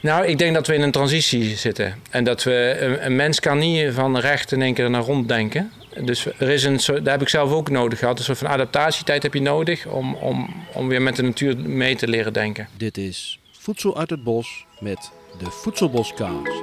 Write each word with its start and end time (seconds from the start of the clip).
Nou, 0.00 0.26
ik 0.26 0.38
denk 0.38 0.54
dat 0.54 0.66
we 0.66 0.74
in 0.74 0.82
een 0.82 0.90
transitie 0.90 1.56
zitten. 1.56 1.94
En 2.10 2.24
dat 2.24 2.42
we, 2.42 2.76
een, 3.00 3.16
mens 3.16 3.40
kan 3.40 3.58
niet 3.58 3.92
van 3.92 4.18
recht 4.18 4.52
in 4.52 4.62
één 4.62 4.74
keer 4.74 4.90
naar 4.90 5.02
rond 5.02 5.28
denken. 5.28 5.72
Dus 6.04 6.26
er 6.38 6.48
is 6.48 6.64
een 6.64 6.80
daar 6.86 7.12
heb 7.12 7.22
ik 7.22 7.28
zelf 7.28 7.52
ook 7.52 7.70
nodig 7.70 7.98
gehad. 7.98 8.18
Een 8.18 8.24
soort 8.24 8.38
van 8.38 8.48
adaptatietijd 8.48 9.22
heb 9.22 9.34
je 9.34 9.40
nodig 9.40 9.86
om, 9.86 10.14
om, 10.14 10.64
om 10.72 10.88
weer 10.88 11.02
met 11.02 11.16
de 11.16 11.22
natuur 11.22 11.58
mee 11.58 11.96
te 11.96 12.08
leren 12.08 12.32
denken. 12.32 12.68
Dit 12.76 12.98
is 12.98 13.38
Voedsel 13.58 13.98
uit 13.98 14.10
het 14.10 14.24
Bos 14.24 14.66
met 14.78 15.10
de 15.38 15.50
Voedselboskaast. 15.50 16.62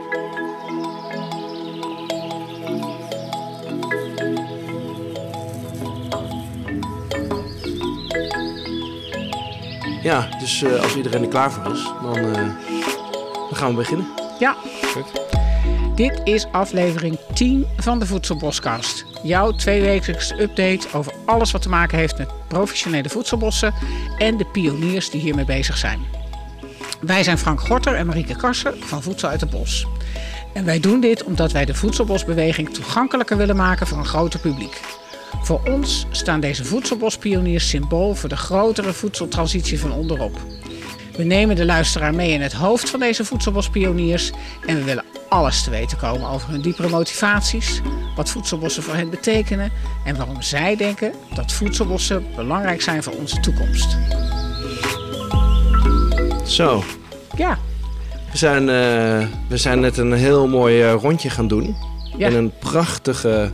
Ja, 10.02 10.30
dus 10.40 10.64
eh, 10.64 10.82
als 10.82 10.96
iedereen 10.96 11.22
er 11.22 11.28
klaar 11.28 11.52
voor 11.52 11.72
is, 11.72 11.84
dan, 12.02 12.36
eh, 12.36 12.77
dan 13.58 13.66
gaan 13.66 13.76
we 13.76 13.82
beginnen. 13.82 14.08
Ja. 14.39 14.55
Goed. 14.94 15.05
Dit 15.95 16.22
is 16.23 16.45
aflevering 16.52 17.18
10 17.34 17.66
van 17.77 18.00
de 18.00 18.05
Voedselboskast. 18.05 19.05
Jouw 19.23 19.52
tweewekelijkse 19.52 20.41
update 20.41 20.88
over 20.94 21.14
alles 21.26 21.52
wat 21.52 21.62
te 21.62 21.70
maken 21.70 21.98
heeft 21.98 22.17
met 22.17 22.30
professionele 22.48 23.09
voedselbossen 23.09 23.73
en 24.17 24.38
de 24.38 24.45
pioniers 24.45 25.09
die 25.09 25.22
hiermee 25.22 25.45
bezig 25.45 25.78
zijn. 25.78 26.00
Wij 27.00 27.23
zijn 27.23 27.38
Frank 27.38 27.59
Gorter 27.59 27.95
en 27.95 28.05
Marieke 28.05 28.36
Karsen 28.36 28.73
van 28.80 29.04
Voedsel 29.04 29.30
uit 29.30 29.41
het 29.41 29.50
Bos. 29.50 29.88
En 30.53 30.66
wij 30.66 30.80
doen 30.80 31.00
dit 31.00 31.23
omdat 31.23 31.52
wij 31.52 31.66
de 31.66 31.73
voedselbosbeweging 31.73 32.73
toegankelijker 32.73 33.38
willen 33.38 33.55
maken 33.55 33.88
voor 33.88 33.98
een 33.98 34.05
groter 34.05 34.39
publiek. 34.39 34.81
Voor 35.42 35.62
ons 35.66 36.05
staan 36.12 36.39
deze 36.39 36.66
voedselbospioniers 36.66 37.70
symbool 37.70 38.16
voor 38.16 38.30
de 38.30 38.38
grotere 38.38 38.94
voedseltransitie 38.94 39.80
van 39.80 39.92
onderop. 39.92 40.39
We 41.17 41.23
nemen 41.23 41.55
de 41.55 41.66
luisteraar 41.66 42.13
mee 42.13 42.31
in 42.31 42.41
het 42.41 42.53
hoofd 42.53 42.89
van 42.89 42.99
deze 42.99 43.25
voedselbospioniers 43.25 44.31
en 44.66 44.75
we 44.75 44.84
willen 44.84 45.03
alles 45.30 45.63
te 45.63 45.70
weten 45.70 45.98
komen 45.98 46.30
over 46.30 46.49
hun 46.49 46.62
diepere 46.62 46.89
motivaties, 46.89 47.81
wat 48.16 48.30
voedselbossen 48.30 48.83
voor 48.83 48.94
hen 48.95 49.09
betekenen 49.09 49.72
en 50.05 50.17
waarom 50.17 50.42
zij 50.42 50.75
denken 50.75 51.14
dat 51.33 51.52
voedselbossen 51.52 52.25
belangrijk 52.36 52.81
zijn 52.81 53.03
voor 53.03 53.14
onze 53.14 53.39
toekomst. 53.39 53.97
Zo, 56.45 56.83
Ja, 57.36 57.58
we 58.31 58.38
zijn, 58.38 58.70
eh, 58.70 59.27
we 59.47 59.58
zijn 59.58 59.80
net 59.80 59.97
een 59.97 60.14
heel 60.14 60.47
mooi 60.47 60.81
eh, 60.81 60.94
rondje 60.94 61.30
gaan 61.30 61.47
doen. 61.47 61.75
Ja. 62.17 62.27
In 62.27 62.36
een 62.36 62.53
prachtige, 62.59 63.52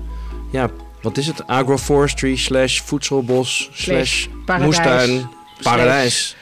ja, 0.51 0.69
wat 1.01 1.17
is 1.17 1.27
het? 1.27 1.47
Agroforestry 1.47 2.35
slash 2.35 2.79
voedselbos 2.79 3.69
slash 3.73 4.27
moestuin 4.59 5.29
paradijs. 5.61 6.35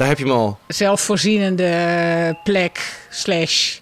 Daar 0.00 0.08
heb 0.08 0.18
je 0.18 0.24
hem 0.24 0.34
al. 0.34 0.58
zelfvoorzienende 0.68 2.38
plek, 2.44 2.98
slash. 3.10 3.78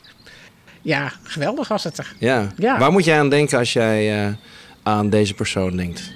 Ja, 0.82 1.12
geweldig 1.22 1.68
was 1.68 1.84
het 1.84 1.98
er. 1.98 2.14
Ja. 2.18 2.52
Ja. 2.56 2.78
Waar 2.78 2.92
moet 2.92 3.04
jij 3.04 3.18
aan 3.18 3.30
denken 3.30 3.58
als 3.58 3.72
jij 3.72 4.26
eh, 4.26 4.32
aan 4.82 5.10
deze 5.10 5.34
persoon 5.34 5.76
denkt? 5.76 6.12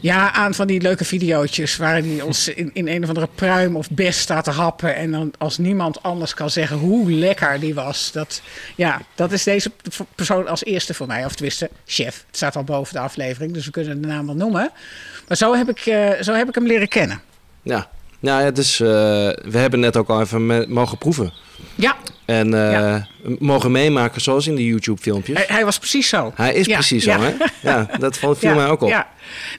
Ja, 0.00 0.32
aan 0.32 0.54
van 0.54 0.66
die 0.66 0.80
leuke 0.80 1.04
videootjes 1.04 1.76
waarin 1.76 2.10
hij 2.10 2.20
ons 2.20 2.48
in, 2.48 2.70
in 2.72 2.88
een 2.88 3.02
of 3.02 3.08
andere 3.08 3.28
pruim 3.34 3.76
of 3.76 3.90
best 3.90 4.18
staat 4.18 4.44
te 4.44 4.50
happen. 4.50 4.94
En 4.94 5.10
dan 5.10 5.32
als 5.38 5.58
niemand 5.58 6.02
anders 6.02 6.34
kan 6.34 6.50
zeggen 6.50 6.76
hoe 6.76 7.12
lekker 7.12 7.60
die 7.60 7.74
was. 7.74 8.12
Dat, 8.12 8.42
ja, 8.76 9.00
dat 9.14 9.32
is 9.32 9.42
deze 9.42 9.70
persoon 10.14 10.48
als 10.48 10.64
eerste 10.64 10.94
voor 10.94 11.06
mij. 11.06 11.24
Of 11.24 11.34
tenminste, 11.34 11.70
chef. 11.86 12.24
Het 12.26 12.36
staat 12.36 12.56
al 12.56 12.64
boven 12.64 12.94
de 12.94 13.00
aflevering, 13.00 13.52
dus 13.52 13.64
we 13.64 13.70
kunnen 13.70 14.00
de 14.00 14.08
naam 14.08 14.26
wel 14.26 14.36
noemen. 14.36 14.70
Maar 15.28 15.36
zo 15.36 15.54
heb 15.54 15.68
ik, 15.68 15.78
eh, 15.78 16.10
zo 16.20 16.32
heb 16.32 16.48
ik 16.48 16.54
hem 16.54 16.66
leren 16.66 16.88
kennen. 16.88 17.20
Ja. 17.62 17.88
Nou, 18.22 18.42
het 18.42 18.58
is, 18.58 18.80
eh, 18.80 18.86
we 18.86 19.58
hebben 19.58 19.80
net 19.80 19.96
ook 19.96 20.08
al 20.08 20.20
even 20.20 20.46
me- 20.46 20.66
mogen 20.68 20.98
proeven. 20.98 21.32
Ja, 21.74 21.96
En 22.24 22.54
eh, 22.54 22.72
Ja. 22.72 23.06
mogen 23.38 23.70
meemaken 23.72 24.20
zoals 24.20 24.46
in 24.46 24.54
de 24.54 24.64
YouTube-filmpjes. 24.66 25.36
hij, 25.36 25.46
hij 25.48 25.64
was 25.64 25.78
precies 25.78 26.08
zo. 26.08 26.32
Hij 26.34 26.54
is 26.54 26.66
Ja, 26.66 26.74
precies 26.74 27.04
ja. 27.04 27.18
zo, 27.18 27.24
hè? 27.24 27.34
Ja, 27.70 27.88
dat 27.98 28.18
viel 28.18 28.54
mij 28.54 28.66
ook 28.66 28.80
op. 28.82 28.88
Ja. 28.88 29.08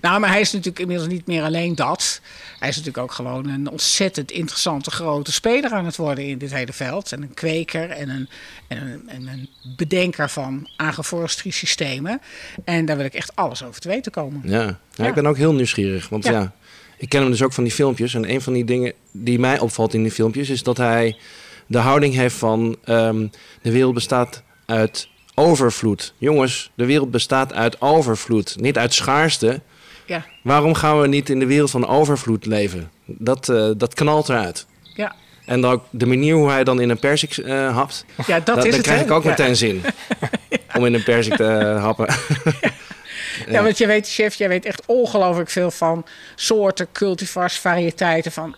Nou, 0.01 0.19
maar 0.19 0.29
hij 0.29 0.39
is 0.41 0.51
natuurlijk 0.51 0.79
inmiddels 0.79 1.09
niet 1.09 1.27
meer 1.27 1.43
alleen 1.43 1.75
dat. 1.75 2.21
Hij 2.59 2.69
is 2.69 2.75
natuurlijk 2.77 3.03
ook 3.03 3.11
gewoon 3.11 3.47
een 3.49 3.69
ontzettend 3.69 4.31
interessante 4.31 4.91
grote 4.91 5.31
speler 5.31 5.71
aan 5.71 5.85
het 5.85 5.95
worden 5.95 6.25
in 6.25 6.37
dit 6.37 6.53
hele 6.53 6.73
veld. 6.73 7.11
En 7.11 7.21
een 7.21 7.33
kweker 7.33 7.89
en 7.89 8.09
een, 8.09 8.29
en 8.67 8.77
een, 8.77 9.09
en 9.09 9.27
een 9.27 9.49
bedenker 9.77 10.29
van 10.29 10.69
agroforestry 10.75 11.51
systemen. 11.51 12.21
En 12.65 12.85
daar 12.85 12.97
wil 12.97 13.05
ik 13.05 13.13
echt 13.13 13.35
alles 13.35 13.63
over 13.63 13.81
te 13.81 13.87
weten 13.87 14.11
komen. 14.11 14.41
Ja. 14.45 14.79
ik 15.07 15.13
ben 15.13 15.27
ook 15.27 15.37
heel 15.37 15.53
nieuwsgierig. 15.53 16.09
Want 16.09 16.23
ja. 16.25 16.51
Ik 16.97 17.09
ken 17.09 17.21
hem 17.21 17.29
dus 17.31 17.43
ook 17.43 17.53
van 17.53 17.63
die 17.63 17.73
filmpjes. 17.73 18.13
En 18.13 18.29
een 18.29 18.41
van 18.41 18.53
die 18.53 18.65
dingen 18.65 18.93
die 19.11 19.39
mij 19.39 19.59
opvalt 19.59 19.93
in 19.93 20.01
die 20.03 20.11
filmpjes... 20.11 20.49
is 20.49 20.63
dat 20.63 20.77
hij 20.77 21.17
de 21.67 21.77
houding 21.77 22.13
heeft 22.13 22.35
van... 22.35 22.75
ehm, 22.83 23.27
de 23.61 23.71
wereld 23.71 23.93
bestaat 23.93 24.43
uit 24.65 25.07
overvloed. 25.35 26.13
Jongens, 26.17 26.71
de 26.75 26.85
wereld 26.85 27.11
bestaat 27.11 27.53
uit 27.53 27.81
overvloed. 27.81 28.55
Niet 28.59 28.77
uit 28.77 28.93
schaarste. 28.93 29.61
Ja, 30.05 30.25
Waarom 30.43 30.73
gaan 30.73 31.01
we 31.01 31.07
niet 31.07 31.29
in 31.29 31.39
de 31.39 31.45
wereld 31.45 31.71
van 31.71 31.87
overvloed 31.87 32.45
leven? 32.45 32.91
Dat, 33.05 33.49
eh, 33.49 33.69
dat 33.77 33.93
knalt 33.93 34.29
eruit. 34.29 34.65
ja. 34.95 35.15
En 35.45 35.61
dan 35.61 35.71
ook 35.71 35.83
de 35.89 36.05
manier 36.05 36.35
hoe 36.35 36.49
hij 36.49 36.63
dan 36.63 36.79
in 36.81 36.89
een 36.89 36.99
persik 36.99 37.37
eh, 37.37 37.75
hapt... 37.75 38.05
ja 38.27 38.39
dat 38.39 38.55
da- 38.55 38.63
is 38.63 38.73
het. 38.75 38.85
krijg 38.85 39.01
ik 39.01 39.11
ook 39.11 39.23
Ja. 39.23 39.29
meteen 39.29 39.55
zin. 39.55 39.81
Om 40.77 40.85
in 40.85 40.93
een 40.93 41.03
persik 41.03 41.35
te 41.35 41.43
eh, 41.45 41.81
happen. 41.83 42.07
Ja, 43.47 43.63
want 43.63 43.77
je 43.77 43.87
weet, 43.87 44.09
chef, 44.09 44.35
jij 44.35 44.47
weet 44.47 44.65
echt 44.65 44.85
ongelooflijk 44.85 45.49
veel 45.49 45.71
van 45.71 46.05
soorten, 46.35 46.91
cultivars, 46.91 47.57
variëteiten 47.57 48.31
van. 48.31 48.55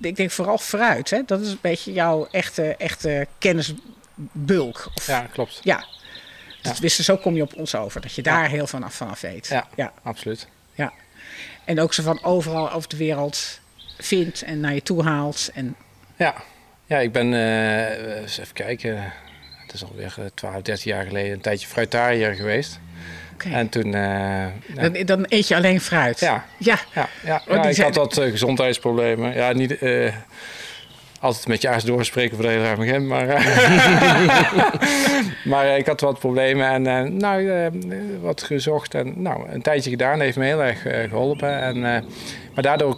Ik 0.00 0.16
denk 0.16 0.30
vooral 0.30 0.58
fruit. 0.58 1.10
Hè? 1.10 1.22
Dat 1.26 1.40
is 1.40 1.50
een 1.50 1.58
beetje 1.60 1.92
jouw 1.92 2.28
echte, 2.30 2.76
echte 2.76 3.26
kennisbulk. 3.38 4.90
Of, 4.94 5.06
Ja, 5.06 5.26
klopt. 5.32 5.60
Ja. 5.62 5.84
Ja. 6.62 6.74
Dus 6.80 6.98
zo 6.98 7.16
kom 7.16 7.36
je 7.36 7.42
op 7.42 7.54
ons 7.54 7.74
over, 7.74 8.00
dat 8.00 8.14
je 8.14 8.22
daar 8.22 8.48
heel 8.48 8.66
vanaf 8.66 8.94
vanaf 8.94 9.20
weet. 9.20 9.46
Ja. 9.46 9.68
ja. 9.76 9.92
Absoluut. 10.02 10.48
ja. 10.74 10.92
En 11.64 11.80
ook 11.80 11.94
zo 11.94 12.02
van 12.02 12.22
overal 12.22 12.72
over 12.72 12.88
de 12.88 12.96
wereld 12.96 13.60
vindt 13.98 14.42
en 14.42 14.60
naar 14.60 14.74
je 14.74 14.82
toe 14.82 15.02
haalt. 15.02 15.50
En 15.54 15.76
Ja, 16.16 16.34
ja 16.86 16.98
ik 16.98 17.12
ben, 17.12 17.34
eh, 17.34 18.20
eens 18.20 18.38
even 18.38 18.54
kijken, 18.54 19.12
het 19.62 19.72
is 19.74 19.84
alweer 19.84 20.14
eh, 20.18 20.24
12, 20.34 20.62
13 20.62 20.92
jaar 20.92 21.04
geleden 21.04 21.32
een 21.32 21.40
tijdje 21.40 21.66
fruitariër 21.66 22.34
geweest. 22.34 22.80
En 23.52 23.68
toen, 23.68 23.94
eh, 23.94 24.00
ja, 24.74 24.88
dan, 24.88 25.04
dan 25.04 25.24
eet 25.28 25.48
je 25.48 25.56
alleen 25.56 25.80
fruit. 25.80 26.20
ja, 26.20 26.44
Ja, 26.58 26.78
ja, 26.94 27.08
ja, 27.24 27.42
Oh, 27.48 27.54
ja, 27.56 27.64
ik 27.64 27.74
zijn- 27.74 27.86
had 27.86 27.96
wat 27.96 28.18
eh, 28.18 28.30
gezondheidsproblemen. 28.30 29.34
Ja, 29.34 29.52
niet 29.52 29.78
eh, 29.78 30.12
altijd 31.20 31.46
met 31.46 31.62
je 31.62 31.68
aars 31.68 31.84
doorspreken 31.84 32.36
voor 32.36 32.44
de 32.44 32.50
hele 32.50 32.76
begin, 32.76 33.06
maar, 33.06 33.26
maar 35.44 35.78
ik 35.78 35.86
had 35.86 36.00
wat 36.00 36.18
problemen 36.18 36.86
en 36.86 37.16
nou, 37.16 37.70
wat 38.20 38.42
gezocht 38.42 38.94
en 38.94 39.12
nou, 39.22 39.48
een 39.50 39.62
tijdje 39.62 39.90
gedaan, 39.90 40.20
heeft 40.20 40.36
me 40.36 40.44
heel 40.44 40.62
erg 40.62 40.86
eh, 40.86 41.08
geholpen. 41.08 41.60
En, 41.60 41.80
maar 42.54 42.62
daardoor 42.62 42.96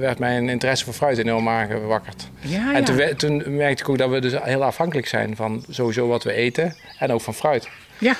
werd 0.00 0.18
mijn 0.18 0.48
interesse 0.48 0.84
voor 0.84 0.94
fruit 0.94 1.18
enorm 1.18 1.48
aangewakkerd. 1.48 2.28
ja, 2.40 2.74
En 2.74 2.84
toen, 2.84 2.96
ja. 2.96 3.14
toen 3.14 3.56
merkte 3.56 3.82
ik 3.82 3.88
ook 3.88 3.98
dat 3.98 4.10
we 4.10 4.20
dus 4.20 4.32
heel 4.42 4.64
afhankelijk 4.64 5.06
zijn 5.06 5.36
van 5.36 5.64
sowieso 5.68 6.06
wat 6.08 6.24
we 6.24 6.32
eten 6.32 6.76
en 6.98 7.12
ook 7.12 7.20
van 7.20 7.34
fruit. 7.34 7.68
ja. 7.98 8.14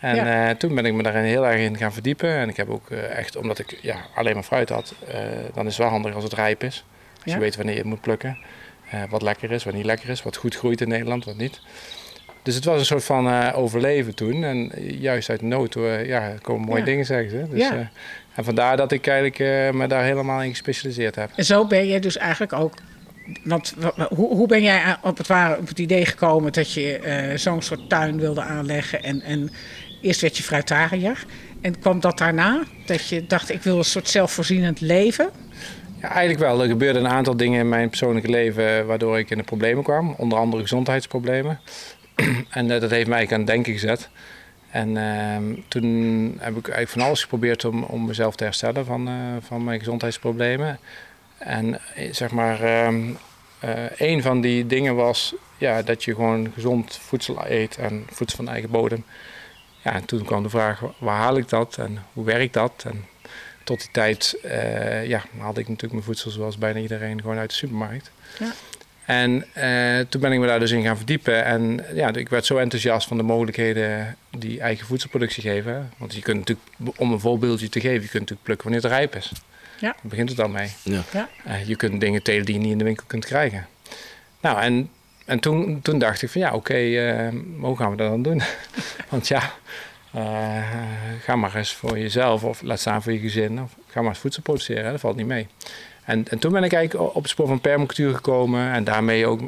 En 0.00 0.14
Ja. 0.16 0.48
eh, 0.48 0.56
toen 0.56 0.74
ben 0.74 0.84
ik 0.86 0.92
me 0.94 1.02
daarin 1.02 1.24
heel 1.24 1.46
erg 1.46 1.60
in 1.60 1.76
gaan 1.76 1.92
verdiepen. 1.92 2.30
En 2.36 2.48
ik 2.48 2.56
heb 2.56 2.68
ook 2.70 2.90
eh, 2.90 3.18
echt, 3.18 3.36
omdat 3.36 3.58
ik 3.58 3.78
ja, 3.82 3.96
alleen 4.14 4.34
maar 4.34 4.42
fruit 4.42 4.68
had, 4.68 4.94
eh, 5.08 5.18
dan 5.54 5.64
is 5.66 5.72
het 5.72 5.82
wel 5.82 5.88
handig 5.92 6.14
als 6.14 6.24
het 6.24 6.32
rijp 6.32 6.62
is. 6.62 6.84
Als 7.14 7.24
Ja. 7.24 7.34
je 7.34 7.38
weet 7.40 7.56
wanneer 7.56 7.74
je 7.74 7.80
het 7.80 7.88
moet 7.88 8.00
plukken. 8.00 8.38
Wat 9.10 9.22
lekker 9.22 9.50
is, 9.52 9.64
wat 9.64 9.74
niet 9.74 9.84
lekker 9.84 10.08
is, 10.08 10.22
wat 10.22 10.36
goed 10.36 10.56
groeit 10.56 10.80
in 10.80 10.88
Nederland, 10.88 11.24
wat 11.24 11.36
niet. 11.36 11.60
Dus 12.42 12.54
het 12.54 12.64
was 12.64 12.78
een 12.78 12.84
soort 12.86 13.04
van 13.04 13.52
overleven 13.52 14.14
toen. 14.14 14.44
En 14.44 14.72
juist 15.00 15.30
uit 15.30 15.42
nood 15.42 15.76
ja, 16.04 16.32
komen 16.42 16.66
mooie 16.66 16.78
Ja. 16.78 16.84
dingen, 16.84 17.04
zeggen 17.04 17.30
ze. 17.30 17.44
Dus, 17.50 17.68
Ja. 17.68 17.90
en 18.34 18.44
vandaar 18.44 18.76
dat 18.76 18.92
ik 18.92 19.06
eigenlijk 19.06 19.74
me 19.74 19.86
daar 19.86 20.04
helemaal 20.04 20.42
in 20.42 20.50
gespecialiseerd 20.50 21.14
heb. 21.14 21.30
En 21.36 21.44
zo 21.44 21.66
ben 21.66 21.86
je 21.86 22.00
dus 22.00 22.16
eigenlijk 22.16 22.52
ook. 22.52 22.74
Want 23.44 23.74
wa- 23.76 23.92
wa- 23.96 24.08
hoe, 24.14 24.34
hoe 24.34 24.46
ben 24.46 24.62
jij 24.62 24.96
op 25.02 25.16
het, 25.16 25.26
ware, 25.26 25.58
op 25.58 25.68
het 25.68 25.78
idee 25.78 26.04
gekomen 26.06 26.52
dat 26.52 26.72
je 26.72 27.32
zo'n 27.36 27.62
soort 27.62 27.88
tuin 27.88 28.18
wilde 28.18 28.40
aanleggen? 28.42 29.02
En, 29.02 29.20
en 29.22 29.50
eerst 30.06 30.20
werd 30.20 30.36
je 30.36 30.42
fruitariër. 30.42 31.24
En 31.60 31.78
kwam 31.78 32.00
dat 32.00 32.18
daarna? 32.18 32.62
Dat 32.86 33.08
je 33.08 33.26
dacht, 33.26 33.50
ik 33.50 33.62
wil 33.62 33.78
een 33.78 33.84
soort 33.84 34.08
zelfvoorzienend 34.08 34.80
leven? 34.80 35.30
Ja, 36.00 36.08
eigenlijk 36.08 36.38
wel. 36.38 36.62
Er 36.62 36.68
gebeurden 36.68 37.04
een 37.04 37.10
aantal 37.10 37.36
dingen 37.36 37.60
in 37.60 37.68
mijn 37.68 37.88
persoonlijke 37.88 38.30
leven 38.30 38.86
waardoor 38.86 39.18
ik 39.18 39.30
in 39.30 39.38
de 39.38 39.44
problemen 39.44 39.84
kwam. 39.84 40.14
Onder 40.18 40.38
andere 40.38 40.62
gezondheidsproblemen. 40.62 41.60
en 42.50 42.70
eh, 42.70 42.80
dat 42.80 42.90
heeft 42.90 43.08
mij 43.08 43.28
aan 43.30 43.38
het 43.38 43.46
denken 43.46 43.72
gezet. 43.72 44.08
En 44.70 44.96
ehm, 44.96 45.54
toen 45.68 45.84
heb 46.38 46.56
ik 46.56 46.68
eigenlijk 46.68 46.88
van 46.88 47.02
alles 47.02 47.22
geprobeerd 47.22 47.64
om, 47.64 47.82
om 47.82 48.06
mezelf 48.06 48.36
te 48.36 48.44
herstellen 48.44 48.84
van, 48.84 49.08
eh, 49.08 49.14
van 49.40 49.64
mijn 49.64 49.78
gezondheidsproblemen. 49.78 50.78
En 51.38 51.80
eh, 51.94 52.12
zeg 52.12 52.30
maar, 52.30 52.60
eh, 53.60 53.84
een 53.96 54.22
van 54.22 54.40
die 54.40 54.66
dingen 54.66 54.94
was 54.94 55.34
ja, 55.58 55.82
dat 55.82 56.04
je 56.04 56.14
gewoon 56.14 56.52
gezond 56.54 56.98
voedsel 57.02 57.44
eet 57.46 57.76
en 57.76 58.06
voedsel 58.10 58.36
van 58.36 58.48
eigen 58.48 58.70
bodem. 58.70 59.04
Ja, 59.86 59.92
en 59.92 60.04
toen 60.04 60.24
kwam 60.24 60.42
de 60.42 60.48
vraag, 60.48 60.82
waar 60.98 61.16
haal 61.16 61.36
ik 61.36 61.48
dat 61.48 61.76
en 61.78 61.98
hoe 62.12 62.24
werkt 62.24 62.52
dat? 62.52 62.84
En 62.86 63.04
tot 63.64 63.78
die 63.78 63.88
tijd 63.92 64.38
eh, 64.42 65.06
ja, 65.06 65.22
haalde 65.38 65.60
ik 65.60 65.68
natuurlijk 65.68 65.92
mijn 65.92 66.04
voedsel 66.04 66.30
zoals 66.30 66.58
bijna 66.58 66.80
iedereen 66.80 67.20
gewoon 67.20 67.38
uit 67.38 67.50
de 67.50 67.56
supermarkt. 67.56 68.10
Ja. 68.38 68.52
En 69.04 69.44
eh, 69.52 70.06
toen 70.08 70.20
ben 70.20 70.32
ik 70.32 70.38
me 70.38 70.46
daar 70.46 70.58
dus 70.58 70.70
in 70.70 70.82
gaan 70.82 70.96
verdiepen. 70.96 71.44
En 71.44 71.84
ja, 71.94 72.14
ik 72.14 72.28
werd 72.28 72.46
zo 72.46 72.56
enthousiast 72.56 73.08
van 73.08 73.16
de 73.16 73.22
mogelijkheden 73.22 74.16
die 74.30 74.60
eigen 74.60 74.86
voedselproductie 74.86 75.42
geven. 75.42 75.90
Want 75.96 76.14
je 76.14 76.22
kunt 76.22 76.38
natuurlijk, 76.38 77.00
om 77.00 77.12
een 77.12 77.20
voorbeeldje 77.20 77.68
te 77.68 77.80
geven, 77.80 78.02
je 78.02 78.08
kunt 78.08 78.20
natuurlijk 78.20 78.42
plukken 78.42 78.70
wanneer 78.70 78.82
het 78.82 78.92
rijp 78.92 79.14
is. 79.14 79.32
Ja. 79.80 79.92
Daar 79.92 79.96
begint 80.02 80.28
het 80.28 80.38
dan 80.38 80.50
mee. 80.52 80.70
Ja. 80.82 81.02
Ja. 81.12 81.28
Eh, 81.44 81.68
je 81.68 81.76
kunt 81.76 82.00
dingen 82.00 82.22
telen 82.22 82.44
die 82.44 82.54
je 82.54 82.60
niet 82.60 82.72
in 82.72 82.78
de 82.78 82.84
winkel 82.84 83.04
kunt 83.06 83.24
krijgen. 83.24 83.66
Nou, 84.40 84.60
en, 84.60 84.90
en 85.24 85.40
toen, 85.40 85.80
toen 85.82 85.98
dacht 85.98 86.22
ik 86.22 86.30
van 86.30 86.40
ja, 86.40 86.54
oké, 86.54 86.74
eh, 86.74 87.28
hoe 87.60 87.76
gaan 87.76 87.90
we 87.90 87.96
dat 87.96 88.10
dan 88.10 88.22
doen? 88.22 88.42
Want 89.16 89.28
ja, 89.28 89.52
eh, 90.12 90.62
ga 91.20 91.36
maar 91.36 91.54
eens 91.54 91.72
voor 91.72 91.98
jezelf 91.98 92.44
of 92.44 92.62
laat 92.62 92.80
staan 92.80 93.02
voor 93.02 93.12
je 93.12 93.18
gezin. 93.18 93.62
Of 93.62 93.76
ga 93.86 94.00
maar 94.00 94.10
eens 94.10 94.18
voedsel 94.18 94.42
produceren, 94.42 94.84
hè, 94.84 94.90
dat 94.90 95.00
valt 95.00 95.16
niet 95.16 95.26
mee. 95.26 95.46
En, 96.04 96.28
en 96.28 96.38
toen 96.38 96.52
ben 96.52 96.64
ik 96.64 96.72
eigenlijk 96.72 97.14
op 97.14 97.22
het 97.22 97.30
spoor 97.30 97.46
van 97.46 97.60
permacultuur 97.60 98.14
gekomen 98.14 98.72
en 98.72 98.84
daarmee 98.84 99.26
ook 99.26 99.40
eh, 99.40 99.46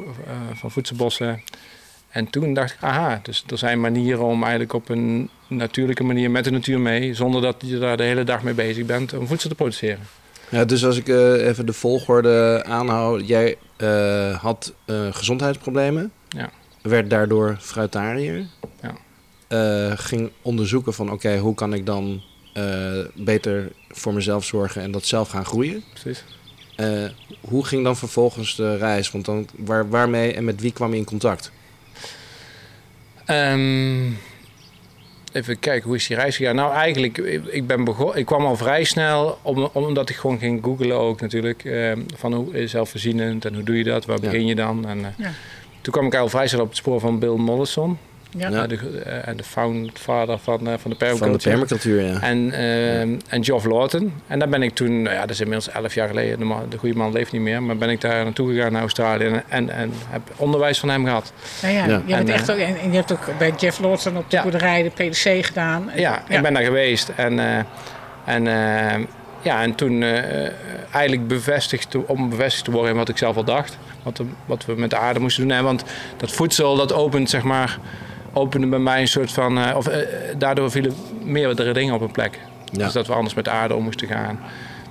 van 0.53 0.71
voedselbossen. 0.71 1.43
En 2.09 2.29
toen 2.29 2.53
dacht 2.53 2.73
ik, 2.73 2.77
aha, 2.81 3.19
dus 3.23 3.43
er 3.47 3.57
zijn 3.57 3.79
manieren 3.81 4.23
om 4.23 4.41
eigenlijk 4.41 4.73
op 4.73 4.89
een 4.89 5.29
natuurlijke 5.47 6.03
manier 6.03 6.31
met 6.31 6.43
de 6.43 6.51
natuur 6.51 6.79
mee, 6.79 7.13
zonder 7.13 7.41
dat 7.41 7.55
je 7.59 7.77
daar 7.77 7.97
de 7.97 8.03
hele 8.03 8.23
dag 8.23 8.43
mee 8.43 8.53
bezig 8.53 8.85
bent, 8.85 9.13
om 9.13 9.27
voedsel 9.27 9.49
te 9.49 9.55
produceren. 9.55 10.07
Ja, 10.49 10.65
dus 10.65 10.85
als 10.85 10.97
ik 10.97 11.07
eh, 11.07 11.47
even 11.47 11.65
de 11.65 11.73
volgorde 11.73 12.63
aanhoud. 12.65 13.27
Jij 13.27 13.57
had 14.41 14.73
gezondheidsproblemen. 15.11 16.11
Ja. 16.29 16.49
Werd 16.81 17.09
daardoor 17.09 17.57
fruitariër. 17.59 18.45
Ja. 18.81 18.95
Eh, 19.49 19.91
ging 19.95 20.31
onderzoeken 20.41 20.93
van 20.93 21.11
oké, 21.11 21.37
hoe 21.37 21.55
kan 21.55 21.73
ik 21.73 21.85
dan 21.85 22.21
eh, 22.53 22.99
beter 23.15 23.71
voor 23.89 24.13
mezelf 24.13 24.43
zorgen 24.45 24.81
en 24.81 24.91
dat 24.91 25.05
zelf 25.05 25.29
gaan 25.29 25.45
groeien. 25.45 25.83
Precies. 25.93 26.23
Eh, 26.75 27.03
hoe 27.41 27.65
ging 27.65 27.83
dan 27.83 27.97
vervolgens 27.97 28.55
de 28.55 28.77
reis? 28.77 29.11
Want 29.11 29.25
dan, 29.25 29.47
waar, 29.57 29.89
waarmee 29.89 30.33
en 30.33 30.43
met 30.43 30.61
wie 30.61 30.71
kwam 30.73 30.91
je 30.91 30.97
in 30.97 31.03
contact? 31.05 31.51
Ehm, 33.25 34.05
even 35.31 35.59
kijken, 35.59 35.87
hoe 35.87 35.95
is 35.95 36.07
die 36.07 36.15
reis 36.17 36.35
gegaan? 36.37 36.55
Nou, 36.55 36.73
eigenlijk, 36.73 37.17
ik, 37.51 37.67
ben 37.67 37.83
begon, 37.83 38.15
ik 38.17 38.25
kwam 38.25 38.45
al 38.45 38.55
vrij 38.55 38.83
snel, 38.83 39.39
om, 39.41 39.69
omdat 39.73 40.09
ik 40.09 40.15
gewoon 40.15 40.39
ging 40.39 40.63
googlen 40.63 40.97
ook 40.99 41.21
natuurlijk, 41.21 41.65
ehm, 41.65 42.01
van 42.15 42.33
hoe 42.33 42.53
is 42.53 42.71
zelfvoorzienend 42.71 43.45
en 43.45 43.53
hoe 43.53 43.63
doe 43.63 43.77
je 43.77 43.83
dat, 43.83 44.05
waar 44.05 44.17
Ja. 44.21 44.29
begin 44.29 44.45
je 44.45 44.55
dan? 44.55 44.87
En, 44.87 45.05
eh, 45.05 45.11
Ja. 45.17 45.31
Toen 45.81 45.93
kwam 45.93 46.05
ik 46.05 46.15
al 46.15 46.29
vrij 46.29 46.47
snel 46.47 46.61
op 46.61 46.67
het 46.67 46.77
spoor 46.77 46.99
van 46.99 47.19
Bill 47.19 47.35
Mollison, 47.35 47.97
Ja. 48.37 48.49
Ja. 48.49 48.61
eh, 48.63 48.69
de, 48.69 49.01
eh, 49.05 49.27
en 49.27 49.37
de 49.37 49.43
foundvader 49.43 50.37
van, 50.37 50.53
eh, 50.59 50.63
van 50.65 50.71
de 50.71 50.79
Van 50.79 50.89
de 50.91 50.95
permacultuur. 50.95 51.51
permacultuur, 51.51 52.01
ja. 52.03 52.21
En, 52.21 52.51
ehm, 52.51 53.15
en 53.27 53.43
Geoff 53.45 53.65
Lawton. 53.65 54.13
En 54.27 54.39
daar 54.39 54.49
ben 54.49 54.63
ik 54.63 54.75
toen, 54.75 55.01
nou 55.01 55.15
ja, 55.15 55.21
dat 55.21 55.29
is 55.29 55.39
inmiddels 55.39 55.69
elf 55.69 55.93
jaar 55.93 56.07
geleden. 56.07 56.39
De, 56.39 56.45
man- 56.45 56.65
de 56.69 56.77
goede 56.77 56.95
man 56.95 57.11
leeft 57.11 57.31
niet 57.31 57.41
meer. 57.41 57.63
Maar 57.63 57.77
ben 57.77 57.89
ik 57.89 58.01
daar 58.01 58.23
naartoe 58.23 58.53
gegaan 58.53 58.71
naar 58.71 58.81
Australië 58.81 59.25
en, 59.25 59.43
en, 59.49 59.69
en 59.69 59.91
heb 60.09 60.21
onderwijs 60.35 60.79
van 60.79 60.89
hem 60.89 61.05
gehad. 61.05 61.33
Nou 61.61 61.73
ja, 61.73 61.85
Ja. 61.85 62.01
Je 62.05 62.15
bent 62.15 62.29
En, 62.29 62.35
echt 62.35 62.51
ook, 62.51 62.57
en, 62.57 62.77
en 62.79 62.89
je 62.91 62.95
hebt 62.97 63.11
ook 63.11 63.27
bij 63.37 63.53
Jeff 63.57 63.79
Lawson 63.79 64.17
op 64.17 64.29
de 64.29 64.35
Ja. 64.35 64.41
boerderij 64.43 64.83
de 64.83 64.89
PDC 65.09 65.45
gedaan. 65.45 65.89
Ja, 65.95 66.23
ik 66.27 66.41
ben 66.41 66.53
daar 66.53 66.63
geweest. 66.63 67.11
En, 67.15 67.39
eh, 67.39 67.57
en, 68.25 68.47
eh, 68.47 68.99
ja, 69.41 69.61
en 69.61 69.75
toen 69.75 70.03
eh, 70.03 70.49
eigenlijk 70.91 71.27
bevestigd, 71.27 71.95
om 72.05 72.29
bevestigd 72.29 72.65
te 72.65 72.71
worden 72.71 72.91
in 72.91 72.97
wat 72.97 73.09
ik 73.09 73.17
zelf 73.17 73.35
al 73.35 73.43
dacht. 73.43 73.77
Wat, 74.03 74.17
we- 74.17 74.25
wat 74.45 74.65
we 74.65 74.73
met 74.75 74.89
de 74.89 74.97
aarde 74.97 75.19
moesten 75.19 75.47
doen. 75.47 75.57
En 75.57 75.63
want 75.63 75.83
dat 76.17 76.31
voedsel, 76.31 76.75
dat 76.75 76.93
opent 76.93 77.29
zeg 77.29 77.43
maar, 77.43 77.77
opende 78.33 78.67
bij 78.67 78.79
mij 78.79 79.01
een 79.01 79.07
soort 79.07 79.31
van... 79.31 79.57
eh, 79.57 79.75
of 79.75 79.87
eh, 79.87 80.07
daardoor 80.37 80.71
vielen 80.71 80.95
meerdere 81.23 81.73
dingen 81.73 81.93
op 81.93 82.01
een 82.01 82.11
plek. 82.11 82.39
Ja. 82.71 82.83
Dus 82.83 82.93
dat 82.93 83.07
we 83.07 83.13
anders 83.13 83.33
met 83.33 83.45
de 83.45 83.51
aarde 83.51 83.75
om 83.75 83.83
moesten 83.83 84.07
gaan. 84.07 84.39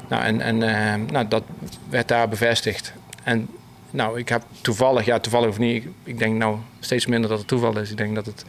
Nou, 0.08 0.22
en 0.22 0.40
en 0.40 0.62
eh, 0.62 1.10
nou, 1.10 1.28
dat 1.28 1.42
werd 1.88 2.08
daar 2.08 2.28
bevestigd. 2.28 2.92
En 3.22 3.48
nou, 3.90 4.18
ik 4.18 4.28
heb 4.28 4.42
toevallig, 4.60 5.04
ja 5.04 5.18
toevallig 5.18 5.48
of 5.48 5.58
niet, 5.58 5.84
ik, 5.84 5.90
ik 6.04 6.18
denk 6.18 6.38
nou 6.38 6.56
steeds 6.80 7.06
minder 7.06 7.30
dat 7.30 7.38
het 7.38 7.48
toeval 7.48 7.78
is. 7.78 7.90
Ik 7.90 7.96
denk 7.96 8.14
dat 8.14 8.26
het 8.26 8.44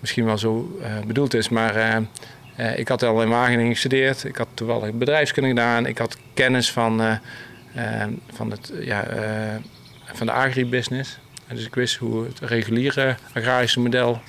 misschien 0.00 0.24
wel 0.24 0.38
zo 0.38 0.78
bedoeld 1.06 1.34
is. 1.34 1.48
Maar 1.48 2.02
ik 2.76 2.88
had 2.88 3.02
al 3.02 3.22
in 3.22 3.28
Wageningen 3.28 3.72
gestudeerd. 3.72 4.24
Ik 4.24 4.36
had 4.36 4.48
toevallig 4.54 4.92
bedrijfskunde 4.92 5.48
gedaan. 5.48 5.86
Ik 5.86 5.98
had 5.98 6.16
kennis 6.34 6.72
van, 6.72 7.18
van, 8.32 8.50
het, 8.50 8.72
ja, 8.80 9.06
van 10.12 10.26
de 10.26 10.32
agribusiness. 10.32 11.18
En 11.52 11.58
dus 11.58 11.66
ik 11.66 11.74
wist 11.74 11.96
hoe 11.96 12.24
het 12.24 12.38
reguliere 12.50 13.14
agrarische 13.34 13.80
model 13.80 14.20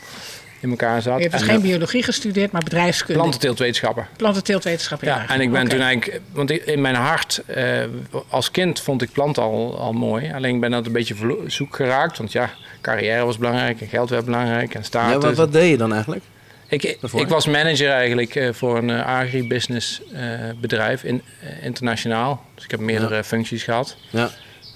in 0.60 0.70
elkaar 0.70 1.02
zat. 1.02 1.16
Je 1.16 1.22
hebt 1.22 1.32
dus 1.34 1.42
En, 1.42 1.48
geen 1.48 1.62
biologie 1.62 2.04
gestudeerd, 2.04 2.52
maar 2.52 2.64
bedrijfskunde. 2.64 3.22
plantenteeltwetenschappen. 3.22 4.08
Plantenteeltwetenschap. 4.18 5.02
Ja, 5.02 5.30
en 5.30 5.42
ik 5.42 5.52
ben 5.52 5.68
toen 5.68 5.80
eigenlijk, 5.82 6.22
want 6.32 6.50
ik- 6.50 6.66
in 6.66 6.82
mijn 6.82 6.96
hart, 6.96 7.42
eh, 7.46 7.84
als 8.30 8.52
kind 8.52 8.80
vond 8.82 9.02
ik 9.02 9.12
planten 9.12 9.44
al, 9.44 9.78
al 9.80 9.94
mooi. 9.94 10.32
Alleen 10.34 10.56
ik 10.56 10.62
ben 10.62 10.72
dat 10.72 10.86
een 10.86 10.92
beetje 10.92 11.38
zoek 11.48 11.76
geraakt. 11.76 12.18
Want 12.18 12.32
ja, 12.32 12.50
carrière 12.82 13.26
was 13.26 13.38
belangrijk 13.38 13.82
en 13.82 13.88
geld 13.88 14.10
werd 14.10 14.26
belangrijk 14.26 14.74
en 14.76 14.84
status. 14.84 15.12
Ja, 15.14 15.20
wat, 15.20 15.36
wat 15.36 15.52
deed 15.54 15.70
je 15.70 15.78
dan 15.78 15.92
eigenlijk? 15.94 16.24
Ik, 16.68 16.84
ik 17.14 17.28
was 17.28 17.48
manager 17.48 17.90
eigenlijk 17.90 18.36
eh, 18.36 18.54
voor 18.54 18.78
een 18.78 18.90
eh, 18.90 19.06
agribusiness 19.06 20.02
eh, 20.14 20.22
bedrijf 20.62 21.04
in, 21.04 21.22
internationaal. 21.62 22.46
Dus 22.56 22.64
ik 22.64 22.72
heb 22.72 22.80
meerdere 22.80 23.24
functies 23.24 23.64
gehad. 23.64 23.98
Ja. 24.10 24.30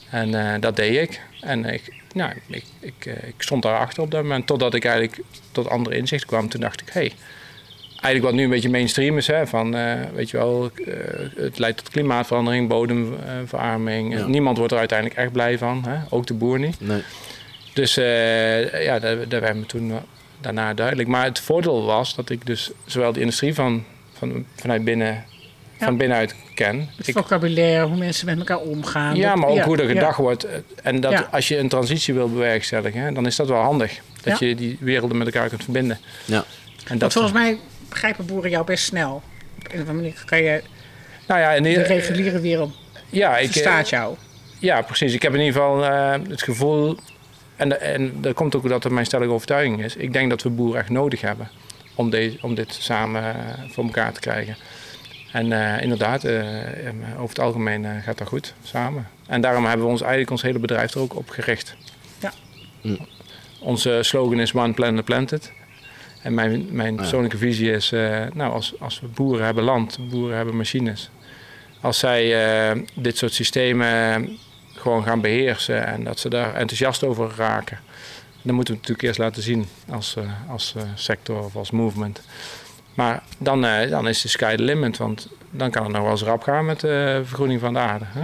En 0.10 0.54
eh, 0.54 0.62
dat 0.62 0.76
deed 0.76 1.02
ik. 1.10 1.22
En 1.42 1.66
ik, 1.66 1.82
nou, 2.18 2.32
ik, 2.48 2.64
ik, 2.80 3.06
eh, 3.06 3.28
ik 3.28 3.36
stond 3.38 3.64
daarachter 3.64 4.04
op 4.04 4.12
dat 4.12 4.22
moment. 4.22 4.48
Totdat 4.48 4.74
ik 4.74 4.86
eigenlijk 4.86 5.20
tot 5.52 5.70
andere 5.70 5.98
inzichten 5.98 6.28
kwam. 6.28 6.50
Toen 6.50 6.62
dacht 6.62 6.82
ik, 6.82 6.88
hé, 6.88 7.00
hey, 7.00 7.14
eigenlijk 8.02 8.24
wat 8.24 8.34
nu 8.34 8.44
een 8.44 8.50
beetje 8.50 8.70
mainstream 8.70 9.18
is. 9.18 9.28
Hè, 9.28 9.48
van, 9.48 9.76
eh, 9.76 9.94
weet 10.14 10.30
je 10.30 10.38
wel, 10.38 10.72
eh, 10.86 10.94
het 11.36 11.60
leidt 11.60 11.78
tot 11.78 11.90
klimaatverandering, 11.90 12.68
bodemverarming. 12.68 14.14
Ja. 14.14 14.28
Niemand 14.28 14.58
wordt 14.58 14.72
er 14.72 14.80
uiteindelijk 14.80 15.20
echt 15.20 15.32
blij 15.32 15.58
van. 15.58 15.84
Hè? 15.88 15.98
Ook 16.10 16.28
de 16.28 16.34
boer 16.34 16.60
niet. 16.60 16.80
Nee. 16.80 17.02
Dus 17.74 17.98
eh, 17.98 18.84
ja, 18.84 19.00
dat, 19.00 19.30
dat 19.30 19.42
werd 19.42 19.56
me 19.56 19.66
toen 19.66 19.94
daarna 20.42 20.74
duidelijk. 20.74 21.10
Maar 21.10 21.24
het 21.24 21.40
voordeel 21.40 21.86
was 21.86 22.16
dat 22.16 22.30
ik 22.30 22.46
dus 22.46 22.72
zowel 22.86 23.14
de 23.14 23.20
industrie 23.20 23.54
van, 23.54 23.84
van, 24.14 24.46
vanuit 24.56 24.84
binnen, 24.84 25.26
Ja. 25.80 25.86
van 25.86 25.98
binnenuit 25.98 26.36
ken. 26.54 26.90
Het 26.96 27.08
Ik, 27.08 27.14
vocabulaire, 27.18 27.86
hoe 27.86 27.98
mensen 27.98 28.26
met 28.26 28.38
elkaar 28.38 28.58
omgaan. 28.60 29.16
ja, 29.16 29.30
Dat- 29.30 29.38
maar 29.40 29.50
ook 29.50 29.56
ja, 29.56 29.64
hoe 29.66 29.78
er 29.78 29.84
ja. 29.88 29.90
gedacht 29.94 30.18
wordt. 30.18 30.48
En 30.84 31.00
dat 31.02 31.12
Ja. 31.12 31.28
als 31.32 31.48
je 31.48 31.58
een 31.58 31.70
transitie 31.70 32.14
wil 32.14 32.30
bewerkstelligen, 32.32 33.02
hè, 33.02 33.12
dan 33.12 33.26
is 33.26 33.36
dat 33.36 33.48
wel 33.48 33.62
handig. 33.62 34.00
Dat 34.24 34.40
Ja. 34.40 34.48
je 34.48 34.56
die 34.56 34.78
werelden 34.80 35.18
met 35.18 35.28
elkaar 35.28 35.50
kunt 35.50 35.64
verbinden. 35.64 36.00
Ja. 36.26 36.36
En 36.38 36.44
Want 36.88 37.00
dat, 37.00 37.14
volgens 37.14 37.34
mij 37.34 37.58
begrijpen 37.90 38.26
boeren 38.26 38.50
jou 38.50 38.66
best 38.66 38.84
snel. 38.86 39.14
Op 39.58 39.64
een 39.74 39.82
of 39.82 39.88
andere 39.88 39.94
manier 39.94 40.24
kan 40.26 40.42
je 40.44 40.62
nou 41.28 41.40
ja, 41.40 41.52
in 41.52 41.64
de 41.64 41.82
reguliere 41.82 42.40
wereld 42.40 42.76
ja, 43.10 43.38
ik, 43.38 43.46
eh, 43.46 43.52
verstaat 43.52 43.90
jou. 43.90 44.16
Ja, 44.60 44.82
precies. 44.82 45.14
Ik 45.14 45.22
heb 45.22 45.34
in 45.34 45.40
ieder 45.40 45.54
geval 45.54 45.86
eh, 45.86 46.12
het 46.30 46.42
gevoel, 46.42 46.98
en, 47.56 47.82
en 47.82 48.22
dat 48.22 48.34
komt 48.34 48.56
ook 48.56 48.70
dat 48.70 48.84
het 48.84 48.92
mijn 48.94 49.06
stellige 49.06 49.32
overtuiging 49.32 49.84
is. 49.84 49.96
Ik 49.96 50.14
denk 50.14 50.30
dat 50.30 50.42
we 50.44 50.50
boeren 50.50 50.80
echt 50.80 50.90
nodig 50.90 51.22
hebben 51.22 51.50
om, 51.96 52.10
deze, 52.10 52.38
om 52.42 52.56
dit 52.56 52.78
samen 52.80 53.24
eh, 53.24 53.36
voor 53.70 53.84
elkaar 53.84 54.12
te 54.14 54.20
krijgen. 54.20 54.58
En 55.32 55.52
eh, 55.52 55.82
inderdaad, 55.84 56.24
eh, 56.24 56.88
eh, 56.88 56.94
over 57.16 57.30
het 57.30 57.40
algemeen 57.40 57.86
eh, 57.86 57.92
gaat 58.04 58.18
dat 58.18 58.28
goed 58.28 58.54
samen. 58.64 59.08
En 59.28 59.42
daarom 59.42 59.66
hebben 59.66 59.86
we 59.86 59.92
ons 59.92 60.02
eigenlijk 60.02 60.32
ons 60.32 60.42
hele 60.42 60.60
bedrijf 60.60 60.94
er 60.94 61.00
ook 61.02 61.16
op 61.16 61.30
gericht. 61.30 61.76
Ja. 62.20 62.32
Mm. 62.82 63.08
Onze 63.60 64.00
slogan 64.02 64.40
is 64.40 64.54
One 64.54 64.74
Planet 64.74 65.06
Planted. 65.06 65.52
En 66.22 66.34
mijn, 66.34 66.68
mijn 66.72 66.92
Ja. 66.94 66.98
persoonlijke 66.98 67.38
visie 67.38 67.72
is, 67.72 67.92
eh, 67.92 68.26
nou, 68.34 68.54
als, 68.54 68.74
als 68.80 69.00
we 69.00 69.08
boeren 69.08 69.46
hebben 69.46 69.64
land, 69.64 69.98
boeren 70.10 70.36
hebben 70.36 70.58
machines. 70.58 71.10
Als 71.82 72.00
zij 72.00 72.46
eh, 72.72 72.82
dit 72.94 73.18
soort 73.18 73.34
systemen 73.34 74.30
gewoon 74.76 75.04
gaan 75.04 75.22
beheersen 75.22 75.86
en 75.86 76.04
dat 76.04 76.20
ze 76.20 76.30
daar 76.30 76.54
enthousiast 76.54 77.04
over 77.04 77.32
raken. 77.38 77.80
Dan 78.42 78.56
moeten 78.56 78.74
we 78.74 78.80
het 78.80 78.90
natuurlijk 78.90 79.02
eerst 79.02 79.20
laten 79.20 79.44
zien 79.44 79.68
als, 79.90 80.16
eh, 80.16 80.24
als 80.50 80.76
sector 80.96 81.44
of 81.44 81.56
als 81.56 81.72
movement. 81.72 82.22
Maar 82.98 83.24
dan, 83.38 83.66
eh, 83.66 83.90
dan 83.90 84.08
is 84.08 84.22
de 84.22 84.28
sky 84.28 84.56
the 84.56 84.64
limit, 84.64 84.98
want 84.98 85.28
dan 85.52 85.72
kan 85.72 85.84
het 85.84 85.92
nog 85.92 86.02
wel 86.02 86.12
eens 86.12 86.24
rap 86.24 86.42
gaan 86.44 86.66
met 86.66 86.80
de 86.80 87.22
vergroening 87.26 87.60
van 87.60 87.74
de 87.74 87.80
aarde. 87.80 88.06
Hè? 88.08 88.22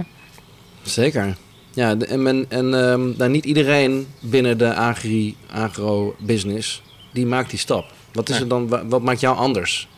Zeker. 0.82 1.36
Ja, 1.70 1.96
en, 1.98 2.22
men, 2.22 2.46
en 2.48 2.68
nou, 2.68 3.28
niet 3.28 3.44
iedereen 3.44 4.06
binnen 4.20 4.58
de 4.58 4.74
agri, 4.74 5.36
agro-business, 5.52 6.82
die 7.12 7.26
maakt 7.26 7.50
die 7.50 7.58
stap. 7.58 7.84
Wat, 8.12 8.28
is 8.28 8.34
Nee. 8.34 8.42
er 8.42 8.48
dan, 8.48 8.68
wa- 8.68 8.86
wat 8.86 9.02
maakt 9.02 9.20
jou 9.20 9.36
anders? 9.36 9.88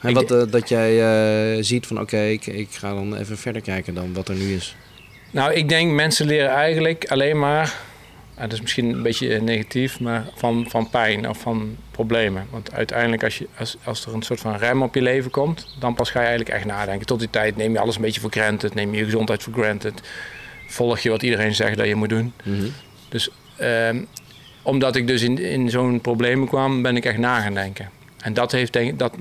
En 0.00 0.14
wat, 0.14 0.30
eh, 0.30 0.42
dat 0.50 0.68
jij 0.68 1.02
eh, 1.56 1.62
ziet 1.64 1.86
van 1.86 2.00
oké, 2.00 2.20
ik, 2.22 2.46
ik 2.46 2.68
ga 2.70 2.94
dan 2.94 3.16
even 3.16 3.38
verder 3.38 3.62
kijken 3.62 3.94
dan 3.94 4.12
wat 4.14 4.28
er 4.28 4.34
nu 4.34 4.54
is. 4.54 4.76
Nou, 5.30 5.52
ik 5.52 5.68
denk 5.68 5.92
mensen 5.92 6.26
leren 6.26 6.50
eigenlijk 6.50 7.04
alleen 7.08 7.38
maar, 7.38 7.74
dat 8.40 8.52
is 8.52 8.60
misschien 8.60 8.88
een 8.88 9.02
beetje 9.02 9.34
eh, 9.34 9.40
negatief, 9.40 10.00
maar 10.00 10.26
van, 10.34 10.66
van 10.68 10.90
pijn 10.90 11.28
of 11.28 11.38
van 11.38 11.76
problemen. 11.90 12.46
Want 12.50 12.72
uiteindelijk 12.72 13.24
als, 13.24 13.38
je, 13.38 13.48
als, 13.58 13.76
als 13.84 14.06
er 14.06 14.14
een 14.14 14.22
soort 14.22 14.40
van 14.40 14.56
rem 14.56 14.82
op 14.82 14.94
je 14.94 15.02
leven 15.02 15.30
komt, 15.30 15.76
dan 15.78 15.94
pas 15.94 16.10
ga 16.10 16.20
je 16.20 16.26
eigenlijk 16.26 16.56
echt 16.56 16.66
nadenken. 16.66 17.06
Tot 17.06 17.18
die 17.18 17.30
tijd 17.30 17.56
neem 17.56 17.72
je 17.72 17.78
alles 17.78 17.96
een 17.96 18.02
beetje 18.02 18.20
voor 18.20 18.30
granted, 18.30 18.74
neem 18.74 18.92
je 18.92 18.98
je 18.98 19.04
gezondheid 19.04 19.42
voor 19.42 19.52
granted. 19.52 20.02
Volg 20.66 20.98
je 20.98 21.10
wat 21.10 21.22
iedereen 21.22 21.54
zegt 21.54 21.76
dat 21.76 21.86
je 21.86 21.94
moet 21.94 22.08
doen. 22.08 22.32
Mhm. 22.42 22.66
Ehm, 23.56 24.02
omdat 24.62 24.96
ik 24.96 25.06
dus 25.06 25.22
in, 25.22 25.38
in 25.38 25.70
zo'n 25.70 26.00
problemen 26.00 26.48
kwam, 26.48 26.82
ben 26.82 26.96
ik 26.96 27.04
echt 27.04 27.18
na 27.18 27.40
gaan 27.40 27.54
denken. 27.54 27.90
En 28.20 28.34
dat 28.34 28.52
heeft 28.52 28.72
denk 28.72 28.98
dat, 28.98 29.14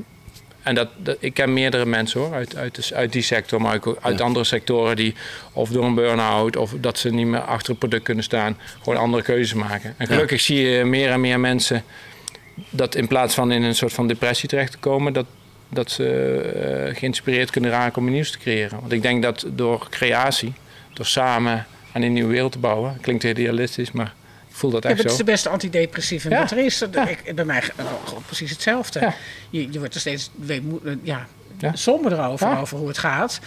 en 0.65 0.75
dat, 0.75 0.87
dat- 0.97 1.17
ik 1.19 1.33
ken 1.33 1.53
meerdere 1.53 1.85
mensen 1.85 2.19
hoor, 2.19 2.33
uit, 2.33 2.55
uit, 2.55 2.75
de- 2.89 2.95
uit 2.95 3.11
die 3.11 3.21
sector, 3.21 3.61
maar 3.61 3.75
ook 3.75 3.97
uit 4.01 4.17
Ja. 4.17 4.23
andere 4.25 4.45
sectoren 4.45 4.95
die 4.95 5.15
of 5.53 5.69
door 5.69 5.83
een 5.83 5.95
burn-out 5.95 6.55
of 6.57 6.73
dat 6.79 6.97
ze 6.99 7.09
niet 7.13 7.25
meer 7.27 7.39
achter 7.39 7.69
het 7.69 7.79
product 7.79 8.03
kunnen 8.03 8.23
staan, 8.23 8.57
gewoon 8.83 8.99
andere 8.99 9.23
keuzes 9.23 9.53
maken. 9.53 9.93
En 9.97 10.07
gelukkig 10.07 10.41
zie 10.41 10.61
je 10.61 10.83
meer 10.85 11.09
en 11.11 11.21
meer 11.21 11.39
mensen 11.39 11.83
dat 12.69 12.95
in 12.95 13.07
plaats 13.07 13.33
van 13.35 13.51
in 13.51 13.63
een 13.63 13.75
soort 13.75 13.93
van 13.93 14.07
depressie 14.07 14.49
terecht 14.49 14.71
te 14.71 14.77
komen, 14.77 15.13
dat, 15.13 15.25
dat 15.69 15.91
ze 15.91 16.05
eh, 16.89 16.95
geïnspireerd 16.99 17.49
kunnen 17.49 17.71
raken 17.71 18.01
om 18.01 18.09
nieuws 18.11 18.31
te 18.31 18.37
creëren. 18.37 18.79
Want 18.79 18.91
ik 18.91 19.01
denk 19.01 19.21
dat 19.23 19.45
door 19.49 19.87
creatie, 19.89 20.53
door 20.93 21.05
samen 21.05 21.65
aan 21.91 22.01
een 22.01 22.13
nieuwe 22.13 22.31
wereld 22.31 22.51
te 22.51 22.59
bouwen, 22.59 22.97
klinkt 23.01 23.23
heel 23.23 23.31
idealistisch, 23.31 23.91
maar 23.91 24.13
voel 24.55 24.71
dat 24.71 24.83
Ja, 24.83 24.89
echt 24.89 24.97
het 24.97 25.07
is 25.07 25.11
zo. 25.11 25.23
de 25.23 25.31
beste 25.31 25.49
antidepressieve 25.49 26.29
Ja. 26.29 26.39
wat 26.39 26.51
er 26.51 26.57
is. 26.57 26.83
Ja. 26.91 27.07
Ik, 27.07 27.35
bij 27.35 27.45
mij 27.45 27.61
gewoon 28.05 28.23
precies 28.25 28.49
hetzelfde. 28.51 29.13
Je, 29.49 29.71
je 29.71 29.79
wordt 29.79 29.93
er 29.93 29.99
steeds 29.99 30.29
weemoe- 30.35 30.79
eh, 30.85 30.93
ja, 31.03 31.27
somber 31.73 32.11
erover, 32.13 32.57
over 32.59 32.77
hoe 32.77 32.87
het 32.87 32.97
gaat. 32.97 33.39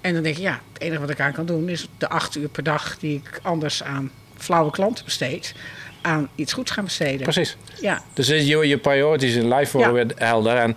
En 0.00 0.14
dan 0.14 0.22
denk 0.22 0.36
je, 0.36 0.42
ja, 0.42 0.60
het 0.72 0.82
enige 0.82 1.00
wat 1.00 1.10
ik 1.10 1.20
aan 1.20 1.32
kan 1.32 1.46
doen... 1.46 1.68
is 1.68 1.88
de 1.98 2.08
acht 2.08 2.36
uur 2.36 2.48
per 2.48 2.62
dag 2.62 2.98
die 2.98 3.22
ik 3.24 3.40
anders 3.42 3.82
aan 3.82 4.10
flauwe 4.36 4.70
klanten 4.70 5.04
besteed... 5.04 5.54
aan 6.02 6.28
iets 6.34 6.52
goeds 6.52 6.70
gaan 6.70 6.84
besteden. 6.84 7.22
Precies. 7.22 7.56
Ja, 7.80 8.02
Dus 8.12 8.26
je, 8.26 8.44
je 8.68 8.78
priorities 8.78 9.34
in 9.34 9.54
life 9.54 9.76
worden 9.76 10.08
Ja. 10.18 10.26
helder. 10.26 10.56
En 10.56 10.76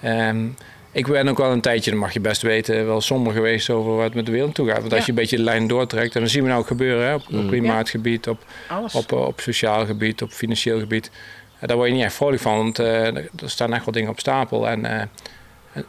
ehm, 0.00 0.46
ik 0.92 1.06
ben 1.06 1.28
ook 1.28 1.38
wel 1.38 1.52
een 1.52 1.60
tijdje, 1.60 1.90
dat 1.90 2.00
mag 2.00 2.12
je 2.12 2.20
best 2.20 2.42
weten, 2.42 2.86
wel 2.86 3.00
somber 3.00 3.32
geweest 3.32 3.70
over 3.70 3.96
wat 3.96 4.14
met 4.14 4.26
de 4.26 4.32
wereld 4.32 4.54
toe 4.54 4.68
gaat. 4.68 4.80
Want 4.80 4.92
als 4.92 5.04
je 5.04 5.08
een 5.08 5.14
beetje 5.14 5.36
de 5.36 5.42
lijn 5.42 5.66
doortrekt, 5.66 6.14
en 6.14 6.20
dan 6.20 6.30
zien 6.30 6.42
we 6.42 6.48
nou 6.48 6.60
ook 6.60 6.66
gebeuren 6.66 7.06
hè, 7.06 7.14
op, 7.14 7.22
op 7.32 7.48
klimaatgebied, 7.48 8.28
op, 8.28 8.44
alles. 8.68 8.94
op, 8.94 9.12
eh, 9.12 9.26
op 9.26 9.40
sociaal 9.40 9.86
gebied, 9.86 10.22
op 10.22 10.30
financieel 10.30 10.78
gebied. 10.78 11.10
Eh, 11.58 11.68
daar 11.68 11.76
word 11.76 11.88
je 11.88 11.94
niet 11.94 12.04
echt 12.04 12.14
vrolijk 12.14 12.42
van, 12.42 12.56
want 12.56 12.78
eh, 12.78 13.16
er 13.16 13.26
staan 13.44 13.74
echt 13.74 13.84
wel 13.84 13.94
dingen 13.94 14.10
op 14.10 14.20
stapel. 14.20 14.68
En, 14.68 14.84
en, 14.84 15.10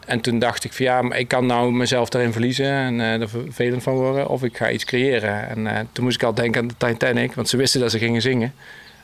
en 0.06 0.22
toen 0.22 0.40
dacht 0.40 0.64
ik 0.64 0.74
van 0.74 0.86
ja, 0.86 1.02
maar 1.02 1.20
ik 1.20 1.28
kan 1.28 1.46
nou 1.46 1.72
mezelf 1.72 2.10
daarin 2.10 2.32
verliezen 2.32 2.72
en 2.72 3.02
eh 3.02 3.22
er 3.22 3.30
vervelend 3.30 3.84
van 3.84 3.94
worden. 3.94 4.28
Of 4.28 4.44
ik 4.44 4.58
ga 4.58 4.70
iets 4.70 4.86
creëren. 4.86 5.50
En 5.50 5.90
toen 5.92 6.04
moest 6.04 6.16
ik 6.16 6.24
al 6.24 6.34
denken 6.34 6.62
aan 6.62 6.68
de 6.68 6.74
Titanic, 6.78 7.34
want 7.34 7.50
ze 7.50 7.58
wisten 7.58 7.80
dat 7.80 7.92
ze 7.92 7.98
gingen 7.98 8.22
zingen. 8.22 8.54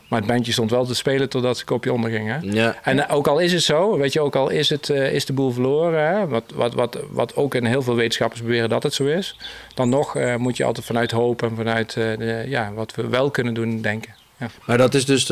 Maar 0.07 0.19
het 0.19 0.27
bandje 0.27 0.51
stond 0.51 0.71
wel 0.71 0.85
te 0.85 0.95
spelen 0.95 1.29
totdat 1.29 1.57
ze 1.57 1.65
kopje 1.65 1.93
onderging. 1.93 2.27
Hè? 2.27 2.37
Ja. 2.41 2.75
En 2.83 3.07
eh, 3.07 3.15
ook 3.15 3.27
al 3.27 3.39
is 3.39 3.53
het 3.53 3.63
zo, 3.63 3.97
weet 3.97 4.13
je, 4.13 4.19
ook 4.19 4.35
al 4.35 4.49
is, 4.49 4.69
het, 4.69 4.89
eh, 4.89 5.13
is 5.13 5.25
de 5.25 5.33
boel 5.33 5.51
verloren, 5.51 6.07
hè, 6.07 6.27
wat, 6.27 6.43
wat, 6.55 6.73
wat, 6.73 6.99
wat 7.09 7.35
ook 7.35 7.55
in 7.55 7.65
heel 7.65 7.81
veel 7.81 7.95
wetenschappers 7.95 8.41
beweren 8.41 8.69
dat 8.69 8.83
het 8.83 8.93
zo 8.93 9.05
is, 9.05 9.37
dan 9.73 9.89
nog 9.89 10.15
eh, 10.15 10.35
moet 10.35 10.57
je 10.57 10.63
altijd 10.63 10.85
vanuit 10.85 11.11
hoop 11.11 11.43
en 11.43 11.55
vanuit 11.55 11.93
de, 11.93 12.43
ja, 12.47 12.73
wat 12.73 12.95
we 12.95 13.07
wel 13.07 13.31
kunnen 13.31 13.53
doen 13.53 13.81
denken. 13.81 14.15
Ja. 14.39 14.49
Maar 14.65 14.77
dat 14.77 14.93
is 14.93 15.05
dus 15.05 15.25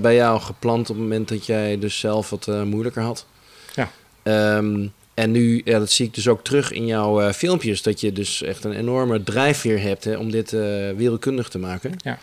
bij 0.00 0.14
jou 0.14 0.40
gepland 0.40 0.90
op 0.90 0.96
het 0.96 1.04
moment 1.04 1.28
dat 1.28 1.46
jij 1.46 1.78
dus 1.78 1.98
zelf 1.98 2.30
wat 2.30 2.46
moeilijker 2.46 3.02
had. 3.02 3.26
Ja. 3.74 3.90
Ehm, 4.22 4.86
en 5.14 5.30
nu, 5.30 5.62
ja, 5.64 5.78
dat 5.78 5.90
zie 5.90 6.06
ik 6.06 6.14
dus 6.14 6.28
ook 6.28 6.44
terug 6.44 6.72
in 6.72 6.86
jouw 6.86 7.32
filmpjes, 7.32 7.82
dat 7.82 8.00
je 8.00 8.12
dus 8.12 8.42
echt 8.42 8.64
een 8.64 8.72
enorme 8.72 9.22
drijfveer 9.22 9.80
hebt 9.80 10.04
hè, 10.04 10.16
om 10.16 10.30
dit 10.30 10.50
wereldkundig 10.96 11.48
te 11.48 11.58
maken. 11.58 11.94
Ja. 11.96 12.18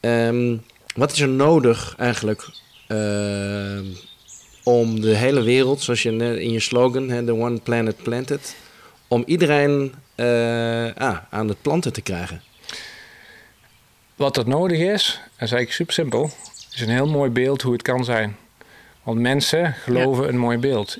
Ehm, 0.00 0.56
wat 0.96 1.12
is 1.12 1.20
er 1.20 1.28
nodig 1.28 1.94
eigenlijk 1.98 2.48
ehm, 2.86 3.84
om 4.62 5.00
de 5.00 5.14
hele 5.14 5.42
wereld, 5.42 5.82
zoals 5.82 6.02
je 6.02 6.10
net 6.10 6.36
in 6.36 6.50
je 6.50 6.60
slogan, 6.60 7.08
hè, 7.08 7.24
The 7.24 7.34
One 7.34 7.60
Planet 7.60 7.96
Planted, 8.02 8.56
om 9.08 9.22
iedereen 9.26 9.94
eh, 10.14 10.94
ah, 10.94 11.16
aan 11.30 11.48
het 11.48 11.62
planten 11.62 11.92
te 11.92 12.00
krijgen? 12.00 12.42
Wat 14.16 14.36
er 14.36 14.48
nodig 14.48 14.78
is, 14.78 15.04
dat 15.04 15.48
is 15.48 15.52
eigenlijk 15.52 15.72
super 15.72 15.94
simpel, 15.94 16.30
is 16.74 16.80
een 16.80 16.88
heel 16.88 17.08
mooi 17.08 17.30
beeld 17.30 17.62
hoe 17.62 17.72
het 17.72 17.82
kan 17.82 18.04
zijn. 18.04 18.36
Want 19.02 19.20
mensen 19.20 19.72
geloven 19.72 20.28
een 20.28 20.38
mooi 20.38 20.58
beeld. 20.58 20.98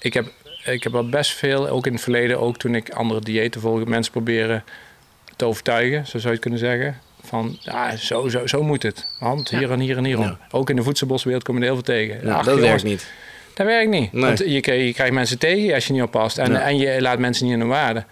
Ik 0.00 0.14
heb, 0.14 0.32
ik 0.64 0.82
heb 0.82 0.94
al 0.94 1.08
best 1.08 1.32
veel, 1.32 1.68
ook 1.68 1.86
in 1.86 1.92
het 1.92 2.02
verleden, 2.02 2.40
ook 2.40 2.56
toen 2.56 2.74
ik 2.74 2.90
andere 2.90 3.20
diëten 3.20 3.60
volgde, 3.60 3.90
mensen 3.90 4.12
proberen 4.12 4.64
te 5.36 5.44
overtuigen, 5.44 6.06
zo 6.06 6.18
zou 6.18 6.22
je 6.22 6.30
het 6.30 6.40
kunnen 6.40 6.58
zeggen. 6.58 7.00
Van 7.32 7.56
ja, 7.60 7.96
zo, 7.96 8.28
zo, 8.28 8.46
zo 8.46 8.62
moet 8.62 8.82
het. 8.82 9.06
Want 9.18 9.50
hier 9.50 9.70
en 9.70 9.80
hier 9.80 9.96
en 9.96 10.04
hierom. 10.04 10.24
Ja. 10.24 10.38
Ook 10.50 10.70
in 10.70 10.76
de 10.76 10.82
voedselboswereld 10.82 11.42
kom 11.44 11.54
je 11.54 11.60
er 11.60 11.66
heel 11.66 11.74
veel 11.74 11.84
tegen. 11.84 12.16
Ach, 12.30 12.36
dat 12.36 12.44
jongens, 12.44 12.60
werkt 12.68 12.82
niet. 12.84 13.06
Dat 13.54 13.66
werkt 13.66 13.90
niet. 13.90 14.12
Nee. 14.12 14.22
Want 14.22 14.38
je, 14.38 14.60
krijgt- 14.60 14.84
je 14.86 14.92
krijgt 14.94 15.12
mensen 15.12 15.38
tegen 15.38 15.74
als 15.74 15.86
je 15.86 15.92
niet 15.92 16.02
oppast. 16.02 16.38
En, 16.38 16.52
Ja. 16.52 16.60
en 16.60 16.76
je 16.78 17.00
laat 17.00 17.18
mensen 17.18 17.44
niet 17.44 17.54
in 17.54 17.60
hun 17.60 17.68
waarde. 17.68 18.04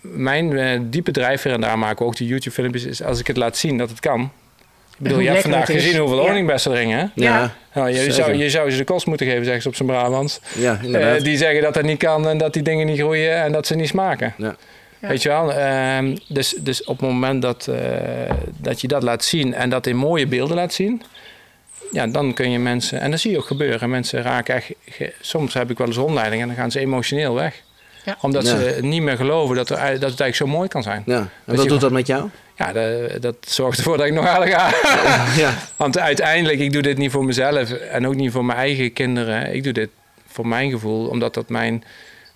Mijn 0.00 0.58
eh, 0.58 0.80
diepe 0.82 1.10
drijfveer, 1.10 1.52
en 1.52 1.60
daar 1.60 1.78
maken 1.78 1.98
we 1.98 2.04
ook 2.04 2.16
de 2.16 2.26
YouTube-filmpjes, 2.26 2.84
is 2.84 3.02
als 3.02 3.18
ik 3.20 3.26
het 3.26 3.36
laat 3.36 3.56
zien 3.56 3.78
dat 3.78 3.90
het 3.90 4.00
kan. 4.00 4.20
Ik 4.90 4.98
bedoel, 4.98 5.18
je 5.18 5.28
hebt 5.28 5.42
vandaag 5.42 5.66
gezien 5.66 5.96
hoeveel 5.98 6.20
Ja. 6.22 6.26
honingbessen 6.28 6.72
er 6.72 6.78
hingen. 6.78 6.98
hè? 6.98 7.04
Ja, 7.04 7.10
Ja. 7.40 7.54
Nou, 7.74 7.90
je, 7.90 8.12
zou, 8.12 8.34
je 8.34 8.50
zou 8.50 8.70
ze 8.70 8.76
de 8.76 8.84
kost 8.84 9.06
moeten 9.06 9.26
geven, 9.26 9.44
zeggen 9.44 9.62
ze 9.62 9.68
op 9.68 9.74
zijn 9.74 9.88
Brabants. 9.88 10.40
ja 10.58 10.78
inderdaad. 10.82 11.16
Eh, 11.18 11.24
die 11.24 11.36
zeggen 11.36 11.62
dat 11.62 11.74
dat 11.74 11.82
niet 11.82 11.98
kan 11.98 12.28
en 12.28 12.38
dat 12.38 12.52
die 12.52 12.62
dingen 12.62 12.86
niet 12.86 12.98
groeien 12.98 13.42
en 13.42 13.52
dat 13.52 13.66
ze 13.66 13.74
niet 13.74 13.88
smaken. 13.88 14.34
Ja. 14.36 14.56
Ja. 15.04 15.10
Weet 15.10 15.22
je 15.22 15.28
wel? 15.28 15.52
Ehm, 15.52 16.16
dus, 16.28 16.54
dus 16.58 16.84
op 16.84 17.00
het 17.00 17.08
moment 17.08 17.42
dat, 17.42 17.66
eh, 17.66 18.30
dat 18.58 18.80
je 18.80 18.88
dat 18.88 19.02
laat 19.02 19.24
zien 19.24 19.54
en 19.54 19.70
dat 19.70 19.86
in 19.86 19.96
mooie 19.96 20.26
beelden 20.26 20.56
laat 20.56 20.72
zien, 20.72 21.02
ja, 21.92 22.06
dan 22.06 22.34
kun 22.34 22.50
je 22.50 22.58
mensen, 22.58 23.00
en 23.00 23.10
dat 23.10 23.20
zie 23.20 23.30
je 23.30 23.38
ook 23.38 23.46
gebeuren, 23.46 23.90
mensen 23.90 24.22
raken 24.22 24.54
echt, 24.54 24.70
ge- 24.88 25.12
soms 25.20 25.54
heb 25.54 25.70
ik 25.70 25.78
wel 25.78 25.86
eens 25.86 25.96
rondleiding 25.96 26.42
en 26.42 26.48
dan 26.48 26.56
gaan 26.56 26.70
ze 26.70 26.80
emotioneel 26.80 27.34
weg. 27.34 27.62
Ja. 28.04 28.16
Omdat 28.20 28.42
Ja. 28.46 28.48
ze 28.58 28.78
niet 28.80 29.02
meer 29.02 29.16
geloven 29.16 29.56
dat, 29.56 29.70
er, 29.70 29.76
dat 29.76 29.86
het 29.86 30.00
eigenlijk 30.02 30.34
zo 30.34 30.46
mooi 30.46 30.68
kan 30.68 30.82
zijn. 30.82 31.02
Ja, 31.06 31.16
en 31.18 31.28
Dat 31.44 31.56
wat 31.56 31.68
doet 31.68 31.80
dat 31.80 31.90
met 31.92 32.06
jou? 32.06 32.28
Ja, 32.56 32.72
dat, 32.72 33.22
dat 33.22 33.36
zorgt 33.40 33.78
ervoor 33.78 33.96
dat 33.96 34.06
ik 34.06 34.12
nog 34.12 34.24
harder 34.26 34.48
ga. 34.58 34.70
ja. 35.36 35.54
Want 35.76 35.98
uiteindelijk, 35.98 36.60
ik 36.60 36.72
doe 36.72 36.82
dit 36.82 36.98
niet 36.98 37.10
voor 37.10 37.24
mezelf 37.24 37.70
en 37.70 38.06
ook 38.06 38.14
niet 38.14 38.32
voor 38.32 38.44
mijn 38.44 38.58
eigen 38.58 38.92
kinderen. 38.92 39.54
Ik 39.54 39.62
doe 39.64 39.72
dit 39.72 39.88
voor 40.26 40.46
mijn 40.46 40.70
gevoel, 40.70 41.06
omdat 41.08 41.34
dat 41.34 41.48
mijn 41.48 41.84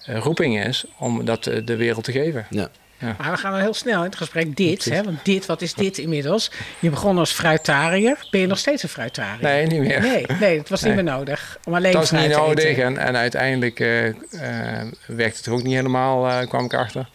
roeping 0.04 0.64
is 0.64 0.84
om 0.98 1.24
dat 1.24 1.46
eh, 1.46 1.60
de 1.64 1.76
wereld 1.76 2.04
te 2.04 2.12
geven. 2.12 2.46
Ja. 2.50 2.68
Maar 3.00 3.30
we 3.30 3.36
gaan 3.36 3.52
wel 3.52 3.60
heel 3.60 3.74
snel 3.74 3.98
in 3.98 4.04
het 4.06 4.16
gesprek 4.16 4.56
dit. 4.56 4.84
Hè, 4.84 5.02
want 5.02 5.24
dit, 5.24 5.46
wat 5.46 5.62
is 5.62 5.74
dit 5.74 5.98
inmiddels? 5.98 6.50
Je 6.78 6.90
begon 6.90 7.18
als 7.18 7.32
fruitariër. 7.32 8.26
Ben 8.30 8.40
je 8.40 8.46
nog 8.46 8.58
steeds 8.58 8.82
een 8.82 8.88
fruitariër? 8.88 9.42
Nee, 9.42 9.66
niet 9.66 9.80
meer. 9.80 10.00
Nee, 10.00 10.26
nee, 10.40 10.58
het 10.58 10.68
was 10.68 10.82
niet 10.82 10.94
meer 10.94 11.04
nodig. 11.04 11.58
Om 11.64 11.74
alleen 11.74 11.92
dat 11.92 12.02
is 12.02 12.10
niet 12.10 12.28
nodig. 12.30 12.78
En, 12.78 12.98
en 12.98 13.16
uiteindelijk 13.16 13.80
eh 13.80 14.06
eh, 14.08 14.14
werkte 15.06 15.38
het 15.38 15.48
ook 15.48 15.62
niet 15.62 15.74
helemaal, 15.74 16.28
eh, 16.28 16.48
kwam 16.48 16.64
ik 16.64 16.74
achter. 16.74 17.08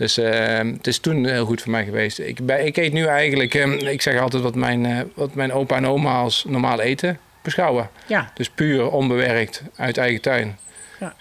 Dus 0.00 0.18
eh, 0.18 0.58
het 0.58 0.86
is 0.86 0.98
toen 0.98 1.26
heel 1.26 1.44
goed 1.44 1.62
voor 1.62 1.70
mij 1.70 1.84
geweest. 1.84 2.18
Ik, 2.18 2.38
ik 2.40 2.76
eet 2.76 2.92
nu 2.92 3.04
eigenlijk, 3.04 3.54
eh, 3.54 3.92
ik 3.92 4.02
zeg 4.02 4.20
altijd 4.20 4.42
wat 4.42 4.54
mijn, 4.54 4.86
eh, 4.86 4.98
wat 5.14 5.34
mijn 5.34 5.52
opa 5.52 5.76
en 5.76 5.86
oma 5.86 6.20
als 6.20 6.44
normaal 6.48 6.80
eten 6.80 7.18
beschouwen. 7.42 7.90
Ja, 8.06 8.30
Dus 8.34 8.50
puur 8.50 8.90
onbewerkt 8.90 9.62
uit 9.76 9.98
eigen 9.98 10.20
tuin. 10.20 10.58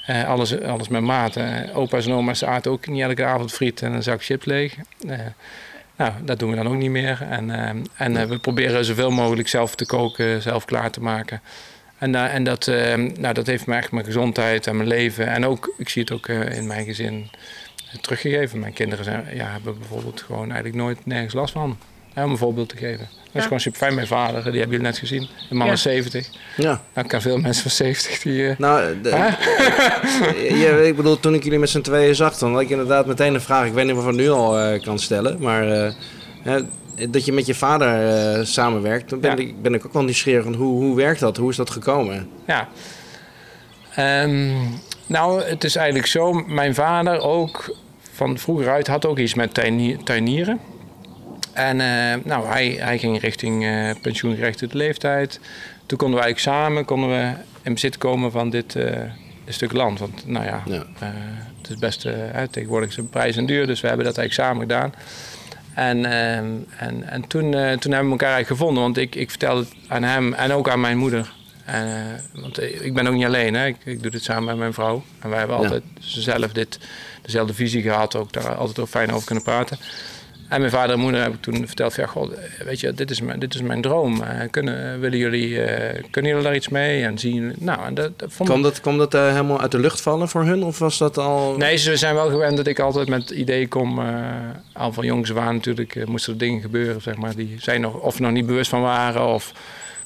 Eh, 0.05 0.27
alles, 0.27 0.61
alles 0.61 0.87
met 0.87 1.01
mate. 1.01 1.69
Opa's 1.73 2.05
en 2.05 2.13
oma's 2.13 2.43
aten 2.43 2.71
ook 2.71 2.87
niet 2.87 3.01
elke 3.01 3.25
avond 3.25 3.51
friet 3.51 3.81
en 3.81 3.93
een 3.93 4.03
zak 4.03 4.23
chips 4.23 4.45
leeg. 4.45 4.75
Eh, 5.07 5.19
nou, 5.95 6.13
dat 6.23 6.39
doen 6.39 6.49
we 6.49 6.55
dan 6.55 6.67
ook 6.67 6.75
niet 6.75 6.89
meer. 6.89 7.21
En, 7.29 7.49
eh, 7.49 7.69
en 7.95 8.29
we 8.29 8.37
proberen 8.37 8.85
zoveel 8.85 9.11
mogelijk 9.11 9.47
zelf 9.47 9.75
te 9.75 9.85
koken, 9.85 10.41
zelf 10.41 10.65
klaar 10.65 10.91
te 10.91 11.01
maken. 11.01 11.41
En, 11.97 12.15
en 12.15 12.43
dat, 12.43 12.67
nou, 13.17 13.33
dat 13.33 13.47
heeft 13.47 13.67
me 13.67 13.75
echt 13.75 13.91
mijn 13.91 14.05
gezondheid 14.05 14.67
en 14.67 14.75
mijn 14.77 14.87
leven. 14.87 15.27
En 15.27 15.45
ook, 15.45 15.73
ik 15.77 15.89
zie 15.89 16.01
het 16.01 16.11
ook 16.11 16.27
in 16.27 16.67
mijn 16.67 16.85
gezin 16.85 17.29
teruggegeven. 18.01 18.59
Mijn 18.59 18.73
kinderen 18.73 19.05
zijn, 19.05 19.25
ja, 19.33 19.51
hebben 19.51 19.77
bijvoorbeeld 19.79 20.21
gewoon 20.21 20.45
eigenlijk 20.45 20.75
nooit 20.75 21.05
nergens 21.05 21.33
last 21.33 21.53
van. 21.53 21.77
Hè, 22.19 22.25
om 22.25 22.31
een 22.31 22.37
voorbeeld 22.37 22.69
te 22.69 22.77
geven. 22.77 23.07
Dat 23.25 23.35
is 23.35 23.43
gewoon 23.43 23.59
super 23.59 23.79
fijn. 23.79 23.95
Mijn 23.95 24.07
vader, 24.07 24.33
die 24.43 24.59
hebben 24.59 24.69
jullie 24.69 24.85
net 24.85 24.97
gezien. 24.97 25.27
De 25.49 25.55
man 25.55 25.67
Ja. 25.67 25.73
is 25.73 25.81
70. 25.81 26.29
ja. 26.57 26.63
Nou, 26.63 26.79
ik 26.93 27.07
ken 27.07 27.21
veel 27.21 27.37
mensen 27.37 27.61
van 27.61 27.71
70 27.71 28.21
die... 28.21 28.47
eh, 28.49 28.57
Nou, 28.57 29.01
de- 29.01 29.09
ja, 30.65 30.75
ik 30.75 30.95
bedoel, 30.95 31.19
toen 31.19 31.33
ik 31.33 31.43
jullie 31.43 31.59
met 31.59 31.69
z'n 31.69 31.81
tweeën 31.81 32.15
zag, 32.15 32.37
dan 32.37 32.51
had 32.53 32.61
ik 32.61 32.69
inderdaad 32.69 33.05
meteen 33.05 33.33
een 33.33 33.41
vraag. 33.41 33.65
Ik 33.65 33.73
weet 33.73 33.85
niet 33.85 33.95
of 33.95 34.07
ik 34.07 34.13
nu 34.15 34.29
al 34.29 34.59
eh, 34.59 34.81
kan 34.83 34.99
stellen, 34.99 35.41
maar 35.41 35.71
eh, 35.85 35.91
hè, 36.41 36.59
dat 37.09 37.25
je 37.25 37.31
met 37.31 37.45
je 37.45 37.55
vader 37.55 38.07
eh, 38.37 38.45
samenwerkt, 38.45 39.09
dan 39.09 39.19
ben, 39.19 39.31
Ja. 39.31 39.37
ik, 39.37 39.61
ben 39.61 39.73
ik 39.73 39.85
ook 39.85 39.93
wel 39.93 40.03
nieuwsgierig 40.03 40.43
van 40.43 40.53
hoe, 40.53 40.83
hoe 40.83 40.95
werkt 40.95 41.19
dat? 41.19 41.37
Hoe 41.37 41.49
is 41.49 41.55
dat 41.57 41.69
gekomen? 41.69 42.29
Ja. 42.47 42.67
Ehm, 43.95 44.51
nou, 45.05 45.43
het 45.43 45.63
is 45.63 45.75
eigenlijk 45.75 46.07
zo. 46.07 46.33
Mijn 46.33 46.75
vader 46.75 47.19
ook 47.21 47.75
van 48.13 48.37
vroeger 48.37 48.69
uit 48.69 48.87
had 48.87 49.05
ook 49.05 49.17
iets 49.17 49.33
met 49.33 49.53
tuini- 49.53 49.97
tuinieren. 50.03 50.59
En 51.59 51.81
eh, 51.81 52.25
nou, 52.25 52.47
hij, 52.47 52.77
hij 52.79 52.97
ging 52.97 53.19
richting 53.21 53.65
eh 53.65 53.89
pensioengerechtigde 54.01 54.77
leeftijd. 54.77 55.39
Toen 55.85 55.97
konden 55.97 56.17
we 56.19 56.23
eigenlijk 56.23 56.57
samen 56.57 56.85
konden 56.85 57.09
we 57.09 57.31
in 57.61 57.73
bezit 57.73 57.97
komen 57.97 58.31
van 58.31 58.49
dit, 58.49 58.75
eh, 58.75 59.01
stuk 59.47 59.71
land. 59.71 59.99
Want 59.99 60.27
nou 60.27 60.45
ja, 60.45 60.63
Ja. 60.65 60.85
het 61.61 61.69
is 61.69 61.75
best 61.77 62.07
tegenwoordig 62.51 62.95
de 62.95 63.03
prijs 63.03 63.35
en 63.37 63.45
duur. 63.45 63.67
Dus 63.67 63.81
we 63.81 63.87
hebben 63.87 64.05
dat 64.05 64.17
eigenlijk 64.17 64.49
samen 64.49 64.61
gedaan. 64.67 64.93
En, 65.73 66.05
en, 66.77 67.03
en 67.09 67.27
toen, 67.27 67.51
toen 67.51 67.91
hebben 67.91 68.05
we 68.05 68.11
elkaar 68.11 68.33
eigenlijk 68.33 68.47
gevonden. 68.47 68.83
Want 68.83 68.97
ik, 68.97 69.15
ik 69.15 69.29
vertelde 69.29 69.59
het 69.61 69.73
aan 69.87 70.03
hem 70.03 70.33
en 70.33 70.51
ook 70.51 70.69
aan 70.69 70.79
mijn 70.79 70.97
moeder. 70.97 71.31
Want 72.33 72.61
ik 72.61 72.93
ben 72.93 73.07
ook 73.07 73.13
niet 73.13 73.25
alleen. 73.25 73.53
Hè. 73.53 73.65
Ik, 73.65 73.75
ik 73.83 74.01
doe 74.01 74.11
dit 74.11 74.23
samen 74.23 74.43
met 74.45 74.57
mijn 74.57 74.73
vrouw. 74.73 75.03
En 75.19 75.29
wij 75.29 75.39
hebben 75.39 75.57
Ja. 75.57 75.63
altijd 75.63 75.83
zelf 75.99 76.51
dit, 76.51 76.79
dezelfde 77.21 77.53
visie 77.53 77.81
gehad. 77.81 78.15
Ook 78.15 78.33
daar 78.33 78.55
altijd 78.55 78.79
ook 78.79 78.87
fijn 78.87 79.11
over 79.11 79.25
kunnen 79.25 79.43
praten. 79.43 79.77
En 80.49 80.59
mijn 80.59 80.71
vader 80.71 80.95
en 80.95 80.99
moeder 81.01 81.21
heb 81.21 81.33
ik 81.33 81.41
toen 81.41 81.67
verteld: 81.67 81.93
van, 81.93 82.03
ja, 82.03 82.09
God, 82.09 82.31
weet 82.65 82.79
je, 82.79 82.93
dit 82.93 83.11
is 83.11 83.21
mijn, 83.21 83.39
dit 83.39 83.53
is 83.53 83.61
mijn 83.61 83.81
droom. 83.81 84.21
Eh, 84.23 84.49
kunnen, 84.51 84.99
willen 84.99 85.17
jullie, 85.17 85.61
eh, 85.63 86.03
kunnen 86.11 86.31
jullie 86.31 86.45
daar 86.45 86.55
iets 86.55 86.69
mee? 86.69 87.03
En 87.03 87.17
zien 87.17 87.33
jullie- 87.35 87.55
Nou, 87.59 87.85
en 87.85 87.93
dat, 87.93 88.19
dat 88.19 88.33
vond 88.33 88.49
Kwam 88.49 88.61
dat, 88.61 88.81
kwam 88.81 88.97
dat 88.97 89.13
eh, 89.13 89.27
helemaal 89.29 89.61
uit 89.61 89.71
de 89.71 89.79
lucht 89.79 90.01
vallen 90.01 90.27
voor 90.29 90.43
hun? 90.43 90.63
Of 90.63 90.79
was 90.79 90.97
dat 90.97 91.17
al... 91.17 91.55
Nee, 91.57 91.77
ze 91.77 91.97
zijn 91.97 92.15
wel 92.15 92.29
gewend 92.29 92.57
dat 92.57 92.67
ik 92.67 92.79
altijd 92.79 93.07
met 93.09 93.29
ideeën 93.29 93.67
kom. 93.67 93.99
eh, 93.99 94.05
al 94.73 94.93
van 94.93 95.05
jongs 95.05 95.35
aan 95.35 95.55
natuurlijk 95.55 96.05
moesten 96.07 96.33
er 96.33 96.39
dingen 96.39 96.61
gebeuren, 96.61 97.01
zeg 97.01 97.15
maar, 97.15 97.35
die 97.35 97.55
zij 97.59 97.77
nog, 97.77 97.93
of 97.93 98.19
nog 98.19 98.31
niet 98.31 98.45
bewust 98.45 98.69
van 98.69 98.81
waren. 98.81 99.25
Of 99.27 99.51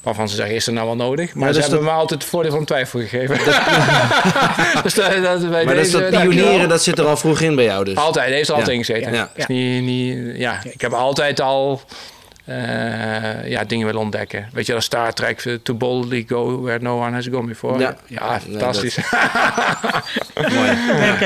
waarvan 0.03 0.29
ze 0.29 0.36
zeggen, 0.36 0.55
is 0.55 0.67
er 0.67 0.74
nou 0.74 0.86
wel 0.86 0.95
nodig? 0.95 1.33
Maar 1.33 1.48
Ja, 1.48 1.53
ze 1.53 1.60
dus 1.60 1.67
hebben 1.69 1.88
me 1.88 1.93
altijd 1.93 2.22
het 2.22 2.29
voordeel 2.29 2.51
van 2.51 2.65
twijfel 2.65 3.00
gegeven. 3.00 3.38
dus 4.83 4.93
dat, 4.93 5.24
dat, 5.24 5.50
bij 5.50 5.65
maar 5.65 5.75
dat, 5.75 5.83
deze, 5.83 6.10
dat 6.10 6.22
pionieren, 6.22 6.69
dat 6.69 6.83
zit 6.83 7.00
er 7.00 7.05
al 7.05 7.17
vroeg 7.17 7.41
in 7.41 7.55
bij 7.55 7.63
jou 7.63 7.86
dus. 7.86 7.95
Altijd, 7.95 8.29
heeft 8.33 8.50
er 8.50 8.55
altijd 8.55 8.72
Ja. 8.72 8.77
in 8.77 8.86
gezeten. 8.86 9.13
Ja. 9.13 9.29
Niet, 9.48 9.83
niet, 9.83 10.38
ja, 10.38 10.60
ik 10.63 10.81
heb 10.81 10.93
altijd 10.93 11.41
al 11.41 11.81
eh, 12.45 13.47
ja, 13.50 13.63
dingen 13.63 13.85
willen 13.85 14.01
ontdekken. 14.01 14.47
Weet 14.53 14.65
je, 14.65 14.73
dat 14.73 14.83
Star 14.83 15.13
Trek, 15.13 15.41
eh, 15.45 15.53
To 15.63 15.73
Boldly 15.73 16.25
Go 16.27 16.62
Where 16.62 16.79
No 16.83 16.97
One 17.05 17.12
Has 17.12 17.27
Gone 17.31 17.47
Before. 17.47 17.79
Ja. 17.79 17.95
Ja, 18.07 18.29
Nee, 18.31 18.39
fantastisch. 18.59 18.97
Mooi. 20.55 20.69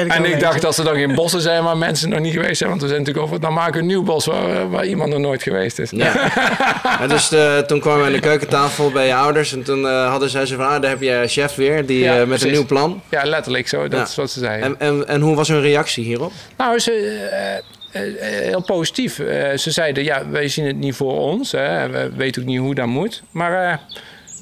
En 0.08 0.26
ik 0.26 0.40
dacht 0.40 0.62
dat 0.62 0.78
er 0.78 0.84
dan 0.84 0.96
geen 0.96 1.16
bossen 1.16 1.42
zijn 1.42 1.64
waar 1.64 1.78
mensen 1.78 2.10
nog 2.10 2.20
niet 2.20 2.34
geweest 2.34 2.58
zijn. 2.58 2.70
Want 2.70 2.82
we 2.82 2.88
zijn 2.88 3.00
natuurlijk 3.00 3.28
over, 3.28 3.40
dan 3.42 3.54
maken 3.54 3.74
we 3.74 3.80
een 3.80 3.86
nieuw 3.86 4.04
bos 4.04 4.26
waar, 4.26 4.70
waar 4.70 4.86
iemand 4.86 5.10
nog 5.10 5.20
nooit 5.20 5.44
geweest 5.44 5.80
is. 5.80 5.90
Ja. 5.92 6.14
Maar 7.00 7.08
dus 7.08 7.32
eh, 7.32 7.58
toen 7.58 7.80
kwamen 7.80 8.00
we 8.00 8.06
aan 8.06 8.12
de 8.12 8.20
keukentafel 8.20 8.92
bij 8.92 9.06
je 9.08 9.14
ouders 9.16 9.54
en 9.54 9.64
toen 9.64 9.88
eh, 9.88 10.10
hadden 10.10 10.30
zij 10.30 10.46
zo 10.46 10.56
van, 10.56 10.68
ah, 10.68 10.82
daar 10.82 10.90
heb 10.90 11.02
je 11.02 11.24
chef 11.28 11.56
weer, 11.56 11.86
die, 11.86 12.00
Ja, 12.00 12.12
eh, 12.12 12.18
met 12.20 12.28
precies. 12.28 12.46
een 12.46 12.52
nieuw 12.52 12.66
plan. 12.66 13.02
Ja, 13.10 13.24
letterlijk 13.26 13.68
zo. 13.68 13.88
Dat 13.88 14.00
Ja. 14.00 14.06
is 14.06 14.16
wat 14.16 14.32
ze 14.32 14.40
zeiden. 14.40 14.68
En, 14.68 14.88
en, 14.88 15.08
en 15.08 15.22
hoe 15.22 15.36
was 15.36 15.48
hun 15.48 15.62
reactie 15.62 16.04
hierop? 16.04 16.32
Nou, 16.58 16.80
ze, 16.80 16.92
eh, 17.32 17.56
eh, 17.58 17.64
heel 17.92 18.62
positief. 18.62 19.20
Eh, 19.20 19.58
ze 19.58 19.72
zeiden, 19.72 20.04
ja, 20.04 20.30
wij 20.30 20.48
zien 20.48 20.66
het 20.66 20.76
niet 20.78 20.96
voor 20.96 21.20
ons. 21.20 21.52
Hè. 21.52 21.90
We 21.90 22.12
weten 22.16 22.42
ook 22.42 22.48
niet 22.48 22.60
hoe 22.60 22.76
dat 22.76 22.88
moet. 22.88 23.24
Maar 23.32 23.72
eh, 23.72 23.78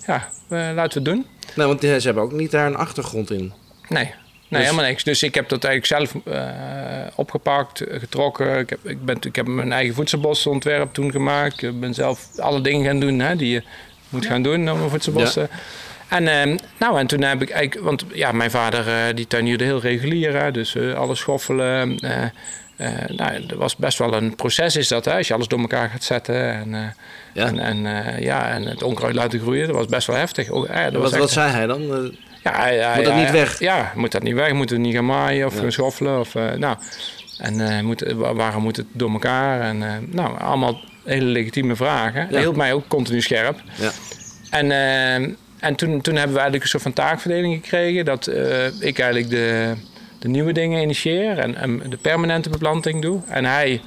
ja, 0.08 0.28
eh, 0.50 0.76
laten 0.76 1.04
we 1.04 1.10
het 1.10 1.18
doen. 1.18 1.26
Nou, 1.56 1.68
want 1.70 1.82
ze 1.82 2.06
hebben 2.08 2.24
ook 2.24 2.32
niet 2.32 2.52
daar 2.52 2.66
een 2.68 2.76
achtergrond 2.76 3.32
in. 3.32 3.54
Nee, 3.90 4.04
nee 4.04 4.14
Dus- 4.50 4.60
helemaal 4.64 4.86
niks. 4.86 5.04
Dus 5.04 5.24
ik 5.24 5.36
heb 5.36 5.50
dat 5.50 5.64
eigenlijk 5.64 6.10
zelf 6.12 6.24
eh, 6.36 6.48
opgepakt, 7.16 7.82
eh, 7.82 8.00
getrokken. 8.00 8.60
Ik 8.60 8.70
heb, 8.70 8.80
ik, 8.84 9.06
ben, 9.06 9.18
ik 9.22 9.36
heb 9.36 9.48
mijn 9.48 9.72
eigen 9.72 9.94
voedselbosontwerp 9.96 10.94
toen 10.94 11.12
gemaakt. 11.12 11.62
Ik 11.64 11.80
ben 11.80 11.94
zelf 11.94 12.28
alle 12.40 12.62
dingen 12.62 12.86
gaan 12.86 13.00
doen 13.00 13.20
hè, 13.20 13.36
die 13.36 13.50
je 13.54 13.64
moet 14.10 14.26
gaan 14.26 14.42
doen 14.44 14.70
om 14.72 14.82
een 14.82 14.90
voedselbos 14.90 15.34
Ja. 15.34 15.42
te- 15.44 15.50
En, 16.10 16.28
ehm, 16.28 16.58
nou, 16.80 17.00
en 17.00 17.08
toen 17.08 17.22
heb 17.22 17.42
ik 17.42 17.50
eigenlijk... 17.50 17.86
Want 17.86 18.06
ja, 18.14 18.32
mijn 18.32 18.52
vader 18.52 18.88
eh, 18.88 19.16
die 19.16 19.28
tuinierde 19.28 19.64
heel 19.64 19.80
regulier. 19.82 20.42
Hè, 20.42 20.52
dus 20.52 20.76
eh, 20.76 20.94
alles 20.94 21.20
schoffelen. 21.20 22.00
Eh, 22.78 22.90
nou, 23.08 23.46
dat 23.46 23.58
was 23.58 23.76
best 23.76 23.98
wel 23.98 24.14
een 24.14 24.36
proces 24.36 24.76
is 24.76 24.88
dat. 24.88 25.06
Hè, 25.06 25.14
als 25.18 25.28
je 25.28 25.34
alles 25.34 25.48
door 25.48 25.60
elkaar 25.60 25.90
gaat 25.90 26.04
zetten. 26.04 26.54
En, 26.54 26.74
eh, 26.74 26.82
Ja. 27.34 27.46
en, 27.46 27.60
en, 27.60 27.86
eh, 28.06 28.20
ja, 28.24 28.50
en 28.50 28.64
het 28.64 28.84
onkruid 28.84 29.16
laten 29.16 29.40
groeien. 29.40 29.68
Dat 29.68 29.76
was 29.76 29.86
best 29.86 30.08
wel 30.08 30.16
heftig. 30.16 30.48
Dat 30.48 30.94
Wat, 30.94 31.12
echt- 31.12 31.18
wat 31.18 31.32
zei 31.32 31.52
hij 31.52 31.66
dan? 31.68 31.82
Ja, 32.44 32.94
Moet 32.96 33.06
dat 33.06 33.16
niet 33.16 33.32
weg? 33.32 33.60
Ja, 33.60 33.92
moet 33.96 34.12
dat 34.12 34.24
niet 34.24 34.34
weg? 34.34 34.54
Moet 34.54 34.70
het 34.70 34.80
niet 34.80 34.94
gaan 34.96 35.06
maaien 35.06 35.46
of 35.48 35.62
Ja. 35.62 35.70
schoffelen? 35.70 36.20
Of, 36.20 36.34
nou, 36.34 36.78
en 37.38 37.86
moet, 37.86 38.02
wa- 38.16 38.34
waarom 38.34 38.64
moet 38.64 38.76
het 38.76 38.86
door 38.92 39.12
elkaar? 39.12 39.62
En, 39.62 39.78
nou, 40.12 40.40
allemaal 40.40 40.80
hele 41.06 41.26
legitieme 41.26 41.76
vragen. 41.76 42.28
Dat 42.32 42.40
hield 42.40 42.56
mij 42.56 42.74
ook 42.74 42.88
continu 42.88 43.22
scherp. 43.22 43.62
Ja. 43.76 43.92
En, 44.50 44.72
en 45.60 45.76
toen, 45.76 46.02
toen 46.02 46.16
hebben 46.16 46.34
we 46.34 46.40
eigenlijk 46.42 46.64
een 46.64 46.70
soort 46.70 46.84
van 46.84 46.94
taakverdeling 46.94 47.54
gekregen. 47.64 48.06
Dat 48.06 48.28
ik 48.80 49.00
eigenlijk 49.00 49.30
de, 49.30 49.74
de 50.26 50.32
nieuwe 50.32 50.52
dingen 50.54 50.82
initieer 50.82 51.40
en, 51.40 51.56
en 51.56 51.82
de 51.90 51.98
permanente 51.98 52.50
beplanting 52.50 53.02
doe. 53.02 53.22
En 53.28 53.46
hij 53.46 53.82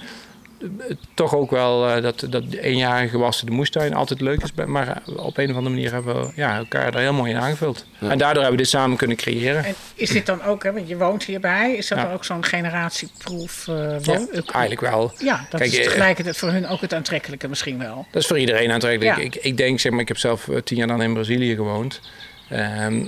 toch 1.14 1.34
ook 1.34 1.50
wel 1.50 1.88
eh, 1.88 2.02
dat, 2.02 2.26
dat 2.30 2.44
eenjarige 2.52 3.08
gewassen 3.08 3.46
de 3.46 3.52
moestuin 3.52 3.94
altijd 3.94 4.20
leuk 4.20 4.42
is. 4.42 4.52
Maar 4.66 4.88
eh, 4.88 5.24
op 5.24 5.38
een 5.38 5.50
of 5.50 5.56
andere 5.56 5.74
manier 5.74 5.92
hebben 5.92 6.20
we 6.20 6.30
ja, 6.34 6.56
elkaar 6.56 6.92
daar 6.92 7.00
heel 7.00 7.12
mooi 7.12 7.30
in 7.30 7.38
aangevuld. 7.38 7.86
Ja. 7.98 8.10
En 8.10 8.18
daardoor 8.18 8.42
hebben 8.42 8.50
we 8.50 8.56
dit 8.56 8.68
samen 8.68 8.96
kunnen 8.96 9.16
creëren. 9.16 9.64
En 9.64 9.74
is 9.94 10.10
dit 10.10 10.26
dan 10.26 10.42
ook, 10.42 10.62
hè, 10.62 10.72
want 10.72 10.88
je 10.88 10.96
woont 10.96 11.24
hierbij, 11.24 11.74
is 11.74 11.88
dat 11.88 11.98
Ja. 11.98 12.04
dan 12.04 12.12
ook 12.12 12.24
zo'n 12.24 12.44
generatieproef 12.44 13.68
eh 13.68 13.96
Ja, 14.00 14.20
eigenlijk 14.52 14.80
wel. 14.80 15.12
Ja, 15.18 15.46
dat 15.50 15.60
Kijk, 15.60 15.72
is 15.72 15.84
tegelijkertijd 15.84 16.36
voor 16.36 16.50
hun 16.50 16.66
ook 16.66 16.80
het 16.80 16.94
aantrekkelijke 16.94 17.48
misschien 17.48 17.78
wel. 17.78 18.06
Dat 18.10 18.22
is 18.22 18.28
voor 18.28 18.38
iedereen 18.38 18.70
aantrekkelijk. 18.70 19.16
Ja. 19.16 19.22
Ik, 19.24 19.34
ik 19.34 19.56
denk, 19.56 19.80
zeg 19.80 19.92
maar, 19.92 20.00
ik 20.00 20.08
heb 20.08 20.18
zelf 20.18 20.48
tien 20.64 20.76
jaar 20.76 20.86
dan 20.86 21.02
in 21.02 21.12
Brazilië 21.12 21.54
gewoond. 21.54 22.00
Ehm, 22.48 23.04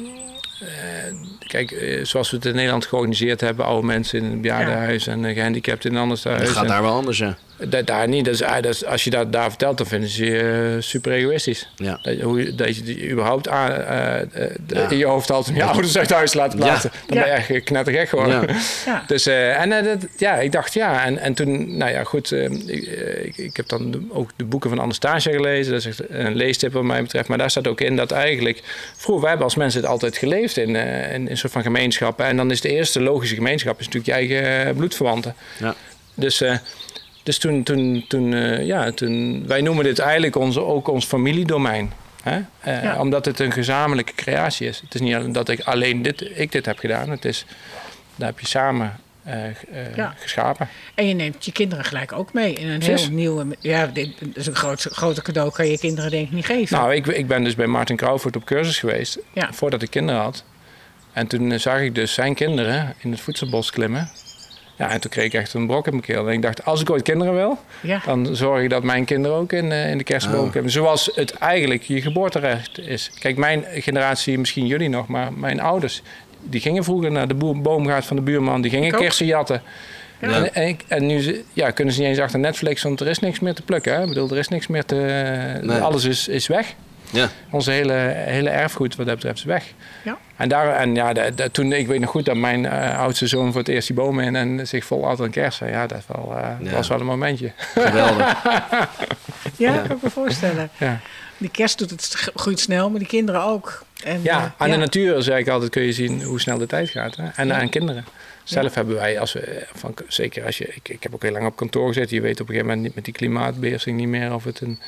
eh, 0.60 0.68
kijk, 1.50 1.70
eh, 1.70 2.04
zoals 2.04 2.30
we 2.30 2.36
het 2.36 2.46
in 2.46 2.54
Nederland 2.54 2.86
georganiseerd 2.86 3.40
hebben, 3.40 3.64
oude 3.64 3.86
mensen 3.86 4.18
in 4.18 4.24
een 4.24 4.40
bejaardenhuis 4.40 5.06
en 5.06 5.34
gehandicapten 5.34 5.90
in 5.90 5.96
een 5.96 6.02
ander 6.02 6.20
huis. 6.22 6.48
gaat 6.48 6.62
En- 6.62 6.68
daar 6.68 6.82
wel 6.82 6.94
anders, 6.94 7.18
ja. 7.18 7.36
Da- 7.68 7.82
daar 7.82 8.08
niet. 8.08 8.24
Dat 8.24 8.34
is, 8.34 8.40
dat 8.40 8.64
is- 8.66 8.84
als 8.84 9.04
je 9.04 9.10
dat 9.10 9.32
daar 9.32 9.48
vertelt, 9.48 9.78
dan 9.78 9.86
vinden 9.86 10.08
ze 10.08 10.24
je 10.24 10.38
eh, 10.76 10.82
super 10.82 11.12
egoïstisch. 11.12 11.68
Ja. 11.76 11.98
Dat, 12.02 12.16
je- 12.16 12.22
hoe, 12.22 12.54
dat 12.54 12.76
je 12.76 12.82
die 12.82 13.10
überhaupt 13.10 13.48
aan, 13.48 13.70
eh, 13.72 14.20
eh, 14.20 14.50
Ja. 14.66 14.88
in 14.90 14.96
je 14.98 15.04
hoofd 15.06 15.30
altijd 15.30 15.56
om 15.56 15.62
je 15.62 15.68
ouders 15.68 15.98
uit 15.98 16.10
huis 16.10 16.30
te 16.30 16.36
laten 16.36 16.58
Ja. 16.58 16.64
plaatsen. 16.64 16.90
Dan 17.06 17.16
Ja. 17.18 17.22
ben 17.24 17.32
je 17.32 17.38
echt 17.54 17.64
knettergek 17.64 18.08
geworden. 18.08 18.40
Ja. 18.48 18.54
Ja. 18.86 19.04
Dus, 19.12 19.26
eh, 19.26 19.60
en 19.60 19.70
dat, 19.84 20.06
ja, 20.16 20.34
ik 20.38 20.52
dacht 20.52 20.74
ja. 20.74 21.04
En, 21.04 21.18
en 21.18 21.34
toen, 21.34 21.76
nou 21.76 21.90
ja, 21.92 22.04
goed. 22.04 22.32
eh, 22.32 22.44
ik, 22.44 22.86
ik, 23.26 23.36
ik 23.36 23.56
heb 23.56 23.68
dan 23.68 23.90
de- 23.90 24.06
ook 24.08 24.30
de 24.36 24.44
boeken 24.44 24.70
van 24.70 24.80
Anastasia 24.80 25.32
gelezen. 25.32 25.72
Dat 25.72 25.80
is 25.80 25.86
echt 25.86 26.00
een 26.10 26.34
leestip 26.36 26.72
wat 26.72 26.82
mij 26.82 27.02
betreft. 27.02 27.28
Maar 27.28 27.38
daar 27.38 27.50
staat 27.50 27.66
ook 27.68 27.80
in 27.80 27.96
dat 27.96 28.10
eigenlijk... 28.10 28.62
Vroeger, 28.96 29.20
wij 29.20 29.28
hebben 29.28 29.46
als 29.48 29.56
mensen 29.56 29.80
het 29.80 29.90
altijd 29.90 30.16
geleefd 30.16 30.56
in, 30.56 30.76
eh, 30.76 31.12
in, 31.14 31.20
in 31.24 31.30
een 31.30 31.36
soort 31.36 31.52
van 31.52 31.62
gemeenschappen. 31.62 32.24
En 32.26 32.36
dan 32.36 32.50
is 32.50 32.60
de 32.60 32.68
eerste 32.68 33.00
logische 33.00 33.34
gemeenschap 33.34 33.80
is 33.80 33.88
natuurlijk 33.88 34.28
je 34.30 34.36
eigen 34.36 34.74
bloedverwanten. 34.76 35.34
Ja. 35.58 35.74
Dus, 36.14 36.40
eh, 36.40 36.56
dus 37.30 37.38
toen, 37.38 37.62
toen, 37.62 38.04
toen, 38.08 38.34
eh, 38.34 38.66
ja, 38.66 38.90
toen, 38.90 39.46
wij 39.46 39.60
noemen 39.60 39.84
dit 39.84 39.98
eigenlijk 39.98 40.36
onze, 40.36 40.64
ook 40.64 40.88
ons 40.88 41.04
familiedomein. 41.04 41.92
Hè? 42.22 42.40
Eh, 42.60 42.82
Ja. 42.82 43.00
Omdat 43.00 43.24
het 43.24 43.38
een 43.40 43.52
gezamenlijke 43.52 44.14
creatie 44.14 44.68
is. 44.68 44.80
Het 44.80 44.94
is 44.94 45.00
niet 45.00 45.14
alleen 45.14 45.32
dat 45.32 45.48
ik 45.48 45.60
alleen 45.60 46.02
dit, 46.02 46.30
ik 46.38 46.52
dit 46.52 46.66
heb 46.66 46.78
gedaan. 46.78 47.10
Het 47.10 47.24
is, 47.24 47.44
daar 48.16 48.28
heb 48.28 48.40
je 48.40 48.46
samen 48.46 48.98
eh, 49.22 49.36
Ja. 49.96 50.14
geschapen. 50.18 50.68
En 50.94 51.08
je 51.08 51.14
neemt 51.14 51.44
je 51.44 51.52
kinderen 51.52 51.84
gelijk 51.84 52.12
ook 52.12 52.32
mee 52.32 52.52
in 52.54 52.68
een 52.68 52.82
heel 52.82 53.10
nieuwe... 53.10 53.46
Ja, 53.58 53.86
dit 53.86 54.08
is 54.34 54.46
een 54.46 54.56
groot, 54.56 54.80
grote 54.80 55.22
cadeau 55.22 55.52
kan 55.52 55.66
je 55.66 55.78
kinderen 55.78 56.10
denk 56.10 56.26
ik 56.26 56.32
niet 56.32 56.46
geven. 56.46 56.76
Nou, 56.76 56.94
ik, 56.94 57.06
ik 57.06 57.26
ben 57.26 57.44
dus 57.44 57.54
bij 57.54 57.66
Martin 57.66 57.96
Crawford 57.96 58.36
op 58.36 58.44
cursus 58.44 58.78
geweest. 58.78 59.18
Ja. 59.32 59.52
Voordat 59.52 59.82
ik 59.82 59.90
kinderen 59.90 60.20
had. 60.20 60.44
En 61.12 61.26
toen 61.26 61.58
zag 61.60 61.80
ik 61.80 61.94
dus 61.94 62.14
zijn 62.14 62.34
kinderen 62.34 62.94
in 62.98 63.10
het 63.10 63.20
voedselbos 63.20 63.70
klimmen. 63.70 64.10
Ja, 64.80 64.90
en 64.90 65.00
toen 65.00 65.10
kreeg 65.10 65.24
ik 65.24 65.34
echt 65.34 65.54
een 65.54 65.66
brok 65.66 65.86
in 65.86 65.92
mijn 65.92 66.04
keel. 66.04 66.28
En 66.28 66.32
ik 66.32 66.42
dacht, 66.42 66.64
als 66.64 66.80
ik 66.80 66.90
ooit 66.90 67.02
kinderen 67.02 67.34
wil, 67.34 67.58
ja. 67.80 68.02
dan 68.04 68.36
zorg 68.36 68.62
ik 68.62 68.70
dat 68.70 68.82
mijn 68.82 69.04
kinderen 69.04 69.36
ook 69.36 69.52
in, 69.52 69.72
eh, 69.72 69.90
in 69.90 69.98
de 69.98 70.04
kerstboom 70.04 70.50
Oh. 70.54 70.62
Zoals 70.64 71.10
het 71.14 71.30
eigenlijk 71.34 71.82
je 71.82 72.00
geboorterecht 72.00 72.78
is. 72.78 73.10
Kijk, 73.18 73.36
mijn 73.36 73.64
generatie, 73.74 74.38
misschien 74.38 74.66
jullie 74.66 74.88
nog, 74.88 75.06
maar 75.06 75.32
mijn 75.32 75.60
ouders... 75.60 76.02
die 76.42 76.60
gingen 76.60 76.84
vroeger 76.84 77.12
naar 77.12 77.28
de 77.28 77.34
boomgaard 77.34 78.04
van 78.04 78.16
de 78.16 78.22
buurman. 78.22 78.60
Die 78.60 78.70
gingen 78.70 78.92
kersen 78.92 79.26
jatten. 79.26 79.62
Ja. 80.20 80.44
En, 80.44 80.76
en, 80.88 81.06
nu 81.06 81.44
ja, 81.52 81.70
kunnen 81.70 81.94
ze 81.94 82.00
niet 82.00 82.08
eens 82.08 82.18
achter 82.18 82.38
Netflix, 82.38 82.82
want 82.82 83.00
er 83.00 83.06
is 83.06 83.18
niks 83.18 83.40
meer 83.40 83.54
te 83.54 83.62
plukken. 83.62 83.94
Hè? 83.94 84.02
Ik 84.02 84.08
bedoel, 84.08 84.30
er 84.30 84.38
is 84.38 84.48
niks 84.48 84.66
meer 84.66 84.84
te... 84.84 84.96
Nee. 85.62 85.80
Alles 85.80 86.04
is, 86.04 86.28
is 86.28 86.46
weg. 86.46 86.74
Ja. 87.12 87.28
Onze 87.50 87.70
hele, 87.70 87.92
hele 88.16 88.48
erfgoed 88.50 88.96
wat 88.96 89.06
dat 89.06 89.14
betreft 89.14 89.38
is 89.38 89.44
weg. 89.44 89.64
Ja. 90.04 90.18
En, 90.36 90.48
daar, 90.48 90.74
en 90.76 90.94
ja, 90.94 91.12
da- 91.12 91.30
da- 91.30 91.48
toen, 91.48 91.72
ik 91.72 91.86
weet 91.86 92.00
nog 92.00 92.10
goed 92.10 92.24
dat 92.24 92.36
mijn 92.36 92.66
eh, 92.66 92.98
oudste 92.98 93.26
zoon 93.26 93.50
voor 93.50 93.60
het 93.60 93.68
eerst 93.68 93.86
die 93.86 93.96
boom 93.96 94.20
in 94.20 94.36
en 94.36 94.66
zich 94.68 94.84
vol 94.84 95.06
had 95.06 95.20
aan 95.20 95.30
kersen. 95.30 95.68
Ja, 95.70 95.86
dat, 95.86 96.02
wel, 96.06 96.36
eh, 96.36 96.48
Ja. 96.60 96.70
was 96.70 96.88
wel 96.88 97.00
een 97.00 97.06
momentje. 97.06 97.52
Geweldig. 97.74 98.42
ja, 98.42 98.88
Ja. 99.56 99.76
kan 99.86 99.96
ik 99.96 100.02
me 100.02 100.10
voorstellen. 100.10 100.70
Ja, 100.78 101.00
Die 101.38 101.50
kerst 101.50 101.78
doet 101.78 101.90
het 101.90 102.30
groeit 102.34 102.60
snel, 102.60 102.90
maar 102.90 102.98
die 102.98 103.08
kinderen 103.08 103.42
ook. 103.42 103.82
En, 104.04 104.20
ja 104.22 104.38
eh, 104.44 104.50
aan 104.56 104.70
de 104.70 104.76
natuur 104.76 105.22
zeg 105.22 105.38
ik 105.38 105.48
altijd 105.48 105.70
kun 105.70 105.82
je 105.82 105.92
zien 105.92 106.22
hoe 106.22 106.40
snel 106.40 106.58
de 106.58 106.66
tijd 106.66 106.88
gaat. 106.88 107.16
Hè? 107.16 107.24
En 107.34 107.46
Ja. 107.46 107.60
aan 107.60 107.68
kinderen. 107.68 108.04
Zelf 108.44 108.74
hebben 108.74 108.94
wij, 108.94 109.20
als 109.20 109.32
we, 109.32 109.66
van, 109.74 109.94
zeker 110.08 110.44
als 110.44 110.58
je, 110.58 110.66
ik, 110.74 110.88
ik 110.88 111.02
heb 111.02 111.14
ook 111.14 111.22
heel 111.22 111.32
lang 111.32 111.46
op 111.46 111.56
kantoor 111.56 111.86
gezeten. 111.86 112.16
Je 112.16 112.22
weet 112.22 112.32
op 112.40 112.48
een 112.48 112.54
gegeven 112.54 112.66
moment 112.66 112.82
niet 112.86 112.94
met 112.94 113.04
die 113.04 113.14
klimaatbeheersing 113.14 113.96
niet 113.96 114.08
meer 114.08 114.34
of 114.34 114.44
het, 114.44 114.60
een, 114.60 114.78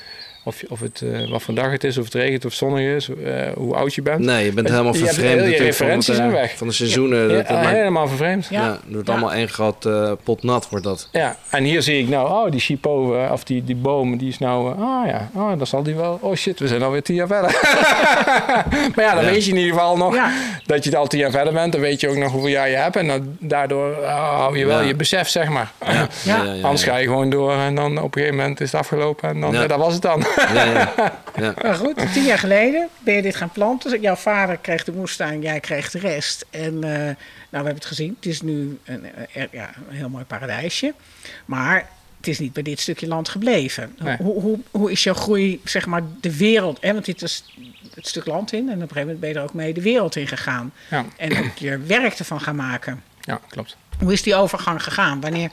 of, 0.44 0.61
je- 0.61 0.66
of 0.70 0.81
het 0.81 1.02
eh, 1.12 1.31
wat 1.31 1.42
voor 1.42 1.55
dag 1.55 1.70
het 1.70 1.85
is, 1.85 1.98
of 1.98 2.05
het 2.05 2.14
regent 2.14 2.44
of 2.44 2.52
zonnig 2.52 2.81
is, 2.96 3.09
eh, 3.09 3.33
hoe 3.55 3.74
oud 3.74 3.94
je 3.94 4.02
bent. 4.02 4.20
Nee, 4.20 4.44
je 4.44 4.52
bent 4.52 4.66
Je 4.66 4.72
helemaal 4.72 4.94
vervreemd 4.94 5.16
heel 5.20 5.31
je 5.31 5.37
natuurlijk 5.37 5.57
van, 5.57 5.66
het, 5.66 5.78
referenties 5.78 6.09
eh, 6.09 6.14
zijn 6.14 6.31
weg. 6.31 6.57
van 6.57 6.66
de 6.66 6.72
seizoenen. 6.72 7.31
Ja, 7.31 7.42
dat, 7.42 7.66
helemaal 7.66 8.09
vervreemd. 8.09 8.46
Ja. 8.50 8.61
ja, 8.64 8.70
het 8.72 8.81
wordt 8.92 9.07
Ja. 9.07 9.12
allemaal 9.12 9.33
één 9.33 9.48
groot 9.48 9.87
eh, 9.87 10.12
pot 10.22 10.42
nat 10.42 10.68
wordt 10.68 10.85
dat. 10.85 11.09
Ja, 11.12 11.37
en 11.50 11.64
hier 11.64 11.83
zie 11.83 11.98
ik 12.02 12.09
nou, 12.09 12.28
oh, 12.46 12.50
die 12.50 12.61
chipo, 12.61 13.26
of 13.33 13.44
die, 13.44 13.64
die 13.64 13.76
boom, 13.76 14.16
die 14.18 14.28
is 14.28 14.38
nou, 14.38 14.78
ah 14.81 15.07
ja, 15.07 15.28
oh, 15.35 15.48
dan 15.59 15.66
zal 15.66 15.83
die 15.83 15.94
wel, 15.94 16.18
oh 16.22 16.35
shit, 16.35 16.59
we 16.59 16.68
zijn 16.68 16.83
alweer 16.83 17.02
tien 17.02 17.14
jaar 17.14 17.26
verder. 17.26 17.50
maar 18.94 19.05
ja, 19.05 19.14
dan 19.14 19.24
Ja. 19.24 19.31
weet 19.31 19.44
je 19.44 19.50
in 19.50 19.57
ieder 19.57 19.72
geval 19.72 19.96
nog 19.96 20.14
Ja. 20.14 20.31
dat 20.66 20.85
je 20.85 20.96
al 20.96 21.07
tien 21.07 21.18
jaar 21.18 21.31
verder 21.31 21.52
bent. 21.52 21.72
Dan 21.72 21.81
weet 21.81 22.00
je 22.00 22.09
ook 22.09 22.16
nog 22.16 22.33
hoeveel 22.33 22.50
jaar 22.50 22.68
je 22.70 22.76
hebt 22.76 22.96
en 22.96 23.07
dan, 23.07 23.37
daardoor 23.38 23.90
oh, 24.00 24.38
hou 24.38 24.59
je 24.59 24.66
wel 24.66 24.81
Ja. 24.81 24.87
je 24.87 24.94
besef, 24.94 25.28
zeg 25.28 25.48
maar. 25.48 25.72
Ja, 25.87 26.09
Ja. 26.24 26.37
Anders 26.62 26.83
ga 26.85 26.96
je 26.96 27.07
gewoon 27.07 27.31
door 27.31 27.52
en 27.52 27.74
dan 27.74 27.98
op 27.98 28.05
een 28.05 28.12
gegeven 28.12 28.37
moment 28.37 28.61
is 28.61 28.72
het 28.72 28.81
afgelopen 28.81 29.28
en 29.28 29.40
dan, 29.40 29.52
Ja. 29.52 29.66
dat 29.66 29.78
was 29.78 29.92
het 29.92 30.02
dan. 30.02 30.24
Ja, 30.37 30.64
ja. 30.64 30.95
ja. 31.37 31.55
Maar 31.62 31.75
goed, 31.75 32.12
tien 32.12 32.25
jaar 32.25 32.38
geleden 32.38 32.88
ben 32.99 33.14
je 33.14 33.23
dit 33.23 33.37
gaan 33.37 33.51
planten. 33.51 34.01
Jouw 34.01 34.14
vader 34.14 34.57
kreeg 34.57 34.85
de 34.85 34.92
moestuin, 34.92 35.40
jij 35.42 35.61
kreeg 35.61 35.90
de 35.90 35.99
rest. 35.99 36.47
En 36.51 36.85
eh, 36.85 36.90
nou, 36.90 37.14
we 37.51 37.57
hebben 37.57 37.75
het 37.75 37.85
gezien. 37.85 38.14
Het 38.16 38.27
is 38.27 38.40
nu 38.42 38.79
een, 38.85 39.07
eh, 39.33 39.45
ja, 39.51 39.71
een 39.88 39.97
heel 39.97 40.09
mooi 40.09 40.25
paradijsje. 40.25 40.95
Maar 41.45 41.88
het 42.16 42.27
is 42.29 42.38
niet 42.38 42.53
bij 42.53 42.62
dit 42.62 42.81
stukje 42.81 43.07
land 43.07 43.29
gebleven. 43.29 43.97
Nee. 43.99 44.16
Hoe, 44.16 44.40
hoe, 44.40 44.59
hoe 44.71 44.90
is 44.90 45.03
jouw 45.03 45.14
groei, 45.14 45.61
zeg 45.64 45.87
maar, 45.87 46.03
de 46.21 46.37
wereld? 46.37 46.79
Hè? 46.81 46.92
Want 46.92 47.05
dit 47.05 47.23
is 47.23 47.45
het 47.95 48.07
stuk 48.07 48.27
land 48.27 48.53
in 48.53 48.59
en 48.68 48.75
op 48.75 48.81
een 48.81 48.81
gegeven 48.81 49.01
moment 49.01 49.21
ben 49.21 49.29
je 49.29 49.35
er 49.35 49.42
ook 49.42 49.55
mee 49.55 49.75
de 49.75 49.83
wereld 49.83 50.16
in 50.16 50.29
gegaan. 50.29 50.73
Ja, 50.90 51.05
En 51.16 51.38
ook 51.38 51.57
je 51.57 51.79
werk 51.79 52.18
ervan 52.18 52.40
gaan 52.40 52.57
maken. 52.57 53.03
ja 53.21 53.40
klopt. 53.49 53.77
Hoe 53.99 54.12
is 54.12 54.23
die 54.23 54.35
overgang 54.35 54.83
gegaan? 54.83 55.21
Wanneer 55.21 55.51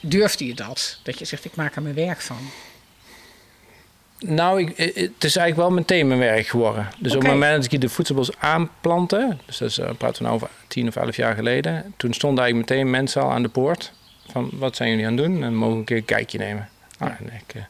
durfde 0.00 0.46
je 0.46 0.54
dat? 0.54 0.98
Dat 1.02 1.18
je 1.18 1.24
zegt, 1.24 1.44
ik 1.44 1.54
maak 1.56 1.76
er 1.76 1.82
mijn 1.82 1.94
werk 1.94 2.20
van. 2.20 2.50
Nou, 4.26 4.60
ik, 4.60 4.70
eh, 4.70 4.86
het 4.94 5.24
is 5.24 5.36
eigenlijk 5.36 5.56
wel 5.56 5.70
meteen 5.70 6.06
mijn 6.06 6.20
werk 6.20 6.46
geworden. 6.46 6.88
Dus 6.98 7.14
op 7.14 7.22
het 7.22 7.30
moment 7.30 7.62
dat 7.62 7.72
ik 7.72 7.80
de 7.80 7.88
voedselbos 7.88 8.30
aanplantte, 8.38 9.36
dus 9.46 9.58
dat 9.58 9.68
is, 9.68 9.78
eh, 9.78 9.90
praten 9.98 10.16
we 10.16 10.22
nou 10.22 10.34
over 10.34 10.48
tien 10.68 10.88
of 10.88 10.96
elf 10.96 11.16
jaar 11.16 11.34
geleden, 11.34 11.94
toen 11.96 12.12
stonden 12.12 12.44
eigenlijk 12.44 12.70
meteen 12.70 12.90
mensen 12.90 13.22
al 13.22 13.30
aan 13.30 13.42
de 13.42 13.48
poort 13.48 13.92
van 14.32 14.50
wat 14.52 14.76
zijn 14.76 14.90
jullie 14.90 15.06
aan 15.06 15.16
het 15.16 15.24
doen 15.24 15.42
en 15.44 15.54
mogen 15.54 15.72
we 15.72 15.78
een 15.78 15.84
keer 15.84 15.96
een 15.96 16.04
kijkje 16.04 16.38
nemen. 16.38 16.68
Nou, 16.98 17.12
en 17.18 17.26
ik, 17.26 17.54
eh, 17.54 17.62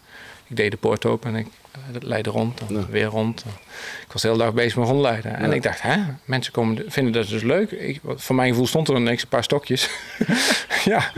ik 0.47 0.57
deed 0.57 0.71
de 0.71 0.77
poort 0.77 1.05
open 1.07 1.31
en 1.35 1.37
ik 1.37 1.47
eh, 1.73 1.81
leidde 2.03 2.31
rond 2.31 2.61
en 2.69 2.75
Ja. 2.75 2.87
weer 2.91 3.05
rond. 3.05 3.45
Ik 4.07 4.13
was 4.13 4.23
de 4.23 4.29
hele 4.29 4.43
dag 4.43 4.53
bezig 4.55 4.77
met 4.77 4.89
rondleiden. 4.89 5.37
En 5.37 5.53
ik 5.53 5.63
dacht, 5.63 5.83
hè, 5.83 5.97
mensen 6.25 6.53
komen, 6.53 6.83
vinden 6.87 7.13
dat 7.13 7.29
dus 7.29 7.43
leuk. 7.43 7.71
Ik, 7.71 8.01
voor 8.05 8.35
mijn 8.37 8.49
gevoel 8.49 8.67
stond 8.67 8.89
er 8.89 8.95
dan 8.95 9.03
niks, 9.03 9.23
een 9.23 9.29
paar 9.29 9.45
stokjes. 9.45 9.89
ja. 10.85 11.11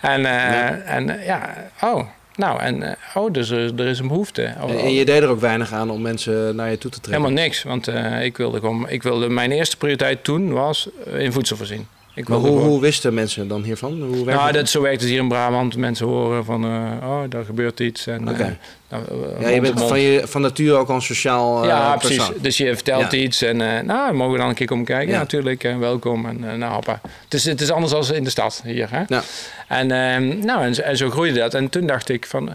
En, 0.00 0.26
eh, 0.26 0.32
Ja. 0.32 0.70
en 0.78 1.18
eh, 1.20 1.26
ja, 1.26 1.70
oh, 1.80 2.06
nou, 2.36 2.60
en 2.60 2.82
eh, 2.82 2.92
oh, 3.14 3.32
dus 3.32 3.50
er, 3.50 3.80
er 3.80 3.86
is 3.86 3.98
een 3.98 4.08
behoefte. 4.08 4.54
Oh, 4.60 4.70
En, 4.70 4.78
en 4.78 4.92
je 4.92 5.04
deed 5.04 5.22
er 5.22 5.28
ook 5.28 5.40
weinig 5.40 5.72
aan 5.72 5.90
om 5.90 6.02
mensen 6.02 6.56
naar 6.56 6.70
je 6.70 6.78
toe 6.78 6.90
te 6.90 7.00
trekken. 7.00 7.22
Helemaal 7.22 7.44
niks, 7.44 7.62
want 7.62 7.88
eh, 7.88 8.24
ik 8.24 8.36
wilde 8.36 8.58
gewoon, 8.58 8.88
ik 8.88 9.02
wilde, 9.02 9.28
mijn 9.28 9.52
eerste 9.52 9.76
prioriteit 9.76 10.24
toen 10.24 10.52
was 10.52 10.88
eh, 11.06 11.20
in 11.20 11.32
voedsel 11.32 11.56
voorzien. 11.56 11.86
Ik 12.14 12.28
Maar 12.28 12.38
hoe, 12.38 12.80
wisten 12.80 13.14
mensen 13.14 13.48
dan 13.48 13.62
hiervan? 13.62 14.02
Hoe 14.02 14.24
werkt 14.24 14.40
nou, 14.40 14.52
dat, 14.52 14.68
zo 14.68 14.80
werkt 14.82 15.00
het 15.00 15.10
hier 15.10 15.18
in 15.20 15.28
Brabant. 15.28 15.76
Mensen 15.76 16.06
horen 16.06 16.44
van, 16.44 16.64
eh, 16.64 17.08
oh, 17.08 17.20
daar 17.28 17.44
gebeurt 17.44 17.80
iets. 17.80 18.06
En, 18.06 18.28
eh, 18.28 18.46
nou, 18.88 19.02
eh, 19.08 19.40
Ja, 19.40 19.48
je 19.48 19.60
bent 19.60 19.80
van, 19.80 20.00
je, 20.00 20.22
van 20.26 20.40
nature 20.40 20.72
ook 20.72 20.88
al 20.88 20.94
een 20.94 21.02
sociaal 21.02 21.66
ja, 21.66 21.96
precies. 21.96 22.16
persoon. 22.16 22.34
Dus 22.40 22.56
je 22.56 22.74
vertelt 22.74 23.12
Ja. 23.12 23.18
iets 23.18 23.42
en 23.42 23.56
nou, 23.86 24.14
mogen 24.14 24.32
we 24.32 24.38
dan 24.38 24.48
een 24.48 24.54
keer 24.54 24.66
komen 24.66 24.84
kijken? 24.84 25.12
Ja. 25.12 25.18
Natuurlijk. 25.18 25.62
welkom. 25.62 26.26
En 26.26 26.58
nou, 26.58 26.72
hoppa. 26.72 27.00
Het 27.24 27.34
is, 27.34 27.44
het 27.44 27.60
is 27.60 27.70
anders 27.70 27.92
dan 27.92 28.16
in 28.16 28.24
de 28.24 28.30
stad 28.30 28.62
hier. 28.64 28.88
Hè? 28.90 29.02
Ja. 29.06 29.22
En, 29.68 29.90
ehm, 29.90 30.38
nou, 30.44 30.64
en, 30.64 30.74
zo- 30.74 30.82
en 30.82 30.96
zo 30.96 31.10
groeide 31.10 31.38
dat. 31.38 31.54
En 31.54 31.68
toen 31.68 31.86
dacht 31.86 32.08
ik 32.08 32.26
van... 32.26 32.54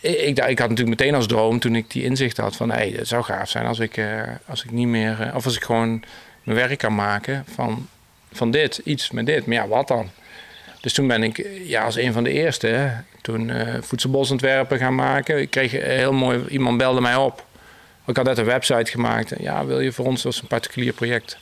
Ik, 0.00 0.38
ik, 0.38 0.58
had 0.58 0.68
natuurlijk 0.68 0.98
meteen 1.00 1.14
als 1.14 1.26
droom, 1.26 1.58
toen 1.58 1.76
ik 1.76 1.90
die 1.90 2.04
inzicht 2.04 2.36
had 2.36 2.56
van... 2.56 2.70
Hey, 2.70 2.94
het 2.96 3.08
zou 3.08 3.22
gaaf 3.22 3.48
zijn 3.48 3.66
als 3.66 3.78
ik, 3.78 4.00
als 4.46 4.64
ik 4.64 4.70
niet 4.70 4.86
meer... 4.88 5.32
of 5.34 5.44
als 5.44 5.56
ik 5.56 5.64
gewoon 5.64 6.02
mijn 6.42 6.58
werk 6.58 6.78
kan 6.78 6.94
maken 6.94 7.44
van, 7.54 7.88
van 8.32 8.50
dit, 8.50 8.80
iets 8.84 9.10
met 9.10 9.26
dit. 9.26 9.46
Maar 9.46 9.56
ja, 9.56 9.68
wat 9.68 9.88
dan? 9.88 10.10
Dus 10.80 10.92
toen 10.92 11.06
ben 11.06 11.22
ik 11.22 11.38
eh, 11.38 11.68
ja, 11.68 11.84
als 11.84 11.96
een 11.96 12.12
van 12.12 12.24
de 12.24 12.30
eerste 12.30 12.66
hè, 12.66 12.90
toen 13.20 13.50
eh 13.50 13.74
voedselbosontwerpen 13.80 14.78
gaan 14.78 14.94
maken. 14.94 15.40
Ik 15.40 15.50
kreeg 15.50 15.74
een 15.74 15.80
heel 15.80 16.12
mooi, 16.12 16.44
iemand 16.48 16.78
belde 16.78 17.00
mij 17.00 17.16
op. 17.16 17.44
Ik 18.06 18.16
had 18.16 18.26
net 18.26 18.38
een 18.38 18.44
website 18.44 18.90
gemaakt. 18.90 19.32
Ja, 19.38 19.66
wil 19.66 19.80
je 19.80 19.92
voor 19.92 20.06
ons, 20.06 20.22
dat 20.22 20.32
was 20.32 20.42
een 20.42 20.48
particulier 20.48 20.92
project 20.92 21.38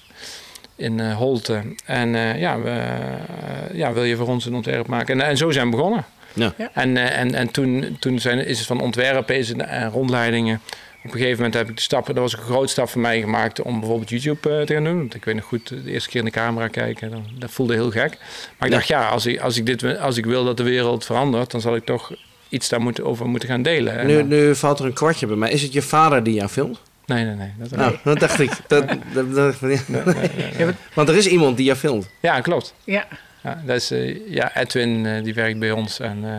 in 0.80 1.00
eh, 1.00 1.16
Holte. 1.16 1.62
En 1.84 2.14
eh, 2.14 2.40
ja, 2.40 2.60
we, 2.60 2.70
eh, 2.70 3.76
ja, 3.76 3.92
wil 3.92 4.04
je 4.04 4.16
voor 4.16 4.28
ons 4.28 4.44
een 4.46 4.54
ontwerp 4.54 4.86
maken? 4.86 5.20
En, 5.20 5.26
en 5.26 5.36
zo 5.36 5.50
zijn 5.50 5.70
we 5.70 5.76
begonnen. 5.76 6.04
Ja. 6.32 6.52
Ja. 6.56 6.70
En, 6.74 6.96
eh, 6.96 7.18
en, 7.18 7.34
en 7.34 7.50
toen, 7.50 7.96
toen 8.00 8.18
zijn, 8.18 8.46
is 8.46 8.58
het 8.58 8.66
van 8.66 8.80
ontwerpen 8.80 9.36
is 9.36 9.48
het, 9.48 9.58
en 9.58 9.90
rondleidingen. 9.90 10.60
Op 11.04 11.10
een 11.12 11.18
gegeven 11.18 11.36
moment 11.36 11.54
heb 11.54 11.68
ik 11.68 11.76
de 11.76 11.82
stappen, 11.82 12.14
dat 12.14 12.22
was 12.22 12.32
een 12.32 12.38
groot 12.44 12.70
stap 12.70 12.88
voor 12.88 13.00
mij 13.00 13.20
gemaakt 13.20 13.62
om 13.62 13.78
bijvoorbeeld 13.80 14.10
YouTube 14.10 14.58
eh, 14.58 14.66
te 14.66 14.74
gaan 14.74 14.84
doen. 14.84 14.96
Want 14.98 15.14
ik 15.14 15.24
weet 15.24 15.34
nog 15.34 15.44
goed, 15.44 15.68
de 15.68 15.90
eerste 15.90 16.08
keer 16.08 16.18
in 16.18 16.24
de 16.24 16.30
camera 16.30 16.68
kijken, 16.68 17.10
dan, 17.10 17.24
dat 17.38 17.50
voelde 17.50 17.74
heel 17.74 17.90
gek. 17.90 18.18
Maar 18.58 18.68
ik 18.68 18.72
Ja. 18.74 18.78
dacht, 18.78 18.86
ja, 18.88 19.08
als 19.08 19.26
ik, 19.26 19.40
als, 19.40 19.56
ik 19.56 19.66
dit, 19.66 19.98
als 19.98 20.16
ik 20.16 20.24
wil 20.26 20.44
dat 20.44 20.56
de 20.56 20.62
wereld 20.62 21.04
verandert, 21.04 21.50
dan 21.50 21.60
zal 21.60 21.76
ik 21.76 21.84
toch 21.84 22.12
iets 22.48 22.68
daar 22.68 22.80
moeten, 22.80 23.04
over 23.04 23.26
moeten 23.28 23.48
gaan 23.48 23.62
delen. 23.62 23.98
En 23.98 24.06
Nu, 24.06 24.22
nu 24.22 24.54
valt 24.54 24.78
er 24.78 24.84
een 24.84 24.92
kwartje 24.92 25.26
bij 25.26 25.36
mij. 25.36 25.50
Is 25.50 25.62
het 25.62 25.72
je 25.72 25.82
vader 25.82 26.22
die 26.22 26.34
jou 26.34 26.48
filmt? 26.48 26.80
nee, 27.06 27.24
nee, 27.24 27.34
nee. 27.34 27.52
Dat, 27.58 27.70
Nou, 27.70 27.96
dat 28.04 28.18
dacht 28.20 28.40
ik. 28.40 28.50
Dat, 28.66 28.88
dat, 29.12 29.34
dat- 29.34 29.58
Ja, 30.58 30.72
want 30.94 31.08
er 31.08 31.16
is 31.16 31.26
iemand 31.26 31.56
die 31.56 31.66
jou 31.66 31.78
filmt. 31.78 32.08
Ja, 32.20 32.40
klopt. 32.40 32.74
Ja, 32.84 33.06
Ja, 33.42 33.62
dat 33.66 33.76
is, 33.76 33.90
eh, 33.90 34.28
ja, 34.28 34.56
Edwin 34.56 35.06
eh, 35.06 35.22
die 35.24 35.34
werkt 35.34 35.58
bij 35.58 35.70
ons 35.70 36.00
en, 36.00 36.18
eh, 36.24 36.30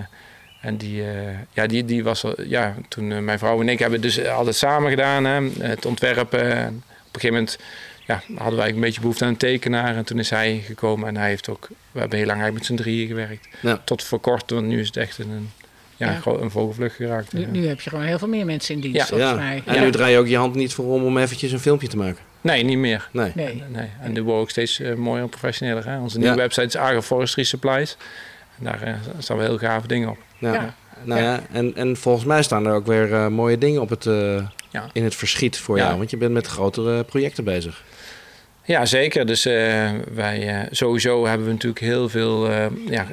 en 0.61 0.77
die, 0.77 1.01
eh, 1.03 1.09
ja, 1.53 1.67
die, 1.67 1.85
die 1.85 2.03
was 2.03 2.23
er, 2.23 2.47
ja, 2.47 2.75
toen 2.87 3.11
eh, 3.11 3.17
mijn 3.19 3.39
vrouw 3.39 3.61
en 3.61 3.69
ik 3.69 3.79
hebben 3.79 4.01
dus 4.01 4.25
altijd 4.25 4.55
samen 4.55 4.89
gedaan, 4.89 5.25
hè, 5.25 5.41
het 5.59 5.85
ontwerpen. 5.85 6.41
En 6.55 6.83
op 6.87 7.15
een 7.15 7.21
gegeven 7.21 7.33
moment 7.35 7.57
ja, 8.05 8.13
hadden 8.15 8.35
wij 8.37 8.43
eigenlijk 8.45 8.75
een 8.75 8.81
beetje 8.81 8.99
behoefte 9.01 9.23
aan 9.23 9.29
een 9.29 9.37
tekenaar 9.37 9.95
en 9.95 10.05
toen 10.05 10.19
is 10.19 10.29
hij 10.29 10.61
gekomen 10.65 11.07
en 11.07 11.17
hij 11.17 11.29
heeft 11.29 11.49
ook, 11.49 11.67
we 11.91 11.99
hebben 11.99 12.17
heel 12.17 12.27
lang 12.27 12.39
eigenlijk 12.41 12.69
met 12.69 12.77
z'n 12.79 12.83
drieën 12.83 13.07
gewerkt. 13.07 13.47
Ja. 13.61 13.81
Tot 13.85 14.03
voor 14.03 14.19
kort, 14.19 14.49
want 14.51 14.65
nu 14.67 14.79
is 14.79 14.87
het 14.87 14.97
echt 14.97 15.17
een, 15.19 15.49
ja, 15.97 16.19
een 16.25 16.51
vogelvlucht 16.51 16.95
geraakt. 16.95 17.33
nu, 17.33 17.39
Ja. 17.41 17.47
nu 17.47 17.67
heb 17.67 17.81
je 17.81 17.89
gewoon 17.89 18.05
heel 18.05 18.19
veel 18.19 18.27
meer 18.27 18.45
mensen 18.45 18.75
in 18.75 18.81
dienst, 18.81 18.97
Ja. 18.97 19.05
volgens 19.05 19.29
Ja. 19.29 19.35
mij. 19.35 19.61
En 19.65 19.73
Ja. 19.75 19.81
nu 19.83 19.91
draai 19.91 20.11
je 20.11 20.17
ook 20.19 20.27
je 20.27 20.37
hand 20.37 20.55
niet 20.55 20.73
voor 20.73 20.85
om 20.85 21.03
om 21.03 21.17
eventjes 21.17 21.51
een 21.51 21.59
filmpje 21.59 21.87
te 21.87 21.97
maken. 21.97 22.17
Nee, 22.41 22.63
niet 22.63 22.77
meer. 22.77 23.09
Nee. 23.11 23.31
Nee. 23.35 23.63
Nee. 23.71 23.87
En 24.01 24.11
nu 24.11 24.23
wordt 24.23 24.41
ook 24.41 24.49
steeds 24.49 24.79
eh, 24.79 24.93
mooier 24.93 25.23
en 25.23 25.29
professioneler. 25.29 25.85
Hè? 25.87 25.99
Onze 25.99 26.17
nieuwe 26.17 26.33
Ja. 26.35 26.39
website 26.41 26.65
is 26.65 26.75
Agroforestry 26.77 27.43
Supplies. 27.43 27.97
Daar 28.61 28.81
eh, 28.81 28.93
staan 29.17 29.37
wel 29.37 29.45
heel 29.45 29.57
gave 29.57 29.87
dingen 29.87 30.09
op. 30.09 30.17
Ja. 30.37 30.53
Ja. 30.53 30.73
Nou 31.03 31.21
ja, 31.21 31.39
en, 31.51 31.75
en 31.75 31.97
volgens 31.97 32.25
mij 32.25 32.43
staan 32.43 32.65
er 32.65 32.73
ook 32.73 32.85
weer 32.85 33.13
eh, 33.13 33.27
mooie 33.27 33.57
dingen 33.57 33.81
op 33.81 33.89
het, 33.89 34.05
eh, 34.05 34.45
Ja. 34.69 34.85
in 34.93 35.03
het 35.03 35.15
verschiet 35.15 35.57
voor 35.57 35.77
Ja. 35.77 35.83
jou. 35.85 35.97
Want 35.97 36.09
je 36.09 36.17
bent 36.17 36.31
met 36.33 36.47
grotere 36.47 37.03
projecten 37.03 37.43
bezig. 37.43 37.83
Ja, 38.63 38.85
zeker. 38.85 39.25
Dus 39.25 39.45
eh, 39.45 39.89
wij 40.13 40.47
eh, 40.47 40.67
sowieso 40.71 41.25
hebben 41.27 41.45
we 41.47 41.53
natuurlijk 41.53 41.81
heel 41.81 42.09
veel 42.09 42.49
eh, 42.49 42.65
ja, 42.89 43.05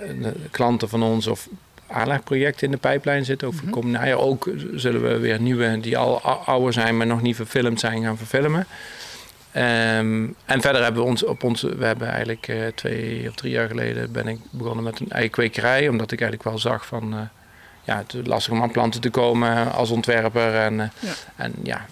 klanten 0.50 0.88
van 0.88 1.02
ons 1.02 1.26
of 1.26 1.48
aanlegprojecten 1.86 2.66
in 2.66 2.70
de 2.72 2.76
pijplijn 2.78 3.24
zitten. 3.24 3.48
Ook 3.48 3.54
voor 3.54 3.68
komende 3.68 3.98
jaar. 3.98 4.18
Ook 4.18 4.50
zullen 4.74 5.02
we 5.02 5.18
weer 5.18 5.40
nieuwe 5.40 5.80
die 5.80 5.98
al 5.98 6.20
ou- 6.22 6.38
ouder 6.44 6.72
zijn, 6.72 6.96
maar 6.96 7.06
nog 7.06 7.22
niet 7.22 7.36
verfilmd 7.36 7.80
zijn, 7.80 8.02
gaan 8.02 8.16
verfilmen. 8.16 8.66
Ehm, 9.52 10.26
en 10.44 10.60
verder 10.60 10.82
hebben 10.82 11.02
we 11.02 11.08
ons 11.08 11.24
op 11.24 11.42
ons, 11.42 11.62
we 11.62 11.84
hebben 11.84 12.08
eigenlijk 12.08 12.48
eh, 12.48 12.56
twee 12.74 13.28
of 13.28 13.34
drie 13.34 13.52
jaar 13.52 13.68
geleden 13.68 14.12
ben 14.12 14.28
ik 14.28 14.38
begonnen 14.50 14.84
met 14.84 15.00
een 15.00 15.10
eigen 15.10 15.30
kwekerij, 15.30 15.88
omdat 15.88 16.12
ik 16.12 16.20
eigenlijk 16.20 16.50
wel 16.50 16.58
zag 16.58 16.86
van 16.86 17.12
eh, 17.14 17.20
ja, 17.84 17.96
het 17.96 18.14
is 18.14 18.26
lastig 18.26 18.52
om 18.52 18.62
aan 18.62 18.70
planten 18.70 19.00
te 19.00 19.10
komen 19.10 19.72
als 19.72 19.90
ontwerper. 19.90 20.54
En, 20.54 20.80
eh, 20.80 20.86
Ja. 21.00 21.12
en 21.36 21.54
ja, 21.62 21.86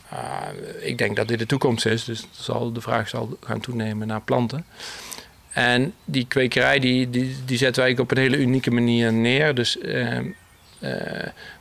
ik 0.81 0.99
denk 0.99 1.17
dat 1.17 1.29
dit 1.29 1.39
de 1.39 1.47
toekomst 1.47 1.87
is. 1.87 2.05
Dus 2.05 2.27
zal, 2.31 2.73
de 2.73 2.81
vraag 2.81 3.09
zal 3.09 3.37
gaan 3.41 3.61
toenemen 3.61 4.07
naar 4.07 4.21
planten. 4.21 4.65
En 5.53 5.93
die 6.05 6.27
kwekerij 6.27 6.79
die, 6.79 7.11
die, 7.11 7.37
die 7.45 7.59
zetten 7.59 7.83
wij 7.83 7.85
eigenlijk 7.85 8.01
op 8.01 8.11
een 8.11 8.23
hele 8.23 8.43
unieke 8.43 8.71
manier 8.71 9.13
neer. 9.13 9.55
Dus 9.55 9.79
ehm, 9.79 10.27
eh, 10.79 10.91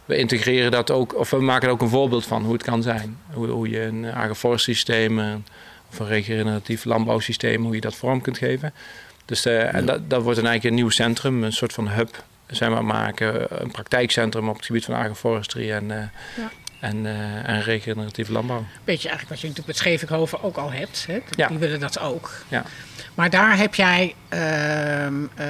we 0.05 0.17
integreren 0.17 0.71
dat 0.71 0.91
ook, 0.91 1.17
of 1.17 1.29
we 1.29 1.39
maken 1.41 1.67
er 1.67 1.73
ook 1.73 1.81
een 1.81 1.89
voorbeeld 1.89 2.25
van 2.25 2.43
hoe 2.43 2.53
het 2.53 2.63
kan 2.63 2.81
zijn. 2.83 3.17
Hoe, 3.33 3.47
hoe 3.47 3.69
je 3.69 3.81
een 3.81 4.05
agroforestry 4.13 4.73
systeem 4.73 5.43
eh, 5.95 6.01
of 6.01 6.07
een 6.09 6.13
regeneratief 6.15 6.85
landbouwsysteem, 6.85 7.63
hoe 7.63 7.75
je 7.75 7.81
dat 7.81 7.95
vorm 7.95 8.21
kunt 8.21 8.37
geven. 8.37 8.73
Dus 9.25 9.45
eh, 9.45 9.73
en 9.75 9.85
dat, 9.85 10.09
dat 10.09 10.21
wordt 10.23 10.37
dan 10.39 10.47
eigenlijk 10.47 10.63
een 10.63 10.81
nieuw 10.83 10.89
centrum, 10.89 11.43
een 11.43 11.53
soort 11.53 11.73
van 11.73 11.87
hub 11.89 12.23
zijn 12.47 12.71
we 12.71 12.77
aan 12.77 12.85
het 12.85 12.93
maken. 12.95 13.61
Een 13.61 13.71
praktijkcentrum 13.71 14.49
op 14.49 14.55
het 14.55 14.65
gebied 14.65 14.85
van 14.85 14.95
agroforestry 14.95 15.71
en, 15.71 15.91
eh, 15.91 15.97
Ja. 16.37 16.51
en, 16.79 17.05
eh, 17.05 17.49
en 17.49 17.61
regeneratieve 17.61 18.31
landbouw. 18.31 18.65
Beetje 18.83 19.07
eigenlijk 19.09 19.29
wat 19.29 19.39
je 19.39 19.47
natuurlijk 19.47 19.67
met 19.67 19.77
Schevikhoven 19.77 20.43
ook 20.43 20.57
al 20.57 20.71
hebt. 20.71 21.05
Hè? 21.07 21.19
Ja. 21.35 21.47
Die 21.47 21.57
willen 21.57 21.79
dat 21.79 21.99
ook. 21.99 22.31
Ja. 22.47 22.63
Maar 23.15 23.29
daar 23.29 23.57
heb 23.57 23.75
jij 23.75 24.15
ehm, 24.29 25.23
eh, 25.35 25.47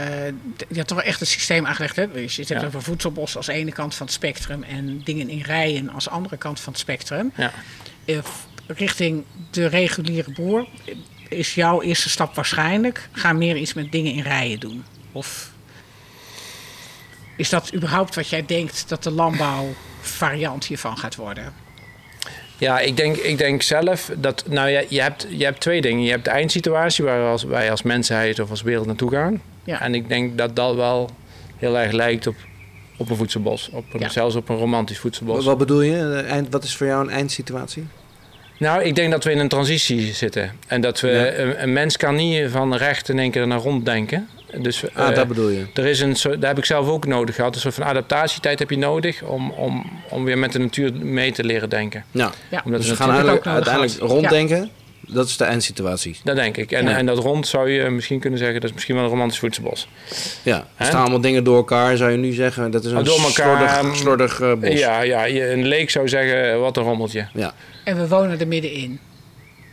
d- 0.55 0.65
je 0.69 0.75
hebt 0.75 0.87
toch 0.87 0.97
wel 0.97 1.07
echt 1.07 1.21
een 1.21 1.27
systeem 1.27 1.65
aangelegd. 1.65 1.95
Hè? 1.95 2.11
Dus 2.11 2.35
je 2.35 2.43
hebt 2.47 2.61
Ja. 2.61 2.67
over 2.67 2.81
voedselbos 2.81 3.37
als 3.37 3.47
ene 3.47 3.71
kant 3.71 3.95
van 3.95 4.05
het 4.05 4.15
spectrum 4.15 4.63
en 4.63 5.01
dingen 5.03 5.29
in 5.29 5.41
rijen 5.41 5.89
als 5.89 6.09
andere 6.09 6.37
kant 6.37 6.59
van 6.59 6.71
het 6.73 6.81
spectrum. 6.81 7.31
Ja. 7.35 7.51
Eh, 8.05 8.17
richting 8.67 9.23
de 9.51 9.65
reguliere 9.65 10.31
boer 10.31 10.67
is 11.29 11.55
jouw 11.55 11.81
eerste 11.81 12.09
stap 12.09 12.35
waarschijnlijk 12.35 13.09
ga 13.11 13.33
meer 13.33 13.55
iets 13.57 13.73
met 13.73 13.91
dingen 13.91 14.13
in 14.13 14.21
rijen 14.21 14.59
doen. 14.59 14.83
Of 15.11 15.51
is 17.37 17.49
dat 17.49 17.73
überhaupt 17.73 18.15
wat 18.15 18.29
jij 18.29 18.45
denkt 18.45 18.89
dat 18.89 19.03
de 19.03 19.11
landbouwvariant 19.11 20.65
hiervan 20.65 20.97
gaat 20.97 21.15
worden? 21.15 21.53
Ja, 22.57 22.79
ik 22.79 22.97
denk, 22.97 23.15
ik 23.15 23.37
denk 23.37 23.61
zelf 23.61 24.11
dat. 24.17 24.43
Nou 24.47 24.69
ja, 24.69 24.83
je 24.89 25.01
hebt, 25.01 25.27
je 25.29 25.43
hebt 25.43 25.59
twee 25.59 25.81
dingen. 25.81 26.03
Je 26.03 26.11
hebt 26.11 26.23
de 26.23 26.29
eindsituatie 26.29 27.03
waar 27.03 27.29
als, 27.29 27.43
wij 27.43 27.71
als 27.71 27.81
mensheid 27.81 28.39
of 28.39 28.49
als 28.49 28.61
wereld 28.61 28.85
naartoe 28.85 29.11
gaan. 29.11 29.41
Ja. 29.63 29.81
En 29.81 29.95
ik 29.95 30.07
denk 30.07 30.37
dat 30.37 30.55
dat 30.55 30.75
wel 30.75 31.09
heel 31.57 31.77
erg 31.77 31.91
lijkt 31.91 32.27
op, 32.27 32.35
op 32.97 33.09
een 33.09 33.15
voedselbos. 33.15 33.69
Op 33.71 33.93
een, 33.93 33.99
Ja. 33.99 34.09
Zelfs 34.09 34.35
op 34.35 34.49
een 34.49 34.57
romantisch 34.57 34.99
voedselbos. 34.99 35.45
Wat 35.45 35.57
bedoel 35.57 35.81
je? 35.81 36.23
Eind, 36.27 36.47
wat 36.51 36.63
is 36.63 36.75
voor 36.75 36.87
jou 36.87 37.03
een 37.03 37.13
eindsituatie? 37.13 37.87
Nou, 38.57 38.83
ik 38.83 38.95
denk 38.95 39.11
dat 39.11 39.23
we 39.23 39.31
in 39.31 39.39
een 39.39 39.47
transitie 39.47 40.13
zitten. 40.13 40.51
En 40.67 40.81
dat 40.81 40.99
we. 40.99 41.07
Ja. 41.09 41.33
Een, 41.33 41.61
een 41.63 41.73
mens 41.73 41.97
kan 41.97 42.15
niet 42.15 42.49
van 42.49 42.75
recht 42.75 43.09
in 43.09 43.19
één 43.19 43.31
keer 43.31 43.47
naar 43.47 43.59
rond 43.59 43.85
denken. 43.85 44.29
Dus, 44.57 44.83
Ah, 44.93 45.09
eh, 45.09 45.15
dat 45.15 45.27
bedoel 45.27 45.49
je. 45.49 45.65
Er 45.73 45.85
is 45.85 45.99
een 45.99 46.15
soort, 46.15 46.41
daar 46.41 46.49
heb 46.49 46.57
ik 46.57 46.65
zelf 46.65 46.87
ook 46.87 47.05
nodig 47.05 47.35
gehad. 47.35 47.55
Een 47.55 47.61
soort 47.61 47.73
van 47.73 47.83
adaptatietijd 47.83 48.59
heb 48.59 48.69
je 48.69 48.77
nodig 48.77 49.21
om, 49.21 49.51
om, 49.51 49.85
om 50.09 50.23
weer 50.25 50.37
met 50.37 50.51
de 50.51 50.59
natuur 50.59 50.93
mee 50.93 51.31
te 51.31 51.43
leren 51.43 51.69
denken. 51.69 52.05
Ja. 52.11 52.31
Ja. 52.49 52.61
Omdat 52.65 52.81
Dus 52.81 52.89
we 52.89 52.95
gaan 52.95 53.11
uiteindelijk, 53.43 53.99
ronddenken. 53.99 54.69
Dat 55.07 55.27
is 55.27 55.37
de 55.37 55.43
eindsituatie. 55.43 56.17
Dat 56.23 56.35
denk 56.35 56.57
ik. 56.57 56.71
En, 56.71 56.85
Ja. 56.85 56.97
en 56.97 57.05
dat 57.05 57.17
rond 57.17 57.47
zou 57.47 57.69
je 57.69 57.89
misschien 57.89 58.19
kunnen 58.19 58.39
zeggen, 58.39 58.59
dat 58.59 58.69
is 58.69 58.73
misschien 58.75 58.95
wel 58.95 59.03
een 59.03 59.09
romantisch 59.09 59.39
voedselbos. 59.39 59.87
Ja, 60.43 60.67
er 60.77 60.85
staan 60.85 61.01
allemaal 61.01 61.21
dingen 61.21 61.43
door 61.43 61.55
elkaar, 61.55 61.97
zou 61.97 62.11
je 62.11 62.17
nu 62.17 62.31
zeggen. 62.31 62.71
Dat 62.71 62.83
is 62.85 62.91
een 62.91 62.97
Oh, 62.97 63.03
door 63.03 63.19
elkaar, 63.19 63.69
slordig, 63.73 63.95
slordig 63.97 64.41
eh, 64.41 64.53
bos. 64.53 64.79
Ja, 64.79 65.01
ja, 65.01 65.23
je- 65.25 65.51
een 65.51 65.65
leek 65.67 65.89
zou 65.89 66.09
zeggen, 66.09 66.59
wat 66.59 66.77
een 66.77 66.83
rommeltje. 66.83 67.27
Ja. 67.33 67.53
En 67.83 67.97
we 67.97 68.07
wonen 68.07 68.39
er 68.39 68.47
middenin. 68.47 68.99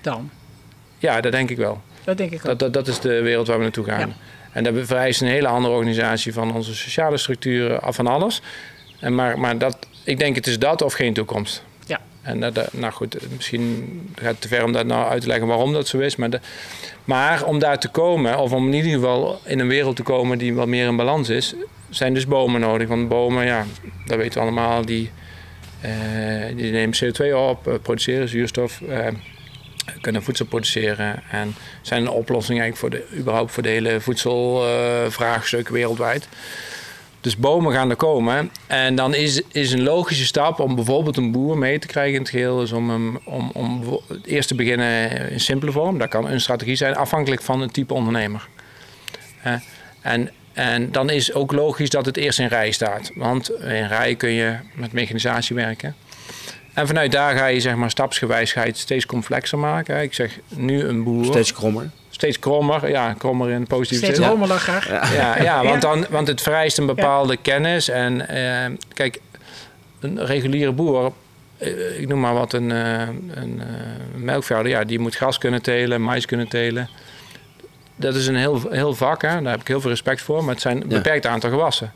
Dan. 0.00 0.30
Ja, 0.98 1.20
dat 1.20 1.32
denk 1.32 1.50
ik 1.50 1.56
wel. 1.56 1.80
Dat 2.04 2.16
denk 2.16 2.30
ik 2.32 2.38
ook. 2.38 2.44
Dat, 2.44 2.58
dat, 2.58 2.72
dat 2.72 2.88
is 2.88 3.00
de 3.00 3.20
wereld 3.22 3.46
waar 3.46 3.56
we 3.56 3.62
naartoe 3.62 3.84
gaan. 3.84 4.08
Ja. 4.08 4.14
En 4.52 4.64
dat 4.64 4.74
vereist 4.82 5.20
een 5.20 5.28
hele 5.28 5.46
andere 5.48 5.74
organisatie 5.74 6.32
van 6.32 6.54
onze 6.54 6.74
sociale 6.74 7.16
structuren, 7.18 7.80
af 7.82 7.94
van 7.94 8.06
alles. 8.06 8.42
En 9.00 9.14
maar 9.14 9.38
maar 9.38 9.58
dat, 9.58 9.76
ik 10.04 10.18
denk 10.18 10.36
het 10.36 10.46
is 10.46 10.58
dat 10.58 10.82
of 10.82 10.92
geen 10.92 11.14
toekomst. 11.14 11.62
En 12.22 12.40
dat- 12.40 12.72
nou 12.72 12.92
goed, 12.92 13.16
misschien 13.36 14.00
gaat 14.14 14.30
het 14.30 14.40
te 14.40 14.48
ver 14.48 14.64
om 14.64 14.72
dat 14.72 14.86
nou 14.86 15.08
uit 15.10 15.20
te 15.20 15.26
leggen 15.26 15.46
waarom 15.46 15.72
dat 15.72 15.88
zo 15.88 15.98
is. 15.98 16.16
Maar, 16.16 16.40
maar 17.04 17.44
om 17.44 17.58
daar 17.58 17.78
te 17.78 17.88
komen, 17.88 18.38
of 18.38 18.52
om 18.52 18.66
in 18.66 18.74
ieder 18.74 18.92
geval 18.92 19.40
in 19.44 19.58
een 19.58 19.68
wereld 19.68 19.96
te 19.96 20.02
komen 20.02 20.38
die 20.38 20.54
wat 20.54 20.66
meer 20.66 20.86
in 20.86 20.96
balans 20.96 21.28
is, 21.28 21.54
zijn 21.90 22.14
dus 22.14 22.26
bomen 22.26 22.60
nodig. 22.60 22.88
Want 22.88 23.08
bomen, 23.08 23.44
ja, 23.46 23.66
dat 24.06 24.16
weten 24.16 24.34
we 24.34 24.40
allemaal, 24.40 24.84
die, 24.84 25.10
eh, 25.80 25.90
die 26.56 26.72
nemen 26.72 26.96
CO2 26.96 27.36
op, 27.38 27.68
eh, 27.68 27.74
produceren 27.82 28.28
zuurstof. 28.28 28.80
eh, 28.80 29.06
kunnen 30.00 30.22
voedsel 30.22 30.46
produceren 30.46 31.22
en 31.30 31.54
zijn 31.82 32.02
een 32.02 32.08
oplossing 32.10 32.60
eigenlijk 32.60 32.94
voor 32.94 33.00
de, 33.10 33.18
überhaupt 33.20 33.52
voor 33.52 33.62
de 33.62 33.68
hele 33.68 34.00
voedselvraagstuk 34.00 35.68
wereldwijd. 35.68 36.28
Dus 37.22 37.36
bomen 37.36 37.72
gaan 37.72 37.90
er 37.90 37.96
komen. 37.96 38.50
En 38.66 38.94
dan 38.94 39.14
is, 39.14 39.42
is 39.52 39.72
een 39.72 39.82
logische 39.82 40.24
stap 40.24 40.60
om 40.60 40.74
bijvoorbeeld 40.74 41.16
een 41.16 41.32
boer 41.32 41.58
mee 41.58 41.78
te 41.78 41.86
krijgen 41.86 42.14
in 42.14 42.20
het 42.20 42.30
geheel. 42.30 42.62
Is 42.62 42.72
om, 42.72 42.90
hem, 42.90 43.18
om, 43.24 43.50
om 43.54 44.00
eerst 44.24 44.48
te 44.48 44.54
beginnen 44.54 45.10
in 45.30 45.40
simpele 45.40 45.72
vorm. 45.72 45.98
Dat 45.98 46.08
kan 46.08 46.28
een 46.28 46.40
strategie 46.40 46.76
zijn, 46.76 46.96
afhankelijk 46.96 47.42
van 47.42 47.60
het 47.60 47.72
type 47.72 47.94
ondernemer. 47.94 48.48
En, 50.00 50.30
en 50.52 50.92
dan 50.92 51.10
is 51.10 51.32
ook 51.32 51.52
logisch 51.52 51.90
dat 51.90 52.06
het 52.06 52.16
eerst 52.16 52.38
in 52.38 52.46
rij 52.46 52.70
staat. 52.70 53.10
Want 53.14 53.50
in 53.50 53.86
rij 53.86 54.14
kun 54.14 54.30
je 54.30 54.56
met 54.74 54.92
mechanisatie 54.92 55.56
werken. 55.56 55.94
En 56.74 56.86
vanuit 56.86 57.12
daar 57.12 57.36
ga 57.36 57.46
je 57.46 57.60
zeg 57.60 57.74
maar 57.74 57.90
stapsgewijs 57.90 58.56
steeds 58.72 59.06
complexer 59.06 59.58
maken. 59.58 60.02
Ik 60.02 60.14
zeg 60.14 60.38
nu 60.48 60.82
een 60.82 61.02
boer. 61.04 61.24
Steeds 61.24 61.52
krommer. 61.52 61.90
Steeds 62.14 62.38
krommer. 62.38 62.88
Ja, 62.88 63.12
krommer 63.12 63.50
in 63.50 63.66
positieve 63.66 64.04
Steeds 64.04 64.18
zin. 64.20 64.28
rommeliger. 64.28 64.86
Ja, 65.14 65.42
ja, 65.42 65.62
want, 65.64 65.82
Ja. 65.82 65.88
dan, 65.88 66.06
want 66.10 66.28
het 66.28 66.40
vereist 66.40 66.78
een 66.78 66.86
bepaalde 66.86 67.36
kennis. 67.36 67.88
En 67.88 68.28
eh, 68.28 68.76
kijk, 68.94 69.20
een 70.00 70.24
reguliere 70.26 70.72
boer, 70.72 71.12
eh, 71.58 72.00
ik 72.00 72.08
noem 72.08 72.20
maar 72.20 72.34
wat, 72.34 72.52
een, 72.52 72.70
eh, 72.72 73.08
een 73.34 73.62
melkveehouder, 74.16 74.76
ja, 74.78 74.84
die 74.84 74.98
moet 74.98 75.14
gras 75.16 75.38
kunnen 75.38 75.62
telen, 75.62 76.02
mais 76.02 76.26
kunnen 76.26 76.48
telen. 76.48 76.88
Dat 77.96 78.14
is 78.14 78.26
een 78.26 78.36
heel, 78.36 78.60
heel 78.70 78.94
vak, 78.94 79.22
hè? 79.22 79.42
daar 79.42 79.50
heb 79.52 79.60
ik 79.60 79.68
heel 79.68 79.80
veel 79.80 79.90
respect 79.90 80.20
voor, 80.22 80.44
maar 80.44 80.52
het 80.54 80.62
zijn 80.62 80.76
een 80.82 80.88
Ja. 80.90 80.96
beperkt 80.96 81.26
aantal 81.26 81.50
gewassen. 81.50 81.92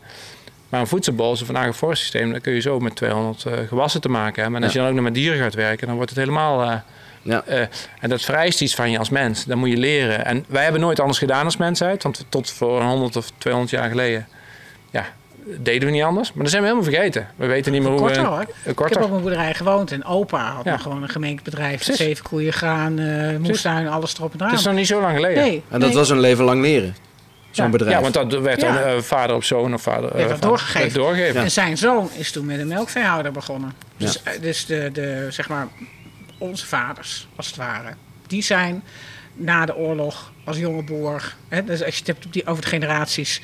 Maar 0.69 0.79
een 0.79 0.87
voedselbol 0.87 1.33
is 1.33 1.39
een 1.39 1.45
vandaag 1.45 1.65
een 1.65 1.73
forstsysteem, 1.73 2.31
dan 2.31 2.41
kun 2.41 2.53
je 2.53 2.59
zo 2.59 2.79
met 2.79 2.95
200 2.95 3.45
eh, 3.45 3.53
gewassen 3.67 4.01
te 4.01 4.09
maken 4.09 4.41
hebben. 4.41 4.59
En 4.59 4.63
als 4.65 4.73
Ja. 4.73 4.79
je 4.79 4.85
dan 4.85 4.95
ook 4.95 5.01
nog 5.03 5.11
met 5.11 5.21
dieren 5.21 5.39
gaat 5.39 5.53
werken, 5.53 5.87
dan 5.87 5.95
wordt 5.95 6.09
het 6.11 6.19
helemaal... 6.19 6.61
eh, 6.63 6.75
Ja. 7.21 7.43
eh, 7.45 7.59
en 7.99 8.09
dat 8.09 8.21
vereist 8.21 8.61
iets 8.61 8.75
van 8.75 8.91
je 8.91 8.97
als 8.99 9.09
mens. 9.09 9.45
Dat 9.45 9.57
moet 9.57 9.69
je 9.69 9.77
leren. 9.77 10.25
En 10.25 10.45
wij 10.47 10.63
hebben 10.63 10.81
nooit 10.81 10.99
anders 10.99 11.19
gedaan 11.19 11.45
als 11.45 11.57
mensheid. 11.57 12.03
Want 12.03 12.25
tot 12.29 12.51
voor 12.51 12.81
100 12.83 13.15
of 13.15 13.31
200 13.37 13.73
jaar 13.75 13.89
geleden... 13.89 14.27
Ja, 14.91 15.05
deden 15.59 15.87
we 15.87 15.93
niet 15.93 16.03
anders. 16.03 16.33
Maar 16.33 16.41
dat 16.43 16.51
zijn 16.51 16.61
we 16.63 16.67
helemaal 16.69 16.91
vergeten. 16.91 17.27
We 17.35 17.45
weten 17.45 17.71
niet 17.71 17.81
meer 17.81 17.91
hoe 17.91 17.99
Korter 17.99 18.21
we... 18.21 18.27
hoor. 18.27 18.39
Eh, 18.39 18.47
Ik 18.63 18.75
korter. 18.75 18.97
heb 18.99 19.05
op 19.09 19.15
een 19.15 19.21
boerderij 19.21 19.53
gewoond 19.53 19.91
en 19.91 20.05
opa 20.05 20.51
had 20.51 20.65
Ja. 20.65 20.77
gewoon 20.77 21.03
een 21.03 21.09
gemeentebedrijf. 21.09 21.75
Precies. 21.75 21.95
Zeven 21.97 22.23
koeien, 22.23 22.53
graan, 22.53 22.99
eh 22.99 23.37
moestuin, 23.37 23.87
alles 23.87 24.13
erop 24.17 24.31
en 24.33 24.37
eraan. 24.39 24.49
Het 24.49 24.59
is 24.59 24.65
nog 24.65 24.75
niet 24.75 24.87
zo 24.87 25.01
lang 25.01 25.15
geleden. 25.15 25.43
nee, 25.43 25.63
En 25.69 25.79
dat 25.79 25.89
nee. 25.89 25.97
was 25.97 26.09
een 26.09 26.19
leven 26.19 26.45
lang 26.45 26.61
leren. 26.61 26.95
Zo'n 27.57 27.65
ja, 27.65 27.71
bedrijf. 27.71 27.95
Ja, 27.95 28.01
want 28.01 28.13
dat 28.31 28.41
werd 28.41 28.59
dan 28.59 28.77
eh, 28.77 28.97
vader 29.01 29.35
op 29.35 29.43
zoon 29.43 29.73
of 29.73 29.81
vader... 29.81 30.09
eh, 30.09 30.15
Werd 30.15 30.29
dat 30.29 30.41
doorgegeven. 30.41 30.81
werd 30.81 30.93
doorgegeven. 30.93 31.41
En 31.41 31.51
zijn 31.51 31.77
zoon 31.77 32.09
is 32.17 32.31
toen 32.31 32.45
met 32.45 32.59
een 32.59 32.67
melkveehouder 32.67 33.31
begonnen. 33.31 33.73
Dus, 33.97 34.23
eh, 34.23 34.41
dus 34.41 34.65
de, 34.65 34.89
de, 34.93 35.27
zeg 35.29 35.49
maar, 35.49 35.67
onze 36.37 36.65
vaders, 36.65 37.27
als 37.35 37.47
het 37.47 37.55
ware, 37.55 37.89
die 38.27 38.41
zijn 38.41 38.83
na 39.33 39.65
de 39.65 39.75
oorlog 39.75 40.31
als 40.45 40.57
jonge 40.57 40.83
boer, 40.83 41.35
hè, 41.47 41.63
dus 41.63 41.83
als 41.83 41.93
je 41.93 41.99
het 41.99 42.07
hebt 42.07 42.25
op 42.25 42.33
die, 42.33 42.45
over 42.47 42.61
de 42.61 42.67
generaties, 42.67 43.41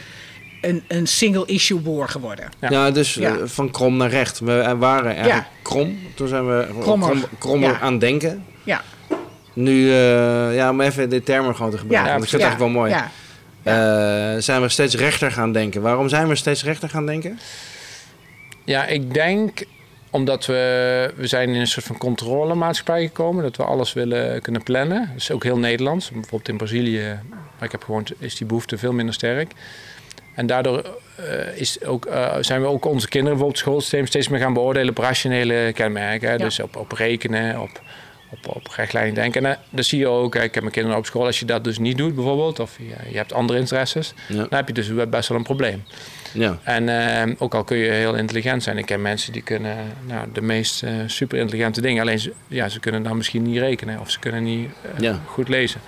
een, 0.61 0.83
een 0.87 1.07
single-issue 1.07 1.79
boer 1.79 2.09
geworden. 2.09 2.49
Ja. 2.61 2.69
Ja, 2.69 2.91
dus 2.91 3.13
Ja. 3.13 3.37
van 3.47 3.71
krom 3.71 3.97
naar 3.97 4.09
recht. 4.09 4.39
We 4.39 4.75
waren 4.77 5.05
eigenlijk 5.15 5.45
Ja. 5.45 5.47
krom. 5.61 5.99
Toen 6.15 6.27
zijn 6.27 6.47
we 6.47 6.67
Krommer. 6.79 7.09
krom- 7.09 7.23
krommer 7.39 7.69
Ja. 7.69 7.79
aan 7.79 7.99
denken. 7.99 8.45
Ja, 8.63 8.81
Nu, 9.53 9.89
eh, 9.91 10.55
ja, 10.55 10.69
om 10.69 10.81
even 10.81 11.09
de 11.09 11.23
termen 11.23 11.55
gewoon 11.55 11.71
te 11.71 11.77
gebruiken. 11.77 12.11
ja, 12.11 12.17
want 12.19 12.23
ik 12.23 12.29
vind 12.29 12.41
het 12.41 12.51
ja, 12.51 12.57
eigenlijk 12.57 12.89
wel 12.91 12.99
mooi. 12.99 13.03
Ja, 13.63 14.33
Eh, 14.35 14.41
zijn 14.41 14.61
we 14.61 14.69
steeds 14.69 14.95
rechter 14.95 15.31
gaan 15.31 15.51
denken. 15.53 15.81
Waarom 15.81 16.09
zijn 16.09 16.27
we 16.27 16.35
steeds 16.35 16.63
rechter 16.63 16.89
gaan 16.89 17.05
denken? 17.05 17.39
Ja, 18.63 18.85
ik 18.85 19.13
denk 19.13 19.63
omdat 20.09 20.45
we, 20.45 21.13
we 21.15 21.27
zijn 21.27 21.49
in 21.49 21.59
een 21.59 21.67
soort 21.67 21.85
van 21.85 21.97
controlemaatschappij 21.97 23.01
gekomen. 23.05 23.43
Dat 23.43 23.57
we 23.57 23.63
alles 23.63 23.93
willen 23.93 24.41
kunnen 24.41 24.63
plannen. 24.63 24.99
Dat 24.99 25.15
is 25.21 25.31
ook 25.31 25.43
heel 25.43 25.57
Nederlands. 25.57 26.09
Bijvoorbeeld 26.11 26.47
in 26.49 26.57
Brazilië, 26.57 27.19
waar 27.29 27.65
ik 27.65 27.71
heb 27.71 27.83
gewoond, 27.83 28.11
is 28.17 28.35
die 28.35 28.47
behoefte 28.47 28.77
veel 28.77 28.93
minder 28.93 29.13
sterk. 29.13 29.51
En 30.35 30.47
daardoor 30.47 30.99
eh, 31.15 31.57
is 31.57 31.83
ook, 31.83 32.05
eh, 32.05 32.35
zijn 32.41 32.61
we 32.61 32.67
ook 32.67 32.85
onze 32.85 33.07
kinderen 33.07 33.37
bijvoorbeeld 33.37 33.59
het 33.59 33.67
schoolsysteem 33.67 34.05
steeds 34.07 34.27
meer 34.27 34.39
gaan 34.39 34.53
beoordelen 34.53 34.89
op 34.89 34.97
rationele 34.97 35.71
kenmerken. 35.73 36.27
hè. 36.27 36.33
Ja. 36.35 36.43
Dus 36.43 36.59
op, 36.59 36.75
op 36.75 36.91
rekenen, 36.91 37.61
op, 37.61 37.81
op, 38.37 38.55
op 38.55 38.67
rechtlijnig 38.75 39.13
denken. 39.13 39.45
En 39.45 39.51
eh, 39.51 39.57
dat 39.69 39.85
zie 39.85 39.99
je 39.99 40.07
ook. 40.07 40.35
Ik 40.35 40.41
heb 40.53 40.59
mijn 40.63 40.71
kinderen 40.73 40.97
op 40.97 41.05
school. 41.05 41.25
Als 41.25 41.39
je 41.39 41.45
dat 41.45 41.63
dus 41.63 41.77
niet 41.77 41.97
doet 41.97 42.15
bijvoorbeeld, 42.15 42.59
of 42.59 42.77
je, 42.77 43.09
je 43.11 43.17
hebt 43.17 43.33
andere 43.33 43.59
interesses, 43.59 44.13
Ja. 44.27 44.35
dan 44.35 44.47
heb 44.49 44.67
je 44.67 44.73
dus 44.73 44.89
best 45.09 45.29
wel 45.29 45.37
een 45.37 45.43
probleem. 45.43 45.83
Ja. 46.33 46.57
En 46.63 46.89
eh, 46.89 47.33
ook 47.37 47.53
al 47.55 47.63
kun 47.63 47.77
je 47.77 47.91
heel 47.91 48.15
intelligent 48.15 48.63
zijn. 48.63 48.77
Ik 48.77 48.85
ken 48.85 49.01
mensen 49.01 49.33
die 49.33 49.41
kunnen 49.41 49.77
nou, 50.07 50.27
de 50.33 50.41
meest 50.41 50.83
eh, 50.83 50.91
super 51.07 51.37
intelligente 51.37 51.81
dingen. 51.81 52.01
Alleen 52.01 52.19
ze, 52.19 52.33
ja, 52.47 52.69
ze 52.69 52.79
kunnen 52.79 53.03
dan 53.03 53.17
misschien 53.17 53.41
niet 53.43 53.57
rekenen 53.57 53.99
of 53.99 54.11
ze 54.11 54.19
kunnen 54.19 54.43
niet 54.43 54.69
Ja. 54.99 55.19
goed 55.25 55.47
lezen. 55.47 55.81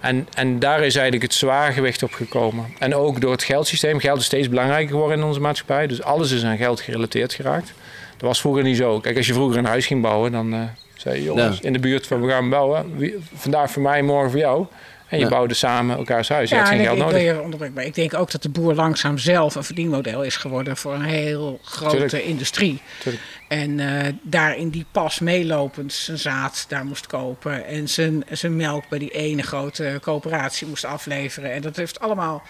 En, 0.00 0.28
en 0.34 0.58
daar 0.58 0.76
is 0.84 0.94
eigenlijk 0.94 1.22
het 1.22 1.34
zwaargewicht 1.34 2.02
op 2.02 2.12
gekomen. 2.12 2.66
En 2.78 2.94
ook 2.94 3.20
door 3.20 3.32
het 3.32 3.42
geldsysteem. 3.42 4.00
Geld 4.00 4.18
is 4.18 4.24
steeds 4.24 4.48
belangrijker 4.48 4.90
geworden 4.90 5.18
in 5.18 5.24
onze 5.24 5.40
maatschappij. 5.40 5.86
Dus 5.86 6.02
alles 6.02 6.30
is 6.30 6.44
aan 6.44 6.56
geld 6.56 6.80
gerelateerd 6.80 7.32
geraakt. 7.34 7.72
Dat 8.16 8.28
was 8.28 8.40
vroeger 8.40 8.62
niet 8.62 8.76
zo. 8.76 9.00
Kijk, 9.00 9.16
als 9.16 9.26
je 9.26 9.32
vroeger 9.32 9.58
een 9.58 9.64
huis 9.64 9.86
ging 9.86 10.02
bouwen, 10.02 10.32
dan 10.32 10.70
zei 10.98 11.16
je 11.16 11.22
jongens 11.22 11.56
Ja. 11.56 11.62
in 11.66 11.72
de 11.72 11.78
buurt 11.78 12.06
van 12.06 12.20
we 12.22 12.30
gaan 12.30 12.50
bouwen. 12.50 12.96
Wie, 12.96 13.14
vandaag 13.34 13.70
voor 13.70 13.82
mij, 13.82 14.02
morgen 14.02 14.30
voor 14.30 14.40
jou. 14.40 14.66
En 15.08 15.18
je 15.18 15.24
Ja. 15.24 15.30
bouwde 15.30 15.54
samen 15.54 15.96
elkaars 15.96 16.28
huis. 16.28 16.50
Je 16.50 16.56
had 16.56 16.64
Ja, 16.64 16.70
geen 16.70 16.78
en 16.78 16.84
ik, 16.92 16.98
geld 16.98 17.50
nodig. 17.50 17.70
maar 17.74 17.84
ik 17.84 17.94
denk 17.94 18.14
ook 18.14 18.30
dat 18.30 18.42
de 18.42 18.48
boer 18.48 18.74
langzaam 18.74 19.18
zelf 19.18 19.54
een 19.54 19.64
verdienmodel 19.64 20.22
is 20.22 20.36
geworden 20.36 20.76
voor 20.76 20.94
een 20.94 21.02
heel 21.04 21.58
grote 21.62 21.96
Tuurlijk. 21.96 22.24
industrie. 22.24 22.80
Tuurlijk. 23.00 23.24
En 23.48 23.80
eh, 23.80 24.12
daar 24.22 24.56
in 24.56 24.68
die 24.70 24.84
pas 24.92 25.18
meelopend 25.18 25.92
zijn 25.92 26.18
zaad 26.18 26.64
daar 26.68 26.84
moest 26.84 27.06
kopen. 27.06 27.66
En 27.66 27.88
zijn, 27.88 28.24
zijn 28.30 28.56
melk 28.56 28.88
bij 28.88 28.98
die 28.98 29.10
ene 29.10 29.42
grote 29.42 29.98
coöperatie 30.02 30.66
moest 30.66 30.84
afleveren. 30.84 31.52
En 31.52 31.62
dat 31.62 31.76
heeft 31.76 32.00
allemaal 32.00 32.42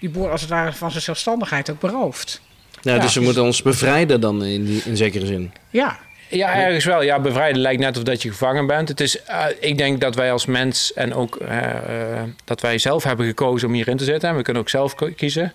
die 0.00 0.10
boer 0.10 0.30
als 0.30 0.40
het 0.40 0.50
ware 0.50 0.72
van 0.72 0.90
zijn 0.90 1.02
zelfstandigheid 1.02 1.70
ook 1.70 1.80
beroofd. 1.80 2.40
Ja, 2.80 2.94
Ja. 2.94 3.00
dus 3.00 3.14
we 3.14 3.20
moeten 3.20 3.42
ons 3.42 3.62
bevrijden 3.62 4.20
dan 4.20 4.44
in, 4.44 4.64
die, 4.64 4.82
in 4.84 4.96
zekere 4.96 5.26
zin. 5.26 5.52
Ja, 5.70 5.98
Ja, 6.32 6.54
ergens 6.54 6.84
wel. 6.84 7.02
Ja, 7.02 7.20
bevrijden 7.20 7.60
lijkt 7.60 7.80
net 7.80 7.96
of 7.96 8.02
dat 8.02 8.22
je 8.22 8.30
gevangen 8.30 8.66
bent. 8.66 8.88
Het 8.88 9.00
is, 9.00 9.22
eh, 9.22 9.44
ik 9.60 9.78
denk 9.78 10.00
dat 10.00 10.14
wij 10.14 10.32
als 10.32 10.46
mens 10.46 10.92
en 10.92 11.14
ook 11.14 11.36
eh, 11.36 11.68
eh, 11.68 12.22
dat 12.44 12.60
wij 12.60 12.78
zelf 12.78 13.04
hebben 13.04 13.26
gekozen 13.26 13.68
om 13.68 13.74
hierin 13.74 13.96
te 13.96 14.04
zitten. 14.04 14.28
En 14.28 14.36
we 14.36 14.42
kunnen 14.42 14.62
ook 14.62 14.68
zelf 14.68 14.94
kiezen 15.16 15.52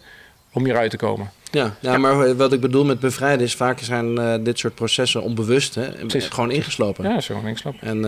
om 0.53 0.63
hieruit 0.65 0.91
te 0.91 0.97
komen. 0.97 1.31
Ja, 1.51 1.75
ja, 1.79 1.97
maar 1.97 2.35
wat 2.35 2.53
ik 2.53 2.59
bedoel 2.59 2.85
met 2.85 2.99
bevrijden 2.99 3.45
is 3.45 3.55
vaak 3.55 3.79
zijn 3.79 4.43
dit 4.43 4.59
soort 4.59 4.75
processen 4.75 5.21
onbewust 5.21 5.75
hè, 5.75 5.89
Precies. 5.91 6.27
gewoon 6.27 6.51
ingeslopen. 6.51 7.09
Ja, 7.09 7.21
zo 7.21 7.41
niks 7.41 7.61
snap. 7.61 7.75
En 7.81 8.01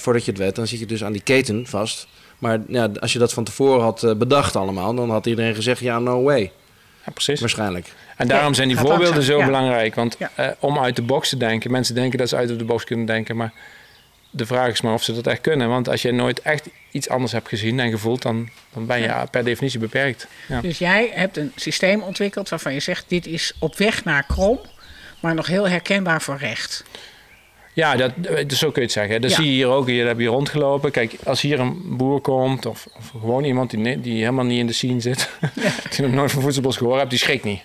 voordat 0.00 0.24
je 0.24 0.30
het 0.30 0.40
weet, 0.40 0.54
dan 0.54 0.66
zit 0.66 0.78
je 0.78 0.86
dus 0.86 1.04
aan 1.04 1.12
die 1.12 1.22
keten 1.22 1.66
vast. 1.66 2.06
Maar 2.38 2.60
ja, 2.68 2.88
als 3.00 3.12
je 3.12 3.18
dat 3.18 3.32
van 3.32 3.44
tevoren 3.44 3.82
had 3.82 4.14
bedacht 4.18 4.56
allemaal, 4.56 4.94
dan 4.94 5.10
had 5.10 5.26
iedereen 5.26 5.54
gezegd, 5.54 5.80
ja, 5.80 5.98
no 5.98 6.22
way, 6.22 6.52
Ja, 7.06 7.12
precies. 7.12 7.40
waarschijnlijk. 7.40 7.92
En 8.18 8.28
daarom 8.28 8.48
Ja, 8.48 8.54
zijn 8.54 8.68
die 8.68 8.76
voorbeelden 8.76 9.04
langzaam, 9.04 9.22
zo 9.32 9.38
ja. 9.38 9.44
belangrijk. 9.44 9.94
Want 9.94 10.16
eh, 10.34 10.46
om 10.58 10.78
uit 10.78 10.96
de 10.96 11.02
box 11.02 11.28
te 11.28 11.36
denken. 11.36 11.70
Mensen 11.70 11.94
denken 11.94 12.18
dat 12.18 12.28
ze 12.28 12.36
uit 12.36 12.58
de 12.58 12.64
box 12.64 12.84
kunnen 12.84 13.06
denken. 13.06 13.36
Maar 13.36 13.52
de 14.30 14.46
vraag 14.46 14.72
is 14.72 14.80
maar 14.80 14.92
of 14.92 15.02
ze 15.02 15.14
dat 15.14 15.26
echt 15.26 15.40
kunnen. 15.40 15.68
Want 15.68 15.88
als 15.88 16.02
je 16.02 16.12
nooit 16.12 16.40
echt 16.40 16.68
iets 16.90 17.08
anders 17.08 17.32
hebt 17.32 17.48
gezien 17.48 17.80
en 17.80 17.90
gevoeld... 17.90 18.22
dan, 18.22 18.48
dan 18.72 18.86
ben 18.86 18.98
je 18.98 19.04
Ja. 19.04 19.24
per 19.24 19.44
definitie 19.44 19.78
beperkt. 19.78 20.26
Ja. 20.48 20.60
dus 20.60 20.78
jij 20.78 21.10
hebt 21.14 21.36
een 21.36 21.52
systeem 21.56 22.02
ontwikkeld 22.02 22.48
waarvan 22.48 22.72
je 22.72 22.80
zegt: 22.80 23.04
dit 23.08 23.26
is 23.26 23.52
op 23.58 23.76
weg 23.76 24.04
naar 24.04 24.24
krom, 24.26 24.58
maar 25.20 25.34
nog 25.34 25.46
heel 25.46 25.68
herkenbaar 25.68 26.22
voor 26.22 26.36
recht. 26.36 26.84
Ja, 27.72 27.96
dat, 27.96 28.12
dus 28.46 28.58
zo 28.58 28.66
kun 28.70 28.80
je 28.82 28.86
het 28.86 28.92
zeggen. 28.96 29.20
Dat 29.20 29.30
Ja. 29.30 29.36
zie 29.36 29.44
je 29.46 29.50
hier 29.52 29.66
ook. 29.68 29.86
Hier 29.86 30.06
heb 30.06 30.18
je 30.18 30.26
rondgelopen. 30.26 30.90
Kijk, 30.90 31.14
als 31.24 31.40
hier 31.40 31.60
een 31.60 31.96
boer 31.96 32.20
komt... 32.20 32.66
of, 32.66 32.86
of 32.96 33.10
gewoon 33.20 33.44
iemand 33.44 33.70
die, 33.70 34.00
die 34.00 34.18
helemaal 34.18 34.44
niet 34.44 34.58
in 34.58 34.66
de 34.66 34.72
scene 34.72 35.00
zit... 35.00 35.30
die 35.96 36.00
nog 36.06 36.12
nooit 36.12 36.30
van 36.32 36.42
voedselbos 36.42 36.76
gehoord 36.76 36.98
hebt, 36.98 37.10
die 37.10 37.18
schrikt 37.18 37.44
niet. 37.44 37.60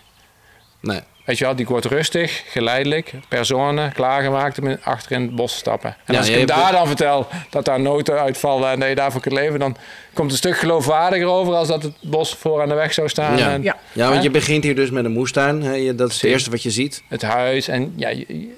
Nee. 0.84 1.00
Weet 1.26 1.38
je 1.38 1.46
wel, 1.46 1.56
die 1.56 1.65
wordt 1.65 1.86
rustig, 1.86 2.43
geleidelijk, 2.48 3.13
per 3.28 3.46
zone, 3.46 3.91
klaargemaakt 3.93 4.60
om 4.60 4.78
achter 4.84 5.12
in 5.12 5.22
het 5.22 5.36
bos 5.36 5.52
te 5.52 5.58
stappen. 5.58 5.96
En 6.06 6.13
Ja, 6.13 6.17
als 6.17 6.28
ik 6.28 6.32
je 6.34 6.38
hem 6.38 6.48
daar 6.48 6.72
dan 6.72 6.88
vertel 6.88 7.28
dat 7.50 7.65
daar 7.65 7.80
noten 7.80 8.19
uitvallen 8.19 8.72
en 8.72 8.80
dat 8.80 8.89
je 8.89 8.96
daarvoor 8.96 9.22
kunt 9.22 9.34
leven, 9.34 9.60
dan 9.60 9.76
komt 10.13 10.32
het 10.32 10.43
een 10.43 10.50
stuk 10.50 10.58
geloofwaardiger 10.62 11.28
over 11.28 11.54
als 11.54 11.67
dat 11.67 11.84
het 11.84 11.93
bos 12.02 12.36
voor 12.36 12.62
aan 12.62 12.69
de 12.69 12.74
weg 12.76 12.93
zou 12.93 13.10
staan. 13.10 13.38
Ja. 13.38 13.52
En 13.52 13.63
Ja. 13.63 13.78
Ja, 13.91 14.04
want 14.04 14.17
Hè? 14.17 14.24
je 14.24 14.30
begint 14.30 14.63
hier 14.63 14.76
dus 14.76 14.89
met 14.89 15.06
een 15.06 15.12
moestuin. 15.12 15.62
Hè? 15.62 15.96
Dat 15.96 16.10
is 16.10 16.15
het 16.22 16.24
eerste 16.32 16.50
wat 16.50 16.63
je 16.63 16.72
ziet. 16.72 17.04
Het 17.08 17.22
huis. 17.22 17.67
En 17.67 17.93
ja, 17.96 18.10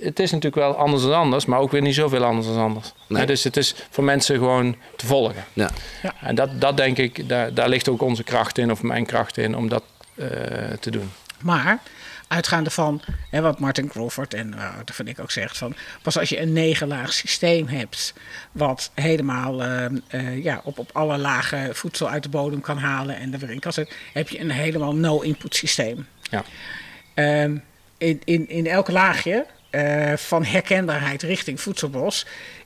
het 0.01 0.19
is 0.19 0.31
natuurlijk 0.31 0.55
wel 0.55 0.75
anders 0.75 1.03
dan 1.03 1.13
anders, 1.13 1.45
maar 1.45 1.59
ook 1.59 1.71
weer 1.71 1.81
niet 1.81 1.95
zoveel 1.95 2.23
anders 2.23 2.47
dan 2.47 2.57
anders. 2.57 2.93
Nee. 3.07 3.19
Hè, 3.21 3.27
dus 3.27 3.43
het 3.43 3.57
is 3.57 3.75
voor 3.89 4.03
mensen 4.03 4.37
gewoon 4.37 4.75
te 4.95 5.05
volgen. 5.05 5.45
Ja. 5.53 5.69
En 6.21 6.35
dat, 6.35 6.61
dat 6.61 6.77
denk 6.77 6.97
ik, 6.97 7.29
daar, 7.29 7.53
daar 7.53 7.69
ligt 7.69 7.89
ook 7.89 8.01
onze 8.01 8.23
kracht 8.23 8.57
in, 8.57 8.71
of 8.71 8.81
mijn 8.83 9.05
kracht 9.05 9.37
in, 9.37 9.55
om 9.57 9.69
dat 9.69 9.83
eh, 10.15 10.27
te 10.79 10.91
doen. 10.91 11.11
Maar 11.41 11.79
uitgaande 12.27 12.69
van 12.69 13.01
hè, 13.29 13.41
wat 13.41 13.59
Martin 13.59 13.87
Crawford 13.87 14.33
en 14.33 14.53
uh, 14.55 14.77
dat 14.85 14.95
vind 14.95 15.07
ik 15.07 15.19
ook 15.19 15.31
zegt 15.31 15.57
van 15.57 15.75
pas 16.01 16.17
als 16.17 16.29
je 16.29 16.41
een 16.41 16.53
negenlaag 16.53 17.13
systeem 17.13 17.67
hebt 17.67 18.13
wat 18.51 18.91
helemaal 18.93 19.63
eh, 19.63 19.85
eh, 20.07 20.43
ja, 20.43 20.61
op, 20.63 20.79
op 20.79 20.89
alle 20.93 21.17
lagen 21.17 21.75
voedsel 21.75 22.09
uit 22.09 22.23
de 22.23 22.29
bodem 22.29 22.61
kan 22.61 22.77
halen 22.77 23.17
en 23.17 23.33
er 23.33 23.39
weer 23.39 23.51
in 23.51 23.59
kan 23.59 23.73
zetten, 23.73 23.95
heb 24.13 24.29
je 24.29 24.39
een 24.39 24.51
helemaal 24.51 24.95
no-input 24.95 25.55
systeem. 25.55 26.07
Ja. 26.21 26.43
Ehm, 27.13 27.57
in, 27.97 28.21
in, 28.23 28.49
in 28.49 28.67
elk 28.67 28.89
laagje 28.89 29.45
eh, 29.69 30.13
van 30.17 30.45
herkenbaarheid 30.45 31.21
richting 31.21 31.61
voedselbos 31.61 32.25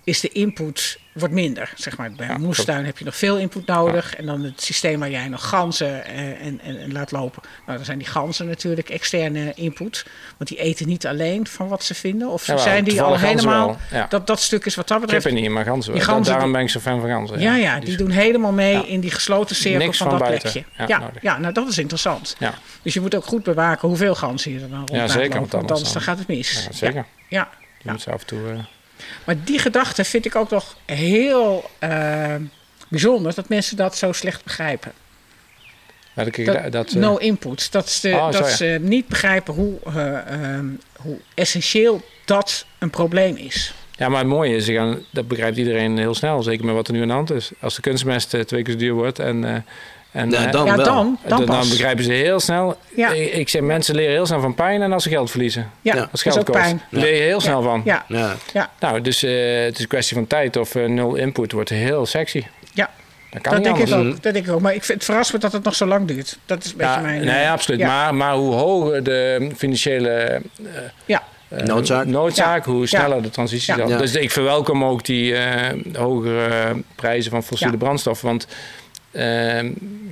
is 0.10 0.20
de 0.20 0.30
input 0.30 1.00
wordt 1.14 1.34
minder. 1.34 1.74
Zeg 1.76 1.98
maar. 1.98 2.12
Bij 2.12 2.28
Ja, 2.28 2.34
een 2.36 2.42
moestuin 2.42 2.86
heb 2.86 2.98
je 2.98 3.06
nog 3.06 3.16
veel 3.16 3.38
input 3.38 3.66
nodig. 3.66 4.16
En 4.16 4.26
dan 4.26 4.44
het 4.44 4.62
systeem 4.62 5.00
waar 5.00 5.10
jij 5.10 5.28
nog 5.28 5.48
ganzen 5.50 6.06
eh, 6.06 6.46
en, 6.46 6.60
en, 6.64 6.80
en 6.82 6.92
laat 6.92 7.12
lopen. 7.12 7.42
Nou, 7.66 7.78
dan 7.78 7.86
zijn 7.86 7.98
die 7.98 8.08
ganzen 8.08 8.48
natuurlijk 8.48 8.90
externe 8.90 9.54
input. 9.56 10.06
Want 10.38 10.50
die 10.50 10.60
eten 10.60 10.88
niet 10.88 11.08
alleen 11.08 11.48
van 11.48 11.68
wat 11.68 11.84
ze 11.84 11.94
vinden. 11.94 12.30
Of 12.30 12.44
zijn 12.58 12.84
die 12.84 13.02
al 13.02 13.18
helemaal... 13.18 13.78
Dat, 14.10 14.28
dat 14.28 14.40
stuk 14.42 14.66
is 14.66 14.76
wat 14.76 14.88
dat 14.88 15.00
betreft... 15.02 15.24
Kippen 15.26 15.42
niet, 15.42 15.52
maar 15.52 15.66
ganzen. 15.66 15.94
Die 15.94 16.02
ganzen- 16.02 16.34
Daarom 16.34 16.52
ben 16.52 16.62
ik 16.62 16.70
zo 16.70 16.80
fan 16.80 17.00
van 17.00 17.10
ganzen. 17.10 17.40
Ja, 17.40 17.56
ja, 17.56 17.80
die 17.80 17.98
doen 17.98 18.10
helemaal 18.12 18.52
mee 18.52 18.88
in 18.88 19.00
die 19.00 19.12
gesloten 19.12 19.56
cirkel 19.56 19.80
Niks 19.86 19.98
van, 19.98 20.10
van 20.10 20.20
dat 20.20 20.28
plekje. 20.28 20.64
Ja, 20.88 21.12
Ja, 21.22 21.38
nou 21.38 21.54
dat 21.54 21.68
is 21.68 21.78
interessant. 21.78 22.36
Ja, 22.40 22.54
Dus 22.82 22.94
je 22.94 23.02
moet 23.02 23.16
ook 23.16 23.26
goed 23.26 23.44
bewaken 23.44 23.88
hoeveel 23.88 24.16
ganzen 24.16 24.52
je 24.52 24.60
er 24.60 24.70
dan 24.70 24.78
rond 24.78 24.90
Ja, 24.92 25.08
zeker, 25.08 25.22
lopen, 25.22 25.40
want 25.40 25.54
anders 25.54 25.84
dan 25.84 25.94
dan- 25.94 26.02
gaat 26.02 26.18
het 26.18 26.28
mis. 26.28 26.64
ja, 26.66 26.72
zeker. 26.72 27.06
Ja, 27.28 27.50
Je 27.82 27.92
moet 27.92 28.02
ze 28.02 28.12
af 28.12 28.22
en 28.22 28.28
toe... 28.28 28.40
eh, 28.50 28.60
maar 29.26 29.36
die 29.44 29.60
gedachte 29.60 30.04
vind 30.04 30.26
ik 30.26 30.36
ook 30.36 30.50
nog 30.50 30.76
heel 30.86 31.70
eh, 31.80 32.36
bijzonder 32.88 33.36
dat 33.36 33.50
mensen 33.50 33.78
dat 33.78 33.98
zo 33.98 34.12
slecht 34.12 34.44
begrijpen. 34.44 34.92
dat 36.14 36.36
Dat, 36.36 36.72
dat, 36.72 36.90
eh, 36.90 36.96
no 36.96 37.16
input. 37.16 37.72
Dat 37.72 37.90
ze, 37.90 38.10
Oh, 38.10 38.26
zo, 38.26 38.32
dat 38.32 38.50
ja. 38.50 38.56
ze 38.56 38.80
niet 38.82 39.08
begrijpen 39.08 39.54
hoe, 39.54 39.80
eh, 39.86 40.32
ehm, 40.34 40.68
hoe 41.02 41.18
essentieel 41.34 42.02
dat 42.26 42.66
een 42.80 42.90
probleem 42.90 43.36
is. 43.36 43.74
Ja, 43.98 44.10
maar 44.10 44.20
het 44.20 44.28
mooie 44.28 44.56
is, 44.56 44.66
gaan, 44.66 45.06
dat 45.12 45.28
begrijpt 45.28 45.58
iedereen 45.58 45.98
heel 45.98 46.16
snel. 46.16 46.44
Zeker 46.44 46.66
met 46.66 46.76
wat 46.76 46.88
er 46.88 46.94
nu 46.94 47.02
aan 47.02 47.08
de 47.08 47.14
hand 47.14 47.32
is. 47.32 47.52
Als 47.60 47.76
de 47.76 47.82
kunstmest 47.82 48.30
twee 48.30 48.64
keer 48.64 48.74
zo 48.74 48.76
duur 48.80 48.94
wordt 48.94 49.20
en... 49.20 49.66
en 50.12 50.30
Ja, 50.30 50.46
eh, 50.46 50.52
dan 50.52 50.66
ja, 50.66 50.76
wel. 50.76 50.86
dan, 50.86 51.18
dan 51.28 51.46
begrijpen 51.70 52.04
ze 52.04 52.12
heel 52.12 52.40
snel. 52.40 52.78
Ja. 52.96 53.10
Ik, 53.12 53.34
ik 53.34 53.50
zeg, 53.50 53.62
mensen 53.62 53.96
leren 53.96 54.12
heel 54.14 54.26
snel 54.26 54.42
van 54.42 54.56
pijn 54.56 54.82
en 54.82 54.92
als 54.94 55.04
ze 55.04 55.10
geld 55.10 55.30
verliezen. 55.32 55.62
Ja, 55.82 55.94
Ja. 55.94 56.00
dat 56.00 56.12
Als 56.12 56.24
is 56.26 56.34
geld 56.34 56.40
ook 56.40 56.46
kost. 56.56 56.60
pijn. 56.60 56.82
Daar 56.92 57.02
leer 57.02 57.16
je 57.16 57.22
heel 57.22 57.40
snel 57.42 57.62
van. 57.62 57.82
Ja, 57.86 58.06
Ja. 58.08 58.36
ja, 58.54 58.70
Nou, 58.80 59.02
dus 59.02 59.24
eh, 59.24 59.64
het 59.64 59.76
is 59.76 59.82
een 59.82 59.88
kwestie 59.88 60.16
van 60.16 60.28
tijd 60.28 60.58
of 60.58 60.76
eh, 60.76 60.86
nul 60.86 61.16
input 61.16 61.52
wordt 61.52 61.70
heel 61.70 62.06
sexy. 62.06 62.44
ja. 62.74 62.90
Dat 63.32 63.42
kan 63.42 63.52
Dat 63.54 63.64
niet 63.64 63.76
denk, 63.76 63.90
ik 63.90 63.96
ook, 64.08 64.24
dat 64.24 64.34
denk 64.34 64.46
ik 64.48 64.54
ook. 64.54 64.62
Maar 64.62 64.74
ik 64.74 64.84
vind, 64.84 64.98
het 64.98 65.06
verrast 65.08 65.34
me 65.34 65.40
dat 65.40 65.52
het 65.52 65.64
nog 65.64 65.76
zo 65.76 65.86
lang 65.86 66.08
duurt. 66.08 66.38
Dat 66.46 66.64
is 66.64 66.72
een 66.72 66.78
beetje 66.78 66.94
Ja, 66.94 67.00
mijn... 67.00 67.26
nee, 67.26 67.50
absoluut. 67.50 67.80
ja. 67.80 67.88
Maar, 67.88 68.16
maar 68.16 68.34
hoe 68.34 68.54
hoger 68.54 69.04
de 69.04 69.50
financiële 69.58 70.42
Ja, 71.06 71.24
Noodzaak. 71.66 72.06
noodzaak, 72.06 72.66
hoe 72.66 72.80
Ja. 72.80 72.86
sneller 72.86 73.22
de 73.22 73.30
transitie 73.30 73.74
Ja. 73.74 73.80
dan. 73.80 73.90
Ja. 73.90 73.98
Dus 73.98 74.16
ik 74.16 74.32
verwelkom 74.32 74.84
ook 74.84 75.06
die 75.06 75.36
eh, 75.36 75.96
hogere 75.98 76.76
prijzen 76.96 77.32
van 77.32 77.44
fossiele 77.44 77.74
Ja. 77.74 77.80
brandstoffen. 77.80 78.28
Want 78.28 78.48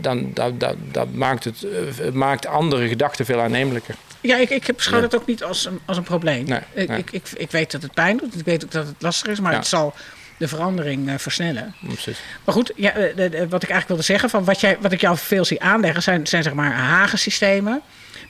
dan, 0.01 0.31
dat, 0.33 0.59
dat, 0.59 0.75
dat 0.91 1.13
maakt, 1.13 1.43
het, 1.43 1.63
eh, 1.63 1.97
het 2.05 2.13
maakt 2.13 2.45
andere 2.45 2.87
gedachten 2.87 3.25
veel 3.25 3.41
aannemelijker. 3.41 3.95
ja 4.21 4.37
ik, 4.37 4.49
ik 4.49 4.75
beschouw 4.75 5.01
het 5.01 5.15
ook 5.15 5.25
niet 5.27 5.43
als 5.43 5.65
een, 5.65 5.79
als 5.85 5.97
een 5.97 6.03
probleem. 6.03 6.45
Nee, 6.45 6.59
ik, 6.73 6.87
nee. 6.87 6.97
Ik, 6.97 7.11
ik, 7.11 7.23
ik 7.33 7.51
weet 7.51 7.71
dat 7.71 7.81
het 7.81 7.93
pijn 7.93 8.17
doet. 8.17 8.39
Ik 8.39 8.45
weet 8.45 8.63
ook 8.63 8.71
dat 8.71 8.85
het 8.87 8.95
lastig 8.99 9.31
is. 9.31 9.39
Maar 9.39 9.51
Ja. 9.51 9.57
het 9.57 9.67
zal 9.67 9.93
de 10.37 10.47
verandering 10.47 11.09
eh, 11.09 11.15
versnellen. 11.17 11.75
Precies. 11.87 12.19
Maar 12.43 12.53
goed, 12.55 12.71
ja, 12.75 12.91
eh, 12.91 13.15
de- 13.15 13.29
de- 13.29 13.47
wat 13.47 13.63
ik 13.63 13.69
eigenlijk 13.69 13.87
wilde 13.87 14.03
zeggen, 14.03 14.29
van 14.29 14.43
wat, 14.43 14.59
jij, 14.59 14.77
wat 14.81 14.91
ik 14.91 15.01
jou 15.01 15.17
veel 15.17 15.45
zie 15.45 15.61
aanleggen, 15.61 16.03
zijn, 16.03 16.27
zijn 16.27 16.43
zeg 16.43 16.53
maar 16.53 16.71
hagensystemen 16.73 17.81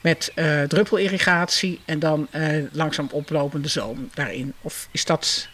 met 0.01 0.31
eh 0.35 0.61
druppelirrigatie 0.61 1.79
en 1.85 1.99
dan 1.99 2.27
langzaam 2.71 3.07
oplopende 3.11 3.67
zoom 3.67 4.09
daarin. 4.13 4.53
Of 4.61 4.87
is 4.91 5.05
dat, 5.05 5.47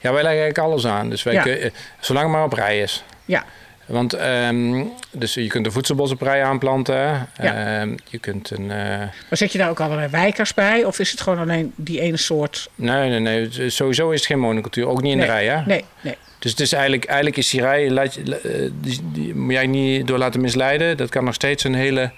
Ja, 0.00 0.12
wij 0.12 0.22
leggen 0.22 0.40
eigenlijk 0.40 0.58
alles 0.58 0.86
aan. 0.86 1.10
Dus 1.10 1.22
wij 1.22 1.34
Ja. 1.34 1.42
kun- 1.42 1.72
zolang 2.00 2.26
het 2.26 2.34
maar 2.34 2.44
op 2.44 2.52
rij 2.52 2.80
is. 2.80 3.04
ja, 3.24 3.44
Want 3.86 4.12
ehm, 4.12 4.82
dus 5.10 5.34
je 5.34 5.46
kunt 5.46 5.66
een 5.66 5.72
voedselbos 5.72 6.10
op 6.10 6.20
rij 6.22 6.44
aanplanten. 6.44 7.28
Ja. 7.42 7.80
Ehm, 7.80 7.96
je 8.08 8.18
kunt 8.18 8.50
een... 8.50 8.70
eh, 8.70 8.98
maar 8.98 9.10
zet 9.30 9.52
je 9.52 9.58
daar 9.58 9.70
ook 9.70 9.80
allerlei 9.80 10.08
wijkers 10.08 10.54
bij? 10.54 10.84
Of 10.84 10.98
is 10.98 11.10
het 11.10 11.20
gewoon 11.20 11.38
alleen 11.38 11.72
die 11.76 12.00
ene 12.00 12.16
soort? 12.16 12.68
nee, 12.74 13.08
nee, 13.08 13.20
nee. 13.20 13.70
Sowieso 13.70 14.10
is 14.10 14.18
het 14.18 14.26
geen 14.26 14.38
monocultuur. 14.38 14.88
Ook 14.88 15.02
niet 15.02 15.12
in 15.12 15.18
nee, 15.18 15.26
de 15.26 15.32
rij, 15.32 15.46
hè? 15.46 15.60
Nee, 15.66 15.84
nee. 16.00 16.16
Dus 16.38 16.50
het 16.50 16.60
is 16.60 16.72
eigenlijk, 16.72 17.04
eigenlijk 17.04 17.36
is 17.36 17.50
die 17.50 17.60
rij, 17.60 17.90
laat 17.90 18.14
je, 18.14 18.40
eh, 18.40 18.70
die, 18.80 19.00
die 19.12 19.34
moet 19.34 19.52
jij 19.52 19.66
niet 19.66 20.06
door 20.06 20.18
laten 20.18 20.40
misleiden. 20.40 20.96
Dat 20.96 21.10
kan 21.10 21.24
nog 21.24 21.34
steeds 21.34 21.64
een 21.64 21.74
hele 21.74 22.10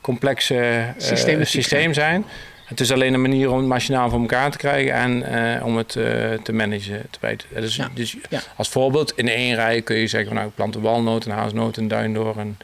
complexe 0.00 0.56
eh, 0.98 1.44
systeem 1.44 1.94
zijn. 1.94 2.24
Het 2.70 2.80
is 2.80 2.92
alleen 2.92 3.14
een 3.14 3.20
manier 3.20 3.50
om 3.50 3.56
het 3.56 3.66
machinaal 3.66 4.10
voor 4.10 4.20
elkaar 4.20 4.50
te 4.50 4.58
krijgen 4.58 4.92
en 4.92 5.22
eh, 5.56 5.66
om 5.66 5.76
het 5.76 5.96
eh, 5.96 6.04
te 6.42 6.52
managen. 6.52 7.06
Te 7.10 7.18
weten. 7.20 7.48
Dus, 7.54 7.76
Ja. 7.76 7.88
dus 7.94 8.16
Ja. 8.28 8.40
als 8.56 8.68
voorbeeld, 8.68 9.12
in 9.16 9.28
één 9.28 9.54
rij 9.54 9.82
kun 9.82 9.96
je 9.96 10.06
zeggen, 10.06 10.28
van, 10.28 10.36
nou, 10.36 10.48
ik 10.48 10.54
plant 10.54 10.74
een 10.74 10.80
walnoot, 10.80 11.24
een 11.24 11.32
haasnoot, 11.32 11.76
een 11.76 11.88
duindoor. 11.88 12.36
Een, 12.36 12.56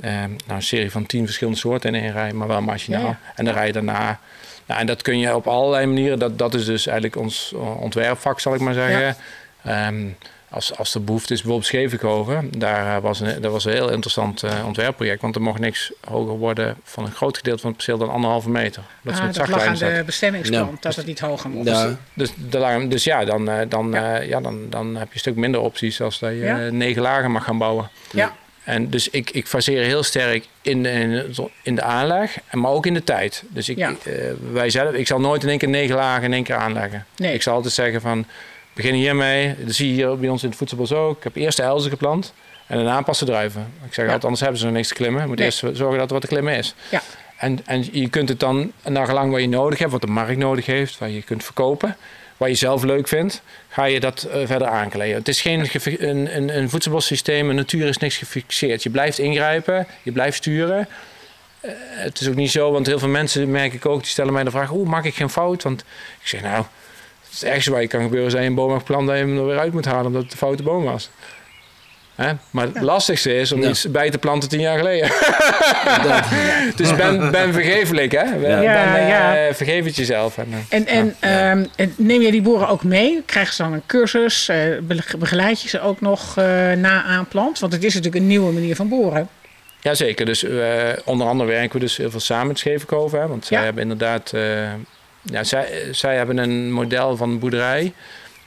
eh, 0.00 0.12
nou, 0.12 0.30
een 0.46 0.62
serie 0.62 0.90
van 0.90 1.06
tien 1.06 1.24
verschillende 1.24 1.58
soorten 1.58 1.94
in 1.94 2.02
één 2.02 2.12
rij, 2.12 2.32
maar 2.32 2.48
wel 2.48 2.60
machinaal. 2.62 3.06
Ja. 3.06 3.18
En 3.34 3.44
dan 3.44 3.54
rij 3.54 3.66
je 3.66 3.72
daarna. 3.72 4.18
Nou, 4.66 4.80
en 4.80 4.86
dat 4.86 5.02
kun 5.02 5.18
je 5.18 5.34
op 5.34 5.46
allerlei 5.46 5.86
manieren. 5.86 6.18
Dat, 6.18 6.38
dat 6.38 6.54
is 6.54 6.64
dus 6.64 6.86
eigenlijk 6.86 7.16
ons 7.16 7.52
eh, 7.54 7.80
ontwerpvak, 7.80 8.40
zal 8.40 8.54
ik 8.54 8.60
maar 8.60 8.74
zeggen. 8.74 9.16
Ehm, 9.64 10.06
als, 10.52 10.76
als 10.76 10.92
de 10.92 11.00
behoefte 11.00 11.32
is, 11.32 11.38
bijvoorbeeld 11.40 11.68
Schevenkoven, 11.70 12.50
daar 12.58 12.96
eh, 12.96 13.02
was 13.02 13.20
een, 13.20 13.40
dat 13.40 13.52
was 13.52 13.64
een 13.64 13.72
heel 13.72 13.90
interessant 13.90 14.42
eh, 14.42 14.66
ontwerpproject. 14.66 15.20
Want 15.22 15.34
er 15.34 15.42
mocht 15.42 15.58
niks 15.58 15.92
hoger 16.08 16.34
worden 16.36 16.76
van 16.84 17.04
een 17.04 17.12
groot 17.12 17.36
gedeelte 17.36 17.60
van 17.60 17.68
het 17.68 17.76
perceel 17.76 17.98
dan 17.98 18.10
anderhalve 18.10 18.50
meter. 18.50 18.82
Dat 19.02 19.14
Ah, 19.14 19.32
dat 19.32 19.48
lag 19.48 19.62
aan 19.64 19.74
de 19.74 20.02
bestemmingsplan, 20.06 20.76
dat 20.80 20.96
het 20.96 21.06
niet 21.06 21.20
hoger 21.20 21.50
mocht. 21.50 21.68
Ja. 21.68 21.96
dus, 22.14 22.32
lang- 22.50 22.90
dus 22.90 23.04
ja, 23.04 23.24
dan, 23.24 23.48
eh, 23.50 23.68
dan, 23.68 23.90
Ja. 23.92 24.20
ja, 24.20 24.40
dan, 24.40 24.66
dan 24.70 24.86
heb 24.96 25.06
je 25.08 25.14
een 25.14 25.20
stuk 25.20 25.36
minder 25.36 25.60
opties 25.60 26.00
als 26.00 26.18
dat 26.18 26.30
je 26.30 26.36
Ja. 26.36 26.56
negen 26.70 27.02
lagen 27.02 27.30
mag 27.30 27.44
gaan 27.44 27.58
bouwen. 27.58 27.90
Ja, 28.10 28.32
En 28.64 28.90
dus 28.90 29.08
ik, 29.10 29.30
ik 29.30 29.46
faseer 29.46 29.82
heel 29.84 30.02
sterk 30.02 30.46
in, 30.60 30.86
in, 30.86 31.34
in 31.62 31.74
de 31.74 31.82
aanleg, 31.82 32.38
en 32.48 32.60
maar 32.60 32.70
ook 32.70 32.86
in 32.86 32.94
de 32.94 33.04
tijd. 33.04 33.42
Dus 33.48 33.68
ik, 33.68 33.76
Ja. 33.76 33.92
eh, 34.04 34.14
wij 34.52 34.70
zelf, 34.70 34.92
ik 34.94 35.06
zal 35.06 35.20
nooit 35.20 35.42
in 35.42 35.48
één 35.48 35.58
keer 35.58 35.68
negen 35.68 35.94
lagen 35.96 36.24
in 36.24 36.32
één 36.32 36.42
keer 36.44 36.54
aanleggen. 36.56 37.06
Nee. 37.16 37.34
Ik 37.34 37.42
zal 37.42 37.54
altijd 37.54 37.74
zeggen 37.74 38.00
van, 38.00 38.26
begin 38.74 38.94
hiermee. 38.94 39.54
Dat 39.64 39.74
zie 39.74 39.88
je 39.88 39.94
hier 39.94 40.18
bij 40.18 40.28
ons 40.28 40.42
in 40.42 40.48
het 40.48 40.58
voedselbos 40.58 40.92
ook. 40.92 41.16
Ik 41.16 41.22
heb 41.24 41.36
eerst 41.36 41.56
de 41.56 41.62
elzen 41.62 41.90
geplant 41.90 42.32
en 42.66 42.76
daarna 42.76 43.00
pas 43.02 43.18
de 43.18 43.24
druiven. 43.24 43.72
Ik 43.86 43.94
zeg 43.94 43.96
Ja. 43.96 44.02
altijd, 44.02 44.22
anders 44.24 44.40
hebben 44.40 44.58
ze 44.58 44.64
nog 44.66 44.74
niks 44.74 44.88
te 44.88 44.94
klimmen. 44.94 45.20
Je 45.22 45.26
moet 45.28 45.36
Nee. 45.36 45.46
eerst 45.46 45.58
zorgen 45.58 45.98
dat 45.98 46.06
er 46.06 46.12
wat 46.12 46.20
te 46.20 46.26
klimmen 46.28 46.54
is. 46.56 46.74
Ja. 46.88 47.02
En, 47.36 47.60
en 47.66 47.88
je 47.92 48.08
kunt 48.08 48.28
het 48.28 48.40
dan, 48.40 48.72
naar 48.88 49.06
gelang 49.06 49.30
wat 49.32 49.40
je 49.40 49.48
nodig 49.48 49.78
hebt, 49.78 49.90
wat 49.92 50.00
de 50.00 50.06
markt 50.06 50.36
nodig 50.38 50.66
heeft, 50.66 50.98
wat 50.98 51.12
je 51.12 51.22
kunt 51.22 51.44
verkopen, 51.44 51.96
wat 52.36 52.48
je 52.48 52.54
zelf 52.54 52.82
leuk 52.82 53.08
vindt, 53.08 53.42
ga 53.68 53.84
je 53.84 54.00
dat 54.00 54.22
eh, 54.22 54.46
verder 54.46 54.68
aankleden. 54.68 55.16
Het 55.16 55.28
is 55.28 55.40
geen 55.40 55.68
een, 55.82 56.36
een, 56.36 56.56
een 56.56 56.70
voedselbossysteem, 56.70 57.48
een 57.50 57.56
natuur 57.56 57.86
is 57.88 57.98
niks 57.98 58.16
gefixeerd. 58.16 58.82
Je 58.82 58.90
blijft 58.90 59.18
ingrijpen, 59.18 59.86
je 60.02 60.12
blijft 60.12 60.36
sturen. 60.36 60.88
Eh, 61.60 61.70
het 61.86 62.20
is 62.20 62.28
ook 62.28 62.34
niet 62.34 62.50
zo, 62.50 62.72
want 62.72 62.86
heel 62.86 62.98
veel 62.98 63.08
mensen, 63.08 63.50
merk 63.50 63.72
ik 63.72 63.86
ook, 63.86 64.00
die 64.00 64.10
stellen 64.10 64.32
mij 64.32 64.44
de 64.44 64.50
vraag: 64.50 64.68
hoe 64.68 64.86
maak 64.88 65.04
ik 65.04 65.14
geen 65.14 65.30
fout? 65.30 65.62
Want 65.62 65.80
ik 66.20 66.26
zeg 66.26 66.42
nou, 66.42 66.64
het 67.32 67.42
ergste 67.42 67.70
wat 67.70 67.80
je 67.80 67.86
kan 67.88 68.02
gebeuren 68.02 68.26
is 68.26 68.32
dat 68.32 68.42
je 68.42 68.48
een 68.48 68.54
boom 68.54 68.70
hebt 68.70 68.80
geplant 68.86 69.06
dat 69.06 69.16
je 69.16 69.22
hem 69.22 69.36
er 69.38 69.46
weer 69.46 69.58
uit 69.58 69.72
moet 69.72 69.84
halen 69.84 70.06
omdat 70.06 70.22
het 70.22 70.30
de 70.30 70.36
foute 70.36 70.62
boom 70.62 70.84
was. 70.84 71.10
Hè? 72.14 72.32
Maar 72.50 72.66
het 72.66 72.80
lastigste 72.80 73.34
is 73.36 73.52
om 73.52 73.62
Ja. 73.62 73.68
iets 73.68 73.90
bij 73.90 74.10
te 74.10 74.18
planten 74.18 74.48
tien 74.48 74.60
jaar 74.60 74.78
geleden. 74.78 75.08
Dat. 76.02 76.24
Dus 76.76 76.94
ben, 76.96 77.30
ben 77.30 77.52
vergeeflijk, 77.52 78.12
hè? 78.12 78.24
Ben, 78.40 78.62
Ja, 78.62 78.92
ben, 78.92 79.46
eh, 79.48 79.54
vergeef 79.54 79.84
het 79.84 79.96
jezelf. 79.96 80.38
En, 80.38 80.46
eh, 80.68 80.78
En, 80.78 80.86
en, 80.86 81.16
ehm, 81.76 81.86
neem 81.96 82.20
je 82.22 82.30
die 82.30 82.42
boeren 82.42 82.68
ook 82.68 82.84
mee? 82.84 83.22
Krijgen 83.26 83.54
ze 83.54 83.62
dan 83.62 83.72
een 83.72 83.82
cursus? 83.86 84.48
Eh, 84.48 84.56
be- 84.82 85.04
begeleid 85.18 85.62
je 85.62 85.68
ze 85.68 85.80
ook 85.80 86.00
nog 86.00 86.36
eh, 86.38 86.44
na 86.72 87.02
aanplant? 87.02 87.58
Want 87.58 87.72
het 87.72 87.84
is 87.84 87.94
natuurlijk 87.94 88.22
een 88.22 88.28
nieuwe 88.28 88.52
manier 88.52 88.76
van 88.76 88.88
boeren. 88.88 89.28
Jazeker, 89.80 90.26
dus 90.26 90.44
eh, 90.44 90.78
onder 91.04 91.26
andere 91.26 91.50
werken 91.50 91.72
we 91.72 91.78
dus 91.78 91.96
heel 91.96 92.10
veel 92.10 92.20
samen 92.20 92.46
met 92.46 92.58
Schevenkoven. 92.58 93.20
Hè? 93.20 93.26
Want 93.28 93.46
zij 93.46 93.64
hebben 93.64 93.82
inderdaad... 93.82 94.32
eh, 95.26 95.32
ja, 95.32 95.44
zij, 95.44 95.88
zij 95.90 96.16
hebben 96.16 96.38
een 96.38 96.72
model 96.72 97.16
van 97.16 97.38
boerderij... 97.38 97.92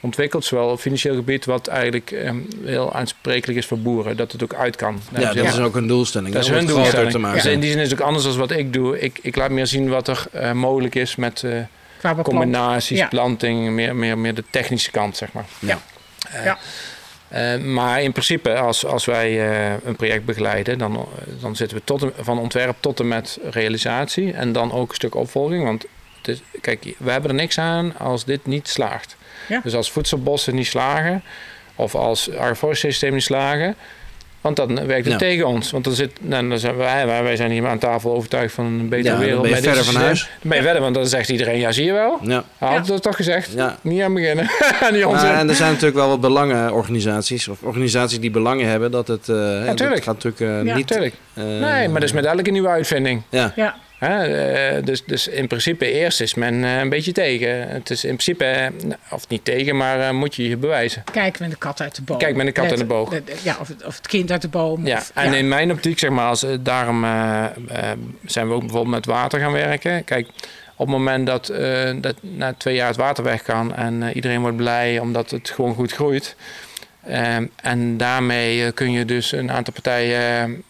ontwikkeld, 0.00 0.44
zowel 0.44 0.68
op 0.68 0.80
financieel 0.80 1.14
gebied, 1.14 1.44
wat 1.44 1.66
eigenlijk 1.66 2.10
ehm, 2.10 2.36
heel 2.64 2.92
aansprekelijk 2.92 3.58
is 3.58 3.66
voor 3.66 3.78
boeren, 3.78 4.16
dat 4.16 4.32
het 4.32 4.42
ook 4.42 4.54
uit 4.54 4.76
kan. 4.76 5.00
Daar 5.10 5.22
Ja, 5.22 5.32
dat 5.34 5.44
is 5.46 5.58
ook 5.58 5.76
een 5.76 5.86
doelstelling. 5.86 6.32
dat 6.34 6.42
is 6.44 6.50
hun 6.50 6.66
doelstelling. 6.66 7.10
te 7.10 7.18
maken. 7.18 7.42
Dus 7.42 7.52
in 7.52 7.60
die 7.60 7.70
zin 7.70 7.80
is 7.80 7.90
het 7.90 8.00
ook 8.00 8.06
anders 8.06 8.24
dan 8.24 8.36
wat 8.36 8.50
ik 8.50 8.72
doe. 8.72 9.00
Ik, 9.00 9.18
ik 9.22 9.36
laat 9.36 9.50
meer 9.50 9.66
zien 9.66 9.88
wat 9.88 10.08
er 10.08 10.24
eh, 10.32 10.52
mogelijk 10.52 10.94
is 10.94 11.16
met 11.16 11.42
eh, 11.42 12.12
combinaties, 12.22 12.98
Ja. 12.98 13.06
planting, 13.08 13.70
meer, 13.70 13.96
meer, 13.96 14.18
meer 14.18 14.34
de 14.34 14.44
technische 14.50 14.90
kant, 14.90 15.16
zeg 15.16 15.32
maar. 15.32 15.44
Ja. 15.58 15.78
Eh, 16.30 16.44
Ja. 16.44 16.58
eh, 17.28 17.60
maar 17.62 18.02
in 18.02 18.12
principe, 18.12 18.54
als, 18.56 18.84
als 18.84 19.04
wij 19.04 19.48
eh, 19.50 19.74
een 19.84 19.96
project 19.96 20.24
begeleiden, 20.24 20.78
dan, 20.78 20.94
eh, 20.96 21.02
dan 21.40 21.56
zitten 21.56 21.76
we 21.76 21.82
tot 21.84 22.02
en- 22.02 22.12
van 22.20 22.38
ontwerp 22.38 22.76
tot 22.80 23.00
en 23.00 23.08
met 23.08 23.38
realisatie. 23.50 24.32
En 24.32 24.52
dan 24.52 24.72
ook 24.72 24.88
een 24.88 24.94
stuk 24.94 25.14
opvolging. 25.14 25.64
Want 25.64 25.84
kijk, 26.60 26.94
we 26.98 27.10
hebben 27.10 27.30
er 27.30 27.36
niks 27.36 27.58
aan 27.58 27.96
als 27.98 28.24
dit 28.24 28.46
niet 28.46 28.68
slaagt. 28.68 29.16
Ja. 29.48 29.60
Dus 29.62 29.74
als 29.74 29.90
voedselbossen 29.90 30.54
niet 30.54 30.66
slagen, 30.66 31.22
of 31.74 31.94
als 31.94 32.30
agroforestry 32.36 32.90
systeem 32.90 33.12
niet 33.12 33.22
slagen, 33.22 33.74
want 34.40 34.56
dan 34.58 34.86
werkt 34.86 35.04
het 35.04 35.12
Ja. 35.12 35.18
tegen 35.18 35.46
ons. 35.46 35.70
Want 35.70 35.84
dan 35.84 35.92
zit, 35.92 36.10
nou, 36.20 36.48
dan 36.48 36.58
zijn 36.58 36.76
wij, 36.76 37.06
wij 37.06 37.22
wij 37.22 37.36
zijn 37.36 37.50
hier 37.50 37.66
aan 37.66 37.78
tafel 37.78 38.14
overtuigd 38.14 38.54
van 38.54 38.64
een 38.64 38.88
betere 38.88 39.02
Ja, 39.02 39.10
dan 39.10 39.20
wereld. 39.24 39.40
ben 39.42 39.50
je 39.50 39.54
met 39.56 39.64
dit 39.64 39.74
verder 39.74 39.92
van 39.92 40.02
systeem. 40.02 40.06
huis. 40.06 40.22
Dan 40.40 40.48
ben 40.50 40.56
je 40.58 40.62
verder, 40.64 40.82
want 40.82 40.94
dan 40.94 41.06
zegt 41.06 41.28
iedereen, 41.28 41.58
ja 41.58 41.72
zie 41.72 41.84
je 41.84 41.92
wel. 41.92 42.18
Ja. 42.22 42.44
Hij 42.58 42.68
had 42.76 42.88
het 42.88 43.02
toch 43.02 43.16
gezegd. 43.16 43.52
Ja. 43.52 43.78
Niet 43.82 44.02
aan 44.02 44.14
beginnen. 44.14 44.50
niet 44.92 45.04
onzin. 45.04 45.28
En 45.30 45.48
er 45.48 45.54
zijn 45.54 45.68
natuurlijk 45.70 45.96
wel 45.96 46.08
wat 46.08 46.20
belangenorganisaties, 46.20 47.48
of 47.48 47.62
organisaties 47.62 48.20
die 48.20 48.30
belangen 48.30 48.68
hebben 48.68 48.90
dat 48.90 49.08
het. 49.08 49.28
eh 49.28 49.66
dat 49.66 49.80
gaat 50.02 50.22
natuurlijk 50.22 50.66
Ja. 50.66 50.74
niet. 50.76 50.90
Eh, 50.90 51.00
nee, 51.34 51.88
maar 51.88 52.00
dat 52.00 52.02
is 52.08 52.12
met 52.12 52.24
elke 52.24 52.50
nieuwe 52.50 52.68
uitvinding. 52.68 53.22
Ja, 53.28 53.52
Eh, 53.98 54.84
dus, 54.84 55.04
dus 55.04 55.28
in 55.28 55.46
principe 55.46 55.92
eerst 55.92 56.20
is 56.20 56.34
men 56.34 56.64
eh, 56.64 56.78
een 56.78 56.88
beetje 56.88 57.12
tegen. 57.12 57.68
Het 57.68 57.90
is 57.90 58.04
in 58.04 58.10
principe, 58.16 58.44
eh, 58.44 58.68
of 59.10 59.28
niet 59.28 59.44
tegen, 59.44 59.76
maar 59.76 60.14
moet 60.14 60.34
je 60.34 60.48
je 60.48 60.56
bewijzen. 60.56 61.04
kijk 61.12 61.38
met 61.38 61.50
de 61.50 61.56
kat 61.56 61.80
uit 61.80 61.94
de 61.94 62.02
boom. 62.02 62.18
Kijk 62.18 62.36
met 62.36 62.46
de 62.46 62.52
kat 62.52 62.70
uit 62.70 62.78
de 62.78 62.84
boog. 62.84 63.14
Ja, 63.42 63.56
of 63.60 63.68
het, 63.68 63.84
of 63.84 63.96
het 63.96 64.06
kind 64.06 64.30
uit 64.30 64.42
de 64.42 64.48
boom. 64.48 64.86
Ja, 64.86 64.96
of, 64.96 65.10
en 65.14 65.30
ja. 65.30 65.36
in 65.36 65.48
mijn 65.48 65.70
optiek, 65.72 65.98
zeg 65.98 66.10
maar, 66.10 66.28
als, 66.28 66.46
daarom 66.60 67.00
zijn 68.24 68.48
we 68.48 68.54
ook 68.54 68.60
bijvoorbeeld 68.60 68.94
met 68.94 69.06
water 69.06 69.40
gaan 69.40 69.52
werken. 69.52 70.04
Kijk, 70.04 70.28
op 70.76 70.86
het 70.86 70.96
moment 70.96 71.26
dat, 71.26 71.46
dat 72.00 72.16
na 72.20 72.54
twee 72.54 72.74
jaar 72.74 72.88
het 72.88 72.96
water 72.96 73.24
weg 73.24 73.42
kan 73.42 73.74
en 73.74 74.12
iedereen 74.12 74.40
wordt 74.40 74.56
blij 74.56 74.98
omdat 74.98 75.30
het 75.30 75.50
gewoon 75.50 75.74
goed 75.74 75.92
groeit. 75.92 76.36
en 77.62 77.96
daarmee 77.96 78.72
kun 78.72 78.90
je 78.90 79.04
dus 79.04 79.32
een 79.32 79.50
aantal 79.50 79.72
partijen 79.72 80.62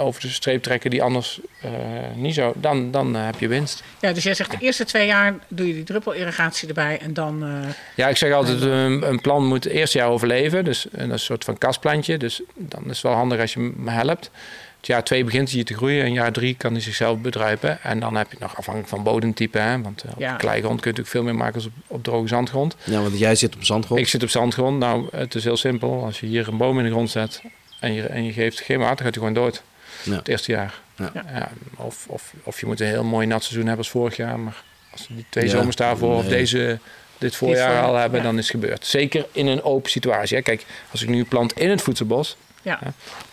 over 0.00 0.20
de 0.20 0.28
streep 0.28 0.62
trekken 0.62 0.90
die 0.90 1.02
anders 1.02 1.40
eh, 1.62 1.70
niet 2.14 2.34
zo. 2.34 2.52
Dan, 2.56 2.90
dan 2.90 3.16
eh, 3.16 3.24
heb 3.24 3.38
je 3.40 3.48
winst. 3.48 3.82
Ja, 4.00 4.12
dus 4.12 4.22
jij 4.22 4.34
zegt 4.34 4.50
de 4.50 4.56
eerste 4.60 4.84
twee 4.84 5.06
jaar 5.06 5.34
doe 5.48 5.66
je 5.66 5.74
die 5.74 5.84
druppelirrigatie 5.84 6.68
erbij 6.68 6.98
en 6.98 7.14
dan... 7.14 7.42
eh, 7.44 7.68
Ja, 7.94 8.08
ik 8.08 8.16
zeg 8.16 8.32
altijd, 8.32 8.60
een, 8.60 9.08
een 9.08 9.20
plan 9.20 9.46
moet 9.46 9.64
het 9.64 9.72
eerste 9.72 9.98
jaar 9.98 10.08
overleven. 10.08 10.64
Dus 10.64 10.86
een 10.90 11.18
soort 11.18 11.44
van 11.44 11.58
kastplantje. 11.58 12.16
Dus 12.18 12.42
dan 12.54 12.82
is 12.84 12.90
het 12.90 13.02
wel 13.02 13.12
handig 13.12 13.40
als 13.40 13.52
je 13.52 13.60
hem 13.60 13.88
helpt. 13.88 14.30
Het 14.76 14.88
jaar 14.88 15.04
twee 15.04 15.24
begint 15.24 15.50
hij 15.50 15.64
te 15.64 15.74
groeien 15.74 16.04
en 16.04 16.12
jaar 16.12 16.32
drie 16.32 16.54
kan 16.54 16.72
hij 16.72 16.80
zichzelf 16.80 17.18
bedruipen. 17.18 17.82
En 17.82 18.00
dan 18.00 18.16
heb 18.16 18.30
je 18.30 18.36
nog 18.40 18.56
afhankelijk 18.56 18.90
van 18.92 19.02
bodemtype. 19.02 19.58
Hè? 19.58 19.80
Want 19.82 20.04
op 20.12 20.18
Ja. 20.20 20.36
kleigrond 20.36 20.80
kun 20.80 20.90
je 20.90 20.96
natuurlijk 20.98 21.08
veel 21.08 21.22
meer 21.22 21.34
maken 21.44 21.60
op, 21.64 21.70
op 21.86 22.04
droge 22.04 22.28
zandgrond. 22.28 22.76
ja, 22.84 23.00
want 23.00 23.18
jij 23.18 23.34
zit 23.34 23.54
op 23.54 23.64
zandgrond. 23.64 24.00
Ik 24.00 24.08
zit 24.08 24.22
op 24.22 24.28
zandgrond. 24.28 24.78
Nou, 24.78 25.08
het 25.16 25.34
is 25.34 25.44
heel 25.44 25.56
simpel. 25.56 26.04
Als 26.04 26.20
je 26.20 26.26
hier 26.26 26.48
een 26.48 26.56
boom 26.56 26.78
in 26.78 26.84
de 26.84 26.90
grond 26.90 27.10
zet 27.10 27.42
en 27.80 27.92
je, 27.92 28.02
en 28.02 28.24
je 28.24 28.32
geeft 28.32 28.60
geen 28.60 28.78
water, 28.78 29.04
gaat 29.04 29.14
hij 29.14 29.24
gewoon 29.26 29.34
dood. 29.44 29.62
Ja. 30.02 30.16
Het 30.16 30.28
eerste 30.28 30.52
jaar. 30.52 30.80
Ja. 30.96 31.12
Ja, 31.14 31.50
of, 31.76 32.04
of, 32.08 32.32
of 32.42 32.60
je 32.60 32.66
moet 32.66 32.80
een 32.80 32.86
heel 32.86 33.04
mooi 33.04 33.26
nat 33.26 33.42
seizoen 33.42 33.66
hebben 33.66 33.84
als 33.84 33.90
vorig 33.90 34.16
jaar. 34.16 34.38
Maar 34.38 34.62
als 34.92 35.08
we 35.08 35.14
die 35.14 35.26
twee 35.28 35.44
Ja, 35.44 35.50
zomers 35.50 35.76
daarvoor 35.76 36.16
of 36.16 36.26
deze, 36.26 36.78
dit 37.18 37.36
voorjaar 37.36 37.82
al 37.82 37.94
hebben, 37.96 38.18
ja. 38.18 38.24
dan 38.24 38.38
is 38.38 38.48
het 38.48 38.60
gebeurd. 38.60 38.86
Zeker 38.86 39.26
in 39.32 39.46
een 39.46 39.62
open 39.62 39.90
situatie. 39.90 40.36
Hè. 40.36 40.42
Kijk, 40.42 40.64
als 40.90 41.02
ik 41.02 41.08
nu 41.08 41.24
plant 41.24 41.58
in 41.58 41.70
het 41.70 41.82
voedselbos, 41.82 42.36
ja. 42.62 42.78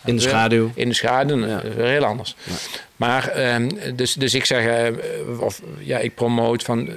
in 0.04 0.16
de 0.16 0.22
schaduw. 0.22 0.70
in 0.74 0.88
de 0.88 0.94
schaduw, 0.94 1.38
Ja. 1.46 1.54
dat 1.54 1.64
is 1.64 1.74
weer 1.74 1.86
heel 1.86 2.04
anders. 2.04 2.36
Ja. 2.42 2.52
Maar 2.96 3.28
ehm, 3.28 3.68
dus, 3.94 4.14
dus 4.14 4.34
ik 4.34 4.44
zeg, 4.44 4.66
eh, 4.66 5.40
of 5.40 5.62
ja, 5.78 5.98
ik 5.98 6.14
promoot 6.14 6.62
van. 6.62 6.88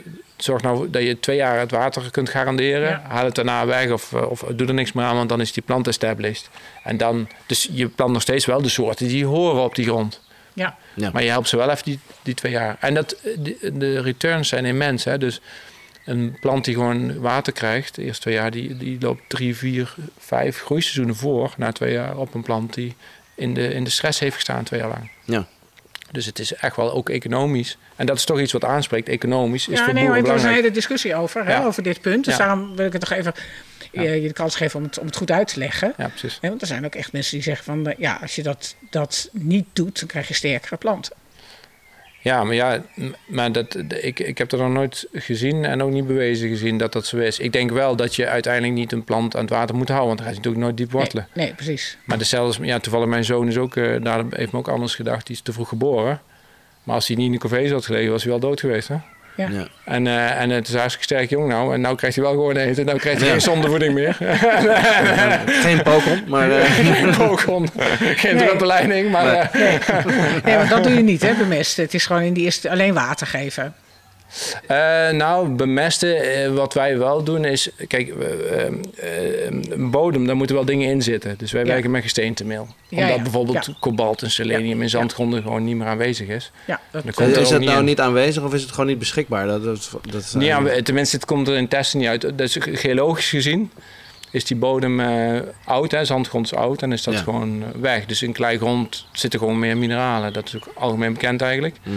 Zorg 0.43 0.61
nou 0.61 0.89
dat 0.89 1.03
je 1.03 1.19
twee 1.19 1.35
jaar 1.35 1.59
het 1.59 1.71
water 1.71 2.11
kunt 2.11 2.29
garanderen. 2.29 2.89
Ja. 2.89 3.03
Haal 3.07 3.25
het 3.25 3.35
daarna 3.35 3.65
weg 3.65 3.91
of, 3.91 4.13
eh, 4.13 4.29
of 4.29 4.43
doe 4.55 4.67
er 4.67 4.73
niks 4.73 4.91
meer 4.91 5.05
aan, 5.05 5.15
want 5.15 5.29
dan 5.29 5.41
is 5.41 5.51
die 5.51 5.63
plant 5.63 5.87
established. 5.87 6.49
En 6.83 6.97
dan, 6.97 7.27
dus 7.45 7.69
je 7.71 7.87
plant 7.87 8.11
nog 8.11 8.21
steeds 8.21 8.45
wel 8.45 8.61
de 8.61 8.69
soorten 8.69 9.07
die 9.07 9.25
horen 9.25 9.63
op 9.63 9.75
die 9.75 9.85
grond. 9.85 10.21
ja. 10.53 10.77
Ja. 10.93 11.09
Maar 11.11 11.23
je 11.23 11.29
helpt 11.29 11.47
ze 11.47 11.57
wel 11.57 11.69
even 11.69 11.83
die, 11.83 11.99
die 12.21 12.33
twee 12.33 12.51
jaar. 12.51 12.77
En 12.79 12.93
dat, 12.93 13.15
de, 13.37 13.71
de 13.73 14.01
returns 14.01 14.47
zijn 14.47 14.65
immens. 14.65 15.03
Hè? 15.03 15.17
Dus 15.17 15.41
een 16.05 16.37
plant 16.39 16.65
die 16.65 16.73
gewoon 16.73 17.19
water 17.19 17.53
krijgt, 17.53 17.95
de 17.95 18.03
eerste 18.03 18.21
twee 18.21 18.33
jaar, 18.33 18.51
die, 18.51 18.77
die 18.77 18.97
loopt 18.99 19.21
drie, 19.27 19.55
vier, 19.55 19.95
vijf 20.17 20.61
groeiseizoenen 20.61 21.15
voor 21.15 21.53
na 21.57 21.71
twee 21.71 21.93
jaar 21.93 22.17
op 22.17 22.33
een 22.33 22.43
plant 22.43 22.73
die 22.73 22.95
in 23.35 23.53
de, 23.53 23.73
in 23.73 23.83
de 23.83 23.89
stress 23.89 24.19
heeft 24.19 24.35
gestaan 24.35 24.63
twee 24.63 24.79
jaar 24.79 24.89
lang. 24.89 25.11
Ja. 25.23 25.47
Dus 26.11 26.25
het 26.25 26.39
is 26.39 26.53
echt 26.53 26.75
wel 26.75 26.91
ook 26.93 27.09
economisch. 27.09 27.77
En 27.95 28.05
dat 28.05 28.17
is 28.17 28.23
toch 28.25 28.39
iets 28.39 28.51
wat 28.51 28.63
aanspreekt. 28.65 29.09
Economisch 29.09 29.67
is 29.67 29.77
ja, 29.79 29.85
voor 29.85 29.93
nee, 29.93 30.07
maar 30.07 30.17
er 30.17 30.23
was 30.25 30.43
een 30.43 30.49
hele 30.53 30.71
discussie 30.71 31.15
over, 31.15 31.45
hè, 31.45 31.51
Ja. 31.51 31.65
over 31.65 31.83
dit 31.83 32.01
punt. 32.01 32.25
Dus 32.25 32.37
Ja. 32.37 32.39
daarom 32.45 32.75
wil 32.75 32.85
ik 32.85 32.91
het 32.93 33.01
toch 33.01 33.11
even 33.17 33.33
Ja. 33.91 34.01
je, 34.01 34.27
de 34.27 34.33
kans 34.33 34.55
geven 34.55 34.79
om 34.79 34.85
het, 34.85 34.97
om 34.99 35.05
het 35.05 35.15
goed 35.15 35.31
uit 35.31 35.47
te 35.47 35.59
leggen. 35.59 35.93
Ja, 35.97 36.07
precies. 36.07 36.37
Want 36.41 36.61
er 36.61 36.67
zijn 36.67 36.85
ook 36.85 36.95
echt 36.95 37.11
mensen 37.11 37.33
die 37.33 37.43
zeggen 37.43 37.63
van... 37.65 37.87
eh, 37.87 37.97
ja, 37.97 38.17
als 38.21 38.35
je 38.35 38.43
dat, 38.43 38.75
dat 38.89 39.29
niet 39.31 39.65
doet, 39.73 39.99
dan 39.99 40.07
krijg 40.07 40.27
je 40.27 40.33
sterkere 40.33 40.77
planten. 40.77 41.15
Ja, 42.23 42.43
maar 42.43 42.55
ja, 42.55 42.83
maar 43.25 43.51
dat, 43.51 43.77
ik, 44.01 44.19
ik 44.19 44.37
heb 44.37 44.51
er 44.51 44.57
nog 44.57 44.71
nooit 44.71 45.07
gezien 45.13 45.65
en 45.65 45.83
ook 45.83 45.91
niet 45.91 46.07
bewezen 46.07 46.49
gezien 46.49 46.77
dat 46.77 46.93
dat 46.93 47.05
zo 47.05 47.17
is. 47.17 47.39
Ik 47.39 47.51
denk 47.51 47.71
wel 47.71 47.95
dat 47.95 48.15
je 48.15 48.27
uiteindelijk 48.27 48.73
niet 48.73 48.91
een 48.91 49.03
plant 49.03 49.35
aan 49.35 49.41
het 49.41 49.49
water 49.49 49.75
moet 49.75 49.87
houden, 49.87 50.07
want 50.07 50.19
dan 50.19 50.27
gaat 50.27 50.35
hij 50.35 50.45
natuurlijk 50.45 50.63
nooit 50.63 50.77
diep 50.77 50.91
wortelen. 50.91 51.27
Nee, 51.33 51.45
nee, 51.45 51.55
precies. 51.55 51.97
Maar 52.05 52.17
dezelfde, 52.17 52.65
ja, 52.65 52.79
toevallig 52.79 53.07
mijn 53.07 53.25
zoon 53.25 53.47
is 53.47 53.57
ook, 53.57 53.75
eh, 53.75 54.03
daar 54.03 54.23
heeft 54.29 54.51
me 54.51 54.57
ook 54.57 54.67
anders 54.67 54.95
gedacht, 54.95 55.25
die 55.25 55.35
is 55.35 55.41
te 55.41 55.53
vroeg 55.53 55.69
geboren. 55.69 56.21
Maar 56.83 56.95
als 56.95 57.07
hij 57.07 57.15
niet 57.15 57.25
in 57.25 57.31
de 57.31 57.37
couveuse 57.37 57.73
had 57.73 57.85
gelegen, 57.85 58.11
was 58.11 58.23
hij 58.23 58.31
wel 58.31 58.39
dood 58.39 58.59
geweest. 58.59 58.87
Hè? 58.87 58.95
Ja. 59.49 59.57
Ja. 59.59 59.67
En, 59.85 60.07
eh, 60.07 60.41
en 60.41 60.49
het 60.49 60.67
is 60.67 60.73
hartstikke 60.75 61.03
sterk 61.03 61.29
jong 61.29 61.47
nou. 61.47 61.73
En 61.73 61.81
nou 61.81 61.95
krijgt 61.95 62.15
hij 62.15 62.25
wel 62.25 62.33
gewoon 62.33 62.55
eten. 62.57 62.85
Nou 62.85 62.97
krijgt 62.97 63.17
hij 63.19 63.27
Ja. 63.27 63.33
geen 63.33 63.41
zondevoeding 63.43 63.93
meer. 63.93 64.17
Geen 65.63 65.81
Pokémon, 65.83 66.23
maar 66.27 66.51
eh, 66.51 66.71
geen 66.71 67.15
kokon, 67.17 67.69
geen 68.15 68.35
Nee. 68.35 68.45
druppelleiding. 68.45 69.11
Maar 69.11 69.49
Nee. 69.53 69.77
eh, 69.79 70.05
Nee, 70.45 70.55
want 70.57 70.69
dat 70.69 70.83
doe 70.83 70.93
je 70.93 71.01
niet, 71.01 71.21
hè, 71.21 71.33
bemesten. 71.33 71.83
Het 71.83 71.93
is 71.93 72.05
gewoon 72.05 72.21
in 72.21 72.33
die 72.33 72.43
eerste 72.43 72.69
alleen 72.69 72.93
water 72.93 73.27
geven. 73.27 73.73
Eh, 74.67 75.09
nou, 75.09 75.49
bemesten, 75.49 76.21
eh, 76.21 76.49
wat 76.53 76.73
wij 76.73 76.97
wel 76.97 77.23
doen 77.23 77.45
is... 77.45 77.69
Kijk, 77.87 78.09
eh, 78.09 78.65
eh, 78.65 78.71
een 79.69 79.91
bodem, 79.91 80.25
daar 80.27 80.35
moeten 80.35 80.55
wel 80.55 80.65
dingen 80.65 80.89
in 80.89 81.01
zitten. 81.01 81.35
Dus 81.37 81.51
wij 81.51 81.61
Ja. 81.61 81.67
werken 81.67 81.91
met 81.91 82.01
gesteentemeel. 82.03 82.67
Ja, 82.87 82.97
Omdat 83.01 83.15
ja, 83.15 83.21
bijvoorbeeld 83.21 83.65
ja. 83.65 83.73
kobalt 83.79 84.21
en 84.21 84.31
selenium 84.31 84.81
in 84.81 84.89
zandgronden 84.89 85.41
gewoon 85.41 85.63
niet 85.63 85.75
meer 85.75 85.87
aanwezig 85.87 86.27
is. 86.27 86.51
Ja, 86.67 86.79
dat, 86.91 87.03
komt 87.13 87.37
is 87.37 87.49
het 87.49 87.59
niet 87.59 87.67
nou 87.67 87.79
in. 87.79 87.85
niet 87.85 87.99
aanwezig 87.99 88.43
of 88.43 88.53
is 88.53 88.61
het 88.61 88.71
gewoon 88.71 88.85
niet 88.87 88.99
beschikbaar? 88.99 89.47
Dat, 89.47 89.63
dat, 89.63 89.91
dat 90.11 90.33
Niet 90.37 90.49
eh, 90.49 90.81
tenminste, 90.81 91.15
het 91.15 91.25
komt 91.25 91.47
er 91.47 91.55
in 91.55 91.67
testen 91.67 91.99
niet 91.99 92.07
uit. 92.07 92.37
Dus 92.37 92.57
geologisch 92.59 93.29
gezien 93.29 93.71
is 94.31 94.45
die 94.45 94.57
bodem 94.57 94.99
eh, 94.99 95.39
oud, 95.65 95.91
hè, 95.91 96.05
zandgrond 96.05 96.45
is 96.45 96.53
oud 96.53 96.81
en 96.81 96.91
is 96.91 97.03
dat 97.03 97.13
Ja. 97.13 97.19
gewoon 97.19 97.63
weg. 97.81 98.05
Dus 98.05 98.21
in 98.21 98.31
kleigrond 98.31 99.05
zitten 99.11 99.39
gewoon 99.39 99.59
meer 99.59 99.77
mineralen. 99.77 100.33
Dat 100.33 100.47
is 100.47 100.55
ook 100.55 100.67
algemeen 100.75 101.13
bekend 101.13 101.41
eigenlijk. 101.41 101.75
mhm. 101.83 101.95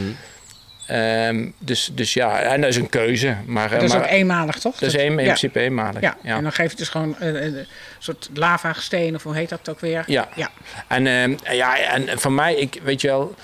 Ehm, 0.87 1.49
dus, 1.59 1.91
dus 1.93 2.15
ja, 2.15 2.41
en 2.41 2.61
dat 2.61 2.71
is 2.71 2.77
een 2.77 2.89
keuze. 2.89 3.37
Maar, 3.47 3.65
eh, 3.65 3.73
dat 3.73 3.83
is 3.83 3.93
maar 3.93 4.03
ook 4.03 4.07
eenmalig, 4.11 4.59
toch? 4.59 4.79
dat 4.79 4.89
is 4.89 4.95
een, 4.95 5.01
in 5.01 5.19
ja. 5.19 5.23
principe 5.23 5.61
eenmalig. 5.61 6.01
Ja. 6.01 6.17
ja. 6.23 6.37
en 6.37 6.43
dan 6.43 6.53
geef 6.53 6.71
je 6.71 6.77
dus 6.77 6.89
gewoon 6.89 7.17
een, 7.19 7.45
een 7.45 7.67
soort 7.99 8.31
lavasteen, 8.35 9.15
of 9.15 9.23
hoe 9.23 9.35
heet 9.35 9.49
dat 9.49 9.69
ook 9.69 9.81
weer? 9.81 10.05
Ja. 10.07 10.29
Ja, 10.35 10.51
En, 10.89 11.07
ehm, 11.07 11.35
ja, 11.55 11.79
en 11.79 12.19
voor 12.19 12.33
mij, 12.33 12.55
ik, 12.55 12.81
weet 12.83 13.01
je 13.01 13.09
wel, 13.09 13.35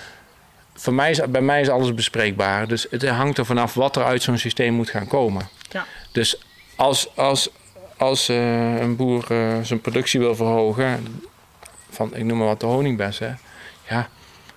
voor 0.75 0.95
mij 0.95 1.11
is, 1.11 1.21
bij 1.29 1.41
mij 1.41 1.61
is 1.61 1.69
alles 1.69 1.95
bespreekbaar. 1.95 2.69
Dus 2.69 2.87
het 2.91 3.09
hangt 3.09 3.39
er 3.39 3.47
vanaf 3.47 3.75
wat 3.75 3.97
er 3.97 4.05
uit 4.05 4.23
zo'n 4.23 4.39
systeem 4.39 4.75
moet 4.75 4.91
gaan 4.91 5.07
komen. 5.07 5.49
Ja. 5.71 5.87
Dus 6.13 6.43
als, 6.77 7.17
als, 7.17 7.51
als 7.97 8.29
eh, 8.29 8.81
een 8.81 8.97
boer 8.97 9.25
eh, 9.29 9.59
zijn 9.63 9.81
productie 9.81 10.21
wil 10.21 10.35
verhogen, 10.35 11.23
van 11.91 12.15
ik 12.15 12.25
noem 12.25 12.39
maar 12.39 12.47
wat 12.47 12.61
de 12.61 12.67
honingbessen, 12.67 13.39
ja, 13.89 14.09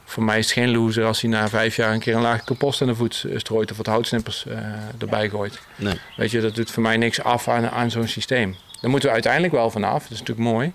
voor 0.05 0.23
mij 0.23 0.37
is 0.39 0.45
het 0.45 0.53
geen 0.53 0.71
loser 0.71 1.05
als 1.05 1.21
hij 1.21 1.29
na 1.29 1.49
vijf 1.49 1.75
jaar 1.75 1.93
een 1.93 1.99
keer 1.99 2.15
een 2.15 2.21
laag 2.21 2.43
compost 2.43 2.81
aan 2.81 2.87
de 2.87 2.95
voet 2.95 3.25
strooit 3.35 3.71
of 3.71 3.77
wat 3.77 3.85
houtsnippers 3.85 4.45
eh, 4.45 4.57
erbij 4.97 5.29
gooit. 5.29 5.59
Nee. 5.75 5.99
Weet 6.15 6.31
je, 6.31 6.41
dat 6.41 6.55
doet 6.55 6.71
voor 6.71 6.83
mij 6.83 6.97
niks 6.97 7.23
af 7.23 7.47
aan, 7.47 7.69
aan 7.69 7.91
zo'n 7.91 8.07
systeem. 8.07 8.55
Daar 8.81 8.89
moeten 8.91 9.09
we 9.09 9.13
uiteindelijk 9.15 9.53
wel 9.53 9.69
vanaf. 9.71 10.01
Dat 10.03 10.11
is 10.11 10.19
natuurlijk 10.19 10.47
mooi. 10.47 10.73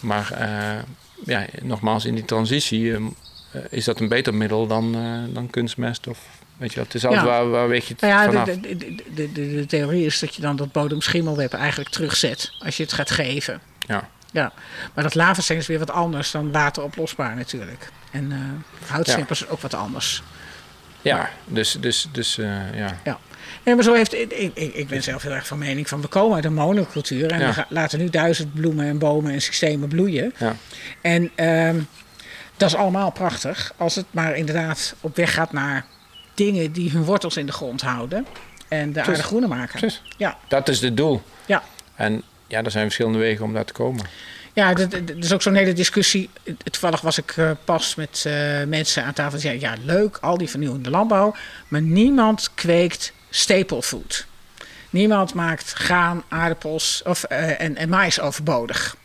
Maar 0.00 0.32
eh, 0.32 0.82
ja, 1.24 1.44
nogmaals, 1.62 2.04
in 2.04 2.14
die 2.14 2.24
transitie 2.24 2.94
eh, 2.94 3.00
is 3.70 3.84
dat 3.84 4.00
een 4.00 4.08
beter 4.08 4.34
middel 4.34 4.66
dan, 4.66 4.94
eh, 4.94 5.34
dan 5.34 5.50
kunstmest. 5.50 6.06
Of, 6.06 6.18
weet 6.56 6.72
je, 6.74 6.80
het 6.80 6.94
is 6.94 7.04
altijd 7.04 7.24
Ja. 7.24 7.30
waar, 7.30 7.48
waar 7.50 7.68
weeg 7.68 7.86
je 7.88 7.92
het 7.92 8.00
Nou 8.02 8.12
ja, 8.12 8.24
vanaf. 8.24 8.44
de, 8.44 8.60
de, 8.60 8.76
de, 8.76 8.94
de, 9.14 9.32
de, 9.32 9.54
de 9.54 9.66
theorie 9.66 10.04
is 10.06 10.18
dat 10.18 10.34
je 10.34 10.42
dan 10.42 10.56
dat 10.56 10.72
bodemschimmelweb 10.72 11.52
eigenlijk 11.52 11.90
terugzet 11.90 12.52
als 12.58 12.76
je 12.76 12.82
het 12.82 12.92
gaat 12.92 13.10
geven. 13.10 13.60
Ja. 13.86 14.08
Ja, 14.32 14.52
maar 14.94 15.04
dat 15.04 15.14
lavasteen 15.14 15.56
is 15.56 15.66
weer 15.66 15.78
wat 15.78 15.90
anders 15.90 16.30
dan 16.30 16.52
wateroplosbaar 16.52 17.36
natuurlijk. 17.36 17.90
En 18.10 18.32
eh 18.32 18.88
houtsnippers 18.90 19.42
is 19.42 19.48
ook 19.48 19.60
wat 19.60 19.74
anders. 19.74 20.22
Ja, 21.02 21.30
dus, 21.44 21.76
dus, 21.80 22.08
dus 22.12 22.38
uh, 22.38 22.74
ja. 22.74 22.96
ja. 23.04 23.18
Nee, 23.62 23.74
maar 23.74 23.84
zo 23.84 23.94
heeft. 23.94 24.14
Ik, 24.14 24.32
ik, 24.32 24.74
ik 24.74 24.88
ben 24.88 25.02
zelf 25.02 25.22
heel 25.22 25.32
erg 25.32 25.46
van 25.46 25.58
mening 25.58 25.88
van 25.88 26.00
we 26.00 26.06
komen 26.06 26.34
uit 26.34 26.44
een 26.44 26.54
monocultuur 26.54 27.30
en 27.30 27.54
we 27.54 27.64
laten 27.68 27.98
nu 27.98 28.10
duizend 28.10 28.54
bloemen 28.54 28.86
en 28.86 28.98
bomen 28.98 29.32
en 29.32 29.42
systemen 29.42 29.88
bloeien. 29.88 30.34
Ja. 30.38 30.56
En 31.00 31.46
um, 31.46 31.88
dat 32.56 32.68
is 32.68 32.74
allemaal 32.74 33.10
prachtig 33.10 33.72
als 33.76 33.94
het 33.94 34.06
maar 34.10 34.36
inderdaad 34.36 34.94
op 35.00 35.16
weg 35.16 35.34
gaat 35.34 35.52
naar 35.52 35.86
dingen 36.34 36.72
die 36.72 36.90
hun 36.90 37.04
wortels 37.04 37.36
in 37.36 37.46
de 37.46 37.52
grond 37.52 37.82
houden 37.82 38.26
en 38.68 38.92
de 38.92 39.02
aarde 39.02 39.22
groener 39.22 39.48
maken. 39.48 39.78
Precies. 39.78 40.02
Ja. 40.16 40.38
Dat 40.48 40.68
is 40.68 40.80
het 40.80 40.96
doel. 40.96 41.22
Ja. 41.46 41.62
En 41.94 42.22
ja, 42.46 42.62
er 42.62 42.70
zijn 42.70 42.84
verschillende 42.84 43.18
wegen 43.18 43.44
om 43.44 43.52
daar 43.52 43.64
te 43.64 43.72
komen. 43.72 44.06
Ja, 44.52 44.74
er 44.74 45.16
is 45.18 45.32
ook 45.32 45.42
zo'n 45.42 45.54
hele 45.54 45.72
discussie. 45.72 46.30
Toevallig 46.64 47.00
was 47.00 47.18
ik 47.18 47.36
uh, 47.36 47.50
pas 47.64 47.94
met 47.94 48.24
uh, 48.26 48.32
mensen 48.66 49.04
aan 49.04 49.12
tafel 49.12 49.32
die 49.32 49.40
zeiden... 49.40 49.68
ja, 49.68 49.76
leuk, 49.84 50.18
al 50.20 50.38
die 50.38 50.50
vernieuwende 50.50 50.90
landbouw... 50.90 51.34
maar 51.68 51.82
niemand 51.82 52.50
kweekt 52.54 53.12
staple 53.30 53.82
food. 53.82 54.26
Niemand 54.90 55.34
maakt 55.34 55.72
graan, 55.72 56.24
aardappels 56.28 57.02
of, 57.04 57.24
uh, 57.28 57.60
en, 57.60 57.76
en 57.76 57.88
mais 57.88 58.20
overbodig. 58.20 58.96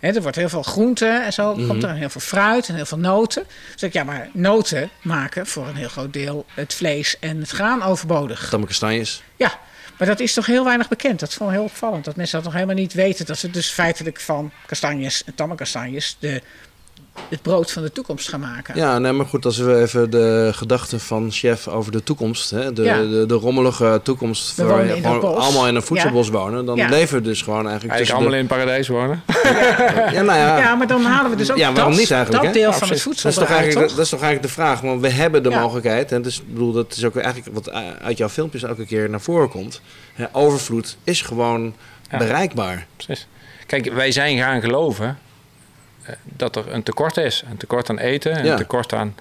He, 0.00 0.08
er 0.12 0.22
wordt 0.22 0.36
heel 0.36 0.48
veel 0.48 0.62
groente 0.62 1.06
en 1.06 1.32
zo, 1.32 1.52
mm 1.52 1.58
-hmm. 1.58 1.68
komt 1.68 1.82
er 1.82 1.94
heel 1.94 2.10
veel 2.10 2.20
fruit 2.20 2.68
en 2.68 2.74
heel 2.74 2.86
veel 2.86 2.98
noten. 2.98 3.44
Dus 3.72 3.82
ik, 3.82 3.92
ja, 3.92 4.04
maar 4.04 4.28
noten 4.32 4.90
maken 5.02 5.46
voor 5.46 5.66
een 5.66 5.76
heel 5.76 5.88
groot 5.88 6.12
deel 6.12 6.46
het 6.54 6.74
vlees 6.74 7.18
en 7.18 7.40
het 7.40 7.50
graan 7.50 7.82
overbodig. 7.82 8.48
Tamme 8.48 8.66
kastanjes. 8.66 9.22
Ja, 9.36 9.58
maar 9.98 10.08
dat 10.08 10.20
is 10.20 10.32
toch 10.32 10.46
heel 10.46 10.64
weinig 10.64 10.88
bekend. 10.88 11.20
Dat 11.20 11.28
is 11.28 11.36
gewoon 11.36 11.52
heel 11.52 11.62
opvallend. 11.62 12.04
Dat 12.04 12.16
mensen 12.16 12.36
dat 12.36 12.44
nog 12.44 12.54
helemaal 12.54 12.74
niet 12.74 12.92
weten. 12.92 13.26
Dat 13.26 13.38
ze 13.38 13.50
dus 13.50 13.70
feitelijk 13.70 14.20
van 14.20 14.52
kastanjes 14.66 15.24
en 15.24 15.34
tamme 15.34 15.54
kastanjes 15.54 16.16
de 16.18 16.42
het 17.28 17.42
brood 17.42 17.72
van 17.72 17.82
de 17.82 17.92
toekomst 17.92 18.28
gaan 18.28 18.40
maken. 18.40 18.76
Ja, 18.76 18.98
nee, 18.98 19.12
maar 19.12 19.26
goed, 19.26 19.44
als 19.44 19.58
we 19.58 19.80
even 19.80 20.10
de 20.10 20.50
gedachten 20.54 21.00
van 21.00 21.30
chef 21.30 21.68
over 21.68 21.92
de 21.92 22.02
toekomst, 22.02 22.50
hè, 22.50 22.72
de, 22.72 22.82
ja. 22.82 23.00
de, 23.00 23.24
de, 23.26 23.34
rommelige 23.34 24.00
toekomst, 24.02 24.56
we 24.56 24.64
waar 24.64 24.86
we 24.86 25.26
allemaal 25.26 25.66
in 25.66 25.74
een 25.74 25.82
voedselbos 25.82 26.26
ja. 26.26 26.32
wonen, 26.32 26.64
dan 26.64 26.76
ja. 26.76 26.88
leven 26.88 27.16
we 27.16 27.22
dus 27.22 27.42
gewoon 27.42 27.68
eigenlijk. 27.68 27.94
Eigenlijk 27.94 28.18
allemaal 28.20 28.38
in 28.38 28.46
het 28.46 28.56
paradijs 28.56 28.88
wonen. 28.88 29.22
ja, 30.12 30.22
nou 30.22 30.38
ja. 30.38 30.58
ja, 30.58 30.74
maar 30.74 30.86
dan 30.86 31.04
halen 31.04 31.30
we 31.30 31.36
dus 31.36 31.50
ook 31.50 31.56
ja, 31.56 31.72
waarom 31.72 31.92
dat, 31.92 32.00
niet 32.00 32.10
eigenlijk, 32.10 32.44
dat 32.44 32.54
hè? 32.54 32.60
deel 32.60 32.72
van 32.72 32.88
het 32.88 33.00
voedsel. 33.00 33.30
Dat 33.30 33.42
is, 33.42 33.48
toch 33.48 33.56
eigenlijk, 33.56 33.88
dat 33.88 34.04
is 34.04 34.08
toch 34.08 34.20
eigenlijk 34.22 34.54
de 34.54 34.60
vraag, 34.60 34.80
want 34.80 35.00
we 35.00 35.08
hebben 35.08 35.42
de 35.42 35.50
mogelijkheid, 35.50 36.12
en 36.12 36.22
dus, 36.22 36.42
bedoel, 36.46 36.72
dat 36.72 36.94
is 36.96 37.04
ook 37.04 37.16
eigenlijk 37.16 37.54
wat 37.54 37.70
uit 38.02 38.18
jouw 38.18 38.28
filmpjes 38.28 38.62
elke 38.62 38.86
keer 38.86 39.10
naar 39.10 39.20
voren 39.20 39.48
komt. 39.48 39.80
Hè, 40.14 40.24
overvloed 40.32 40.96
is 41.04 41.22
gewoon 41.22 41.74
bereikbaar. 42.10 42.86
Precies. 42.96 43.26
Kijk, 43.66 43.92
wij 43.92 44.12
zijn 44.12 44.38
gaan 44.38 44.60
geloven 44.60 45.18
dat 46.22 46.56
er 46.56 46.64
een 46.72 46.82
tekort 46.82 47.16
is. 47.16 47.44
Een 47.50 47.56
tekort 47.56 47.90
aan 47.90 47.98
eten, 47.98 48.38
een 48.38 48.44
Ja. 48.44 48.56
tekort 48.56 48.92
aan 48.94 49.14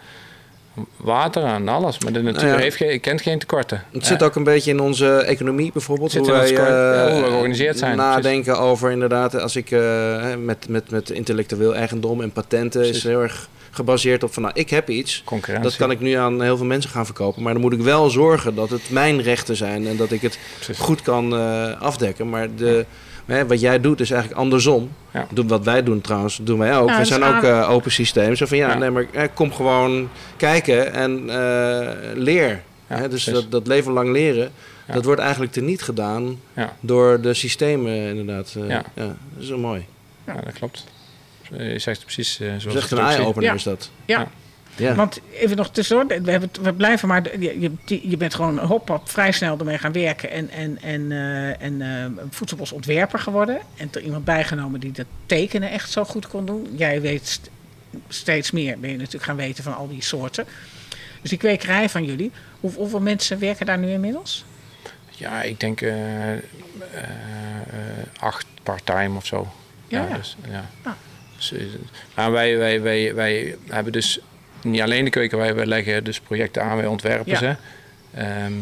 water, 0.98 1.44
aan 1.44 1.68
alles. 1.68 2.00
Maar 2.00 2.14
de 2.14 2.22
natuur 2.22 2.42
Nou 2.44 2.56
ja. 2.56 2.62
heeft 2.64 2.76
geen, 2.76 3.00
kent 3.00 3.22
geen 3.22 3.40
tekorten. 3.40 3.84
Het 3.92 4.06
zit 4.06 4.24
ook 4.24 4.36
een 4.36 4.44
beetje 4.44 4.72
in 4.72 4.80
onze 4.80 5.16
economie 5.18 5.72
bijvoorbeeld. 5.72 6.12
Zit 6.12 6.22
hoe 6.22 6.32
wij 6.32 6.56
eh, 6.56 7.12
hoe 7.12 7.22
we 7.22 7.28
georganiseerd 7.28 7.78
zijn, 7.78 7.98
Nadenken 7.98 8.60
over 8.60 8.92
inderdaad, 8.92 9.40
als 9.42 9.56
ik 9.56 9.72
eh, 9.72 10.36
met, 10.36 10.70
met, 10.70 10.90
met 10.90 11.10
intellectueel 11.10 11.76
eigendom 11.76 12.22
en 12.22 12.32
patenten 12.32 12.88
is 12.88 13.04
heel 13.04 13.22
erg 13.22 13.48
gebaseerd 13.72 14.24
op 14.24 14.34
van 14.34 14.44
nou, 14.44 14.54
ik 14.58 14.70
heb 14.70 14.90
iets. 14.90 15.24
Dat 15.62 15.76
kan 15.76 15.92
ik 15.92 16.00
nu 16.00 16.14
aan 16.14 16.42
heel 16.42 16.58
veel 16.58 16.66
mensen 16.66 16.90
gaan 16.90 17.06
verkopen. 17.06 17.44
Maar 17.44 17.54
dan 17.54 17.62
moet 17.62 17.74
ik 17.74 17.82
wel 17.82 18.10
zorgen 18.10 18.56
dat 18.56 18.70
het 18.70 18.90
mijn 18.90 19.22
rechten 19.22 19.56
zijn 19.56 19.88
en 19.88 19.98
dat 19.98 20.12
ik 20.12 20.22
het 20.22 20.38
Precies. 20.56 20.78
goed 20.84 21.02
kan 21.02 21.36
eh, 21.36 21.82
afdekken. 21.82 22.30
Maar 22.30 22.48
de, 22.56 22.86
hè, 23.26 23.48
wat 23.48 23.60
jij 23.60 23.80
doet 23.82 24.00
is 24.00 24.12
eigenlijk 24.12 24.42
andersom. 24.42 24.92
Ja. 25.14 25.28
Doen 25.32 25.48
Wat 25.48 25.64
wij 25.64 25.84
doen 25.84 26.02
trouwens, 26.02 26.40
doen 26.44 26.60
wij 26.60 26.78
ook. 26.78 26.90
Ja, 26.90 26.98
we 26.98 27.06
zijn 27.06 27.24
ook 27.24 27.44
eh, 27.44 27.70
open 27.70 27.92
systeem. 27.92 28.36
Zo 28.36 28.46
van 28.46 28.58
ja, 28.58 28.68
Ja. 28.70 28.78
nee, 28.78 28.90
maar 28.90 29.06
eh, 29.14 29.28
kom 29.34 29.54
gewoon 29.54 30.10
kijken 30.38 30.94
en 30.94 31.30
eh, 31.30 31.88
leer. 32.14 32.62
Ja, 32.90 32.96
Hè, 32.98 33.10
dus 33.10 33.24
dat, 33.24 33.52
dat 33.52 33.68
leven 33.68 33.92
lang 33.92 34.12
leren, 34.12 34.52
Ja. 34.88 34.94
dat 34.94 35.06
wordt 35.06 35.22
eigenlijk 35.22 35.52
teniet 35.52 35.82
gedaan 35.82 36.40
Ja. 36.54 36.74
door 36.80 37.22
de 37.22 37.34
systemen 37.34 37.94
inderdaad. 37.96 38.56
eh, 38.58 38.68
Ja. 38.70 38.84
ja. 38.94 39.06
dat 39.06 39.44
is 39.44 39.50
wel 39.50 39.58
mooi. 39.58 39.86
Ja, 40.26 40.34
dat 40.34 40.54
klopt. 40.54 40.86
Je 41.58 41.80
zegt 41.80 41.98
het 41.98 42.06
precies 42.06 42.36
zoals 42.36 42.64
Dat 42.64 42.74
is 42.74 42.80
echt 42.82 42.92
een 42.92 42.98
eye-opener 43.00 43.54
is 43.54 43.64
dat. 43.64 43.90
Ja. 44.06 44.28
Ja. 44.76 44.96
Want 44.96 45.20
even 45.32 45.58
nog 45.58 45.72
tussendoor, 45.72 46.22
we, 46.22 46.32
hebben, 46.32 46.50
we 46.62 46.74
blijven 46.74 47.08
maar, 47.08 47.40
je, 47.40 47.72
je, 47.86 48.18
bent 48.18 48.36
gewoon 48.36 48.60
hop, 48.60 48.88
hop 48.88 49.10
vrij 49.10 49.32
snel 49.32 49.58
ermee 49.58 49.78
gaan 49.78 49.92
werken 49.92 50.30
en, 50.32 50.50
en, 50.50 50.78
en, 50.82 51.12
eh, 51.12 51.62
en 51.62 51.82
eh, 51.82 52.24
voedselbosontwerper 52.30 53.20
geworden. 53.20 53.60
En 53.78 53.90
er 53.92 54.02
iemand 54.02 54.26
bijgenomen 54.26 54.80
die 54.80 54.92
dat 54.92 55.06
tekenen 55.26 55.70
echt 55.72 55.92
zo 55.92 56.04
goed 56.04 56.28
kon 56.28 56.46
doen. 56.46 56.68
Jij 56.76 57.02
weet 57.02 57.28
st- 57.28 57.50
steeds 58.08 58.52
meer, 58.52 58.80
ben 58.80 58.90
je 58.90 58.98
natuurlijk 58.98 59.24
gaan 59.24 59.36
weten 59.36 59.64
van 59.64 59.76
al 59.76 59.88
die 59.88 60.04
soorten. 60.04 60.46
Dus 61.22 61.30
die 61.30 61.40
kwekerij 61.40 61.90
van 61.90 62.06
jullie, 62.06 62.32
hoe, 62.60 62.74
hoeveel 62.74 63.02
mensen 63.02 63.40
werken 63.40 63.66
daar 63.66 63.78
nu 63.78 63.92
inmiddels? 63.92 64.46
Ja, 65.10 65.42
ik 65.42 65.60
denk 65.60 65.82
eh, 65.82 65.94
acht 68.20 68.46
part-time 68.64 69.18
of 69.18 69.26
zo. 69.26 69.48
Ja, 69.88 70.08
ja. 70.08 70.18
Dus, 70.18 70.38
ja. 70.50 70.66
Ah. 70.84 70.94
Dus, 71.36 71.54
maar 72.16 72.32
wij, 72.32 72.58
wij, 72.58 72.82
wij, 72.82 73.14
wij 73.14 73.56
hebben 73.70 73.94
dus 73.94 74.20
niet 74.66 74.82
alleen 74.82 75.04
de 75.04 75.10
kwekerij, 75.10 75.56
wij 75.56 75.66
leggen 75.66 76.04
dus 76.04 76.20
projecten 76.20 76.64
aan, 76.64 76.78
wij 76.78 76.86
ontwerpen 76.86 77.38
ze. 77.38 77.56
Ehm, 78.16 78.54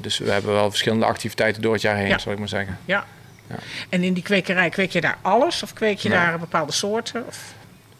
dus 0.00 0.18
we 0.18 0.30
hebben 0.30 0.52
wel 0.52 0.70
verschillende 0.70 1.04
activiteiten 1.06 1.62
door 1.62 1.72
het 1.72 1.82
jaar 1.82 1.96
heen, 1.96 2.20
zal 2.20 2.32
ik 2.32 2.38
maar 2.38 2.48
zeggen. 2.48 2.78
Ja. 2.84 3.04
Ja. 3.48 3.56
En 3.88 4.02
in 4.02 4.12
die 4.12 4.22
kwekerij, 4.22 4.68
kweek 4.68 4.90
je 4.90 5.00
daar 5.00 5.18
alles 5.22 5.62
of 5.62 5.72
kweek 5.72 5.98
je 5.98 6.08
Nee. 6.08 6.18
daar 6.18 6.38
bepaalde 6.38 6.72
soorten? 6.72 7.26
Of? 7.26 7.54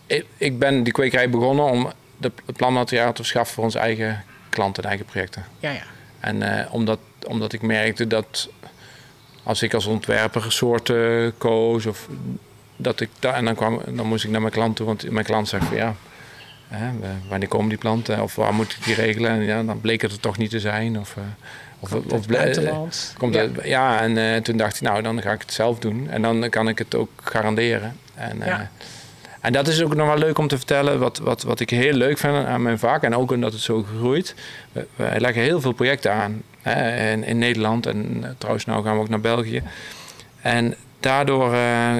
Ik, 0.06 0.26
ik 0.36 0.58
ben 0.58 0.82
die 0.82 0.92
kwekerij 0.92 1.30
begonnen 1.30 1.64
om 1.64 1.92
de, 2.16 2.32
het 2.46 2.56
planmateriaal 2.56 3.12
te 3.12 3.22
verschaffen 3.22 3.54
voor 3.54 3.64
onze 3.64 3.78
eigen 3.78 4.24
klanten 4.50 4.82
en 4.82 4.88
eigen 4.88 5.06
projecten. 5.06 5.44
Ja, 5.58 5.70
ja. 5.70 5.82
En 6.20 6.42
eh, 6.42 6.74
omdat, 6.74 6.98
omdat 7.26 7.52
ik 7.52 7.62
merkte 7.62 8.06
dat 8.06 8.48
als 9.42 9.62
ik 9.62 9.74
als 9.74 9.86
ontwerper 9.86 10.52
soorten 10.52 11.34
koos, 11.38 11.86
of 11.86 12.08
dat 12.76 13.00
ik 13.00 13.08
daar, 13.18 13.34
en 13.34 13.44
dan, 13.44 13.54
kwam, 13.54 13.80
dan 13.88 14.06
moest 14.06 14.24
ik 14.24 14.30
naar 14.30 14.40
mijn 14.40 14.52
klant 14.52 14.76
toe, 14.76 14.86
want 14.86 15.10
mijn 15.10 15.24
klant 15.24 15.48
zegt 15.48 15.64
van 15.64 15.76
ja, 15.76 15.94
hè, 16.68 16.90
w- 17.00 17.28
wanneer 17.28 17.48
komen 17.48 17.68
die 17.68 17.78
planten 17.78 18.22
of 18.22 18.34
waar 18.34 18.54
moet 18.54 18.72
ik 18.72 18.84
die 18.84 18.94
regelen? 18.94 19.30
En 19.30 19.42
ja, 19.42 19.62
dan 19.62 19.80
bleek 19.80 20.02
het 20.02 20.12
er 20.12 20.20
toch 20.20 20.38
niet 20.38 20.50
te 20.50 20.60
zijn. 20.60 20.98
Of, 20.98 21.16
eh, 21.16 21.22
of, 21.80 21.90
Komt 21.90 22.12
of 22.12 22.28
buitenland. 22.28 23.14
Komt 23.18 23.38
Ja. 23.64 24.00
en 24.00 24.18
eh, 24.34 24.40
toen 24.40 24.56
dacht 24.56 24.74
ik, 24.76 24.80
nou, 24.82 25.02
dan 25.02 25.22
ga 25.22 25.32
ik 25.32 25.40
het 25.40 25.52
zelf 25.52 25.78
doen. 25.78 26.10
En 26.10 26.22
dan 26.22 26.48
kan 26.50 26.68
ik 26.68 26.78
het 26.78 26.94
ook 26.94 27.08
garanderen. 27.22 27.96
En, 28.14 28.42
eh, 28.42 28.58
en 29.40 29.52
dat 29.52 29.68
is 29.68 29.82
ook 29.82 29.94
nog 29.94 30.06
wel 30.06 30.18
leuk 30.18 30.38
om 30.38 30.48
te 30.48 30.56
vertellen, 30.56 30.98
wat, 30.98 31.18
wat, 31.18 31.42
wat 31.42 31.60
ik 31.60 31.70
heel 31.70 31.92
leuk 31.92 32.18
vind 32.18 32.46
aan 32.46 32.62
mijn 32.62 32.78
vak. 32.78 33.02
En 33.02 33.14
ook 33.16 33.30
omdat 33.32 33.52
het 33.52 33.60
zo 33.62 33.86
groeit. 33.98 34.34
We- 34.72 34.86
Wij 34.96 35.20
leggen 35.20 35.42
heel 35.42 35.60
veel 35.60 35.72
projecten 35.72 36.12
aan 36.12 36.42
hè, 36.62 37.10
in, 37.12 37.24
in 37.24 37.38
Nederland. 37.38 37.86
En 37.86 38.18
eh, 38.22 38.30
trouwens, 38.38 38.64
nou 38.64 38.84
gaan 38.84 38.94
we 38.94 39.00
ook 39.00 39.08
naar 39.08 39.20
België. 39.20 39.62
En 40.40 40.74
daardoor, 41.00 41.52
eh, 41.54 41.94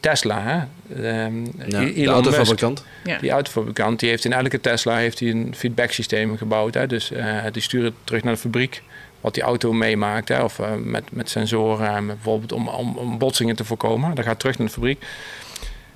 Tesla, 0.00 0.42
hè, 0.42 0.56
ehm, 0.96 1.44
Ja, 1.44 1.80
Elon 1.80 1.94
de 1.94 2.00
Musk, 2.00 2.08
autofabrikant. 2.08 2.84
Ja. 3.04 3.18
die 3.18 3.30
autofabrikant, 3.30 4.00
die 4.00 4.08
heeft 4.08 4.24
in 4.24 4.32
elke 4.32 4.60
Tesla 4.60 4.96
heeft 4.96 5.20
hij 5.20 5.30
een 5.30 5.54
feedback 5.56 5.92
systeem 5.92 6.36
gebouwd. 6.36 6.74
Hè? 6.74 6.86
Dus 6.86 7.12
eh, 7.12 7.44
die 7.52 7.62
sturen 7.62 7.94
terug 8.04 8.22
naar 8.22 8.32
de 8.32 8.40
fabriek 8.40 8.82
wat 9.20 9.34
die 9.34 9.42
auto 9.42 9.72
meemaakt. 9.72 10.28
Hè? 10.28 10.42
Of 10.42 10.58
eh, 10.58 10.66
met, 10.82 11.04
met 11.10 11.30
sensoren, 11.30 12.06
met 12.06 12.14
bijvoorbeeld 12.14 12.52
om, 12.52 12.68
om, 12.68 12.96
om 12.96 13.18
botsingen 13.18 13.56
te 13.56 13.64
voorkomen. 13.64 14.14
Dat 14.14 14.24
gaat 14.24 14.38
terug 14.38 14.58
naar 14.58 14.66
de 14.66 14.72
fabriek. 14.72 15.04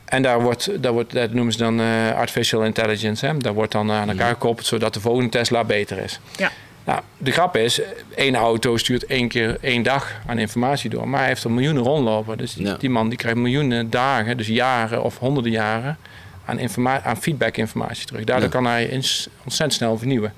En 0.05 0.23
daar 0.23 0.43
wordt, 0.43 0.83
daar 0.83 0.93
wordt, 0.93 1.13
dat 1.13 1.33
noemen 1.33 1.53
ze 1.53 1.59
dan 1.59 1.81
eh, 1.81 2.15
artificial 2.15 2.65
intelligence. 2.65 3.27
Hè? 3.27 3.37
Daar 3.37 3.55
wordt 3.55 3.73
dan 3.73 3.91
aan 3.91 4.09
elkaar 4.09 4.33
gekoppeld 4.33 4.67
zodat 4.67 4.95
de 4.95 5.01
volgende 5.01 5.31
Tesla 5.31 5.65
beter 5.65 5.99
is. 5.99 6.21
Ja. 6.37 6.51
Nou, 6.89 7.01
de 7.19 7.31
grap 7.31 7.57
is, 7.57 7.81
één 8.15 8.35
auto 8.35 8.77
stuurt 8.77 9.07
één 9.07 9.29
keer 9.29 9.59
één 9.61 9.83
dag 9.83 10.13
aan 10.27 10.39
informatie 10.39 10.91
door. 10.91 11.09
Maar 11.09 11.19
hij 11.19 11.29
heeft 11.29 11.45
er 11.45 11.51
miljoenen 11.51 11.83
rondlopen. 11.83 12.39
Dus 12.39 12.55
die, 12.55 12.67
Ja. 12.67 12.75
die 12.77 12.91
man 12.91 13.09
die 13.09 13.19
krijgt 13.19 13.39
miljoenen 13.39 13.91
dagen, 13.91 14.37
dus 14.37 14.47
jaren 14.47 15.03
of 15.03 15.19
honderden 15.19 15.53
jaren... 15.53 15.99
aan, 16.45 16.59
informa- 16.59 17.03
aan 17.03 17.17
feedback-informatie 17.17 18.07
terug. 18.07 18.25
Daardoor 18.25 18.45
Ja. 18.47 18.53
kan 18.55 18.67
hij 18.67 19.03
ontzettend 19.45 19.73
snel 19.73 19.99
vernieuwen. 19.99 20.33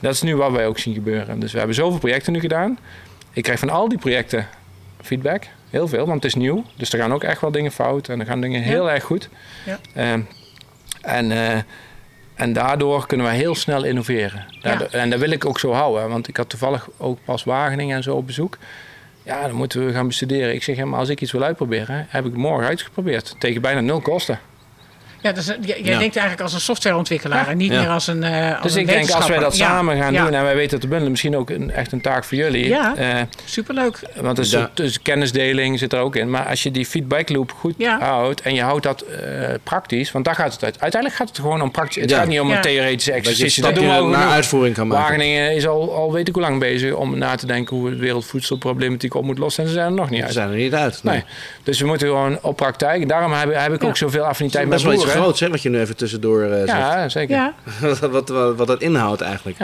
Dat 0.00 0.12
is 0.14 0.22
nu 0.22 0.36
wat 0.36 0.52
wij 0.52 0.66
ook 0.66 0.78
zien 0.78 0.94
gebeuren. 0.94 1.40
Dus 1.40 1.52
we 1.52 1.58
hebben 1.58 1.76
zoveel 1.76 1.98
projecten 1.98 2.32
nu 2.32 2.40
gedaan. 2.40 2.78
Ik 3.32 3.42
krijg 3.42 3.58
van 3.58 3.70
al 3.70 3.88
die 3.88 3.98
projecten 3.98 4.46
feedback. 5.02 5.42
Heel 5.70 5.88
veel, 5.88 6.06
want 6.06 6.22
het 6.22 6.24
is 6.24 6.34
nieuw. 6.34 6.64
Dus 6.76 6.92
er 6.92 6.98
gaan 6.98 7.12
ook 7.12 7.24
echt 7.24 7.40
wel 7.40 7.50
dingen 7.50 7.72
fout. 7.72 8.08
En 8.08 8.20
er 8.20 8.26
gaan 8.26 8.40
dingen 8.40 8.62
heel 8.62 8.90
erg 8.90 9.04
goed. 9.04 9.28
Ja. 9.66 9.78
Ehm, 9.94 10.20
en, 11.00 11.32
eh, 11.32 11.58
en 12.40 12.52
daardoor 12.52 13.06
kunnen 13.06 13.26
we 13.26 13.32
heel 13.32 13.54
snel 13.54 13.84
innoveren. 13.84 14.44
Daardoor- 14.62 14.88
En 14.88 15.10
dat 15.10 15.18
wil 15.18 15.30
ik 15.30 15.44
ook 15.44 15.58
zo 15.58 15.72
houden. 15.72 16.08
Want 16.08 16.28
ik 16.28 16.36
had 16.36 16.48
toevallig 16.48 16.88
ook 16.96 17.18
pas 17.24 17.44
Wageningen 17.44 17.96
en 17.96 18.02
zo 18.02 18.14
op 18.16 18.26
bezoek. 18.26 18.58
Ja, 19.22 19.46
dan 19.46 19.54
moeten 19.56 19.86
we 19.86 19.92
gaan 19.92 20.06
bestuderen. 20.06 20.54
Ik 20.54 20.62
zeg, 20.62 20.84
maar 20.84 20.98
als 20.98 21.08
ik 21.08 21.20
iets 21.20 21.32
wil 21.32 21.42
uitproberen, 21.42 22.06
heb 22.08 22.26
ik 22.26 22.34
morgen 22.36 22.66
uitgeprobeerd. 22.68 23.34
Tegen 23.38 23.60
bijna 23.62 23.80
nul 23.80 24.00
kosten. 24.00 24.38
Ja, 25.22 25.32
dus, 25.32 25.48
eh, 25.48 25.56
jij 25.60 25.76
Ja. 25.78 25.84
denkt 25.98 26.02
eigenlijk 26.16 26.40
als 26.40 26.52
een 26.52 26.60
softwareontwikkelaar 26.60 27.44
Ja. 27.44 27.50
en 27.50 27.56
niet 27.56 27.72
Ja. 27.72 27.80
meer 27.80 27.88
als 27.88 28.06
een 28.06 28.22
eh 28.22 28.52
als 28.52 28.62
Dus 28.62 28.74
een 28.74 28.80
ik 28.80 28.86
denk, 28.86 29.10
als 29.10 29.26
wij 29.28 29.38
dat 29.38 29.56
samen 29.56 29.96
gaan 29.98 30.12
ja. 30.12 30.24
doen, 30.24 30.34
en 30.34 30.42
wij 30.42 30.54
weten 30.54 30.70
dat 30.70 30.80
te 30.80 30.86
bundelen, 30.86 31.10
misschien 31.10 31.36
ook 31.36 31.50
een, 31.50 31.70
echt 31.70 31.92
een 31.92 32.00
taak 32.00 32.24
voor 32.24 32.36
jullie. 32.36 32.68
Ja. 32.68 32.96
Eh, 32.96 33.06
Superleuk. 33.44 33.98
want 34.20 34.36
dus, 34.36 34.50
Ja. 34.50 34.70
dus 34.74 35.02
kennisdeling 35.02 35.78
zit 35.78 35.92
er 35.92 35.98
ook 36.00 36.16
in. 36.16 36.30
Maar 36.30 36.46
als 36.46 36.62
je 36.62 36.70
die 36.70 36.86
feedback 36.86 37.28
loop 37.28 37.52
goed 37.52 37.74
Ja. 37.78 37.98
houdt 38.00 38.40
en 38.40 38.54
je 38.54 38.62
houdt 38.62 38.82
dat 38.82 39.00
eh, 39.02 39.18
praktisch, 39.62 40.12
want 40.12 40.24
daar 40.24 40.34
gaat 40.34 40.52
het 40.52 40.64
uit. 40.64 40.80
Uiteindelijk 40.80 41.20
gaat 41.20 41.28
het 41.28 41.38
gewoon 41.38 41.62
om 41.62 41.70
praktisch. 41.70 42.02
Het 42.02 42.10
Ja. 42.10 42.18
gaat 42.18 42.26
niet 42.26 42.40
om 42.40 42.48
Ja. 42.48 42.56
een 42.56 42.62
theoretische 42.62 43.10
Dat 43.12 43.22
je 43.24 43.30
exercitie. 43.30 43.62
Dat 43.62 43.74
doen 43.74 43.88
we 43.88 43.98
ook 43.98 44.10
naar 44.10 44.28
uitvoering 44.30 44.74
kan 44.74 44.86
maken. 44.88 45.02
Wageningen 45.04 45.54
is 45.54 45.66
al, 45.66 45.94
al 45.94 46.12
weet 46.12 46.28
ik 46.28 46.34
hoe 46.34 46.42
lang 46.42 46.58
bezig 46.58 46.94
om 46.94 47.18
na 47.18 47.34
te 47.34 47.46
denken 47.46 47.76
hoe 47.76 47.90
de 47.90 47.96
wereldvoedselproblematiek 47.96 49.14
op 49.14 49.24
moet 49.24 49.38
lossen. 49.38 49.62
En 49.62 49.68
ze 49.68 49.74
zijn 49.74 49.86
er 49.86 49.92
nog 49.92 50.10
niet 50.10 50.18
Ze 50.18 50.24
uit. 50.24 50.34
zijn 50.34 50.50
er 50.50 50.56
niet 50.56 50.74
uit. 50.74 51.00
Nee. 51.02 51.24
Dus 51.62 51.80
we 51.80 51.86
moeten 51.86 52.06
gewoon 52.06 52.38
op 52.42 52.56
praktijk. 52.56 53.08
Daarom 53.08 53.32
heb, 53.32 53.54
heb 53.54 53.72
ik 53.72 53.82
Ja. 53.82 53.88
ook 53.88 53.96
zoveel 53.96 54.20
Het 54.20 54.28
affiniteit 54.30 54.68
met 54.68 54.82
boeren. 54.82 55.00
Groots, 55.10 55.40
hè, 55.40 55.48
wat 55.50 55.62
je 55.62 55.68
nu 55.68 55.80
even 55.80 55.96
tussendoor 55.96 56.42
eh, 56.42 56.50
zegt. 56.50 56.68
Ja, 56.68 57.08
zeker. 57.08 57.36
Ja. 57.36 57.54
Ja. 57.80 58.08
wat, 58.08 58.28
wat, 58.28 58.56
wat 58.56 58.66
dat 58.66 58.80
inhoudt 58.82 59.20
eigenlijk. 59.20 59.58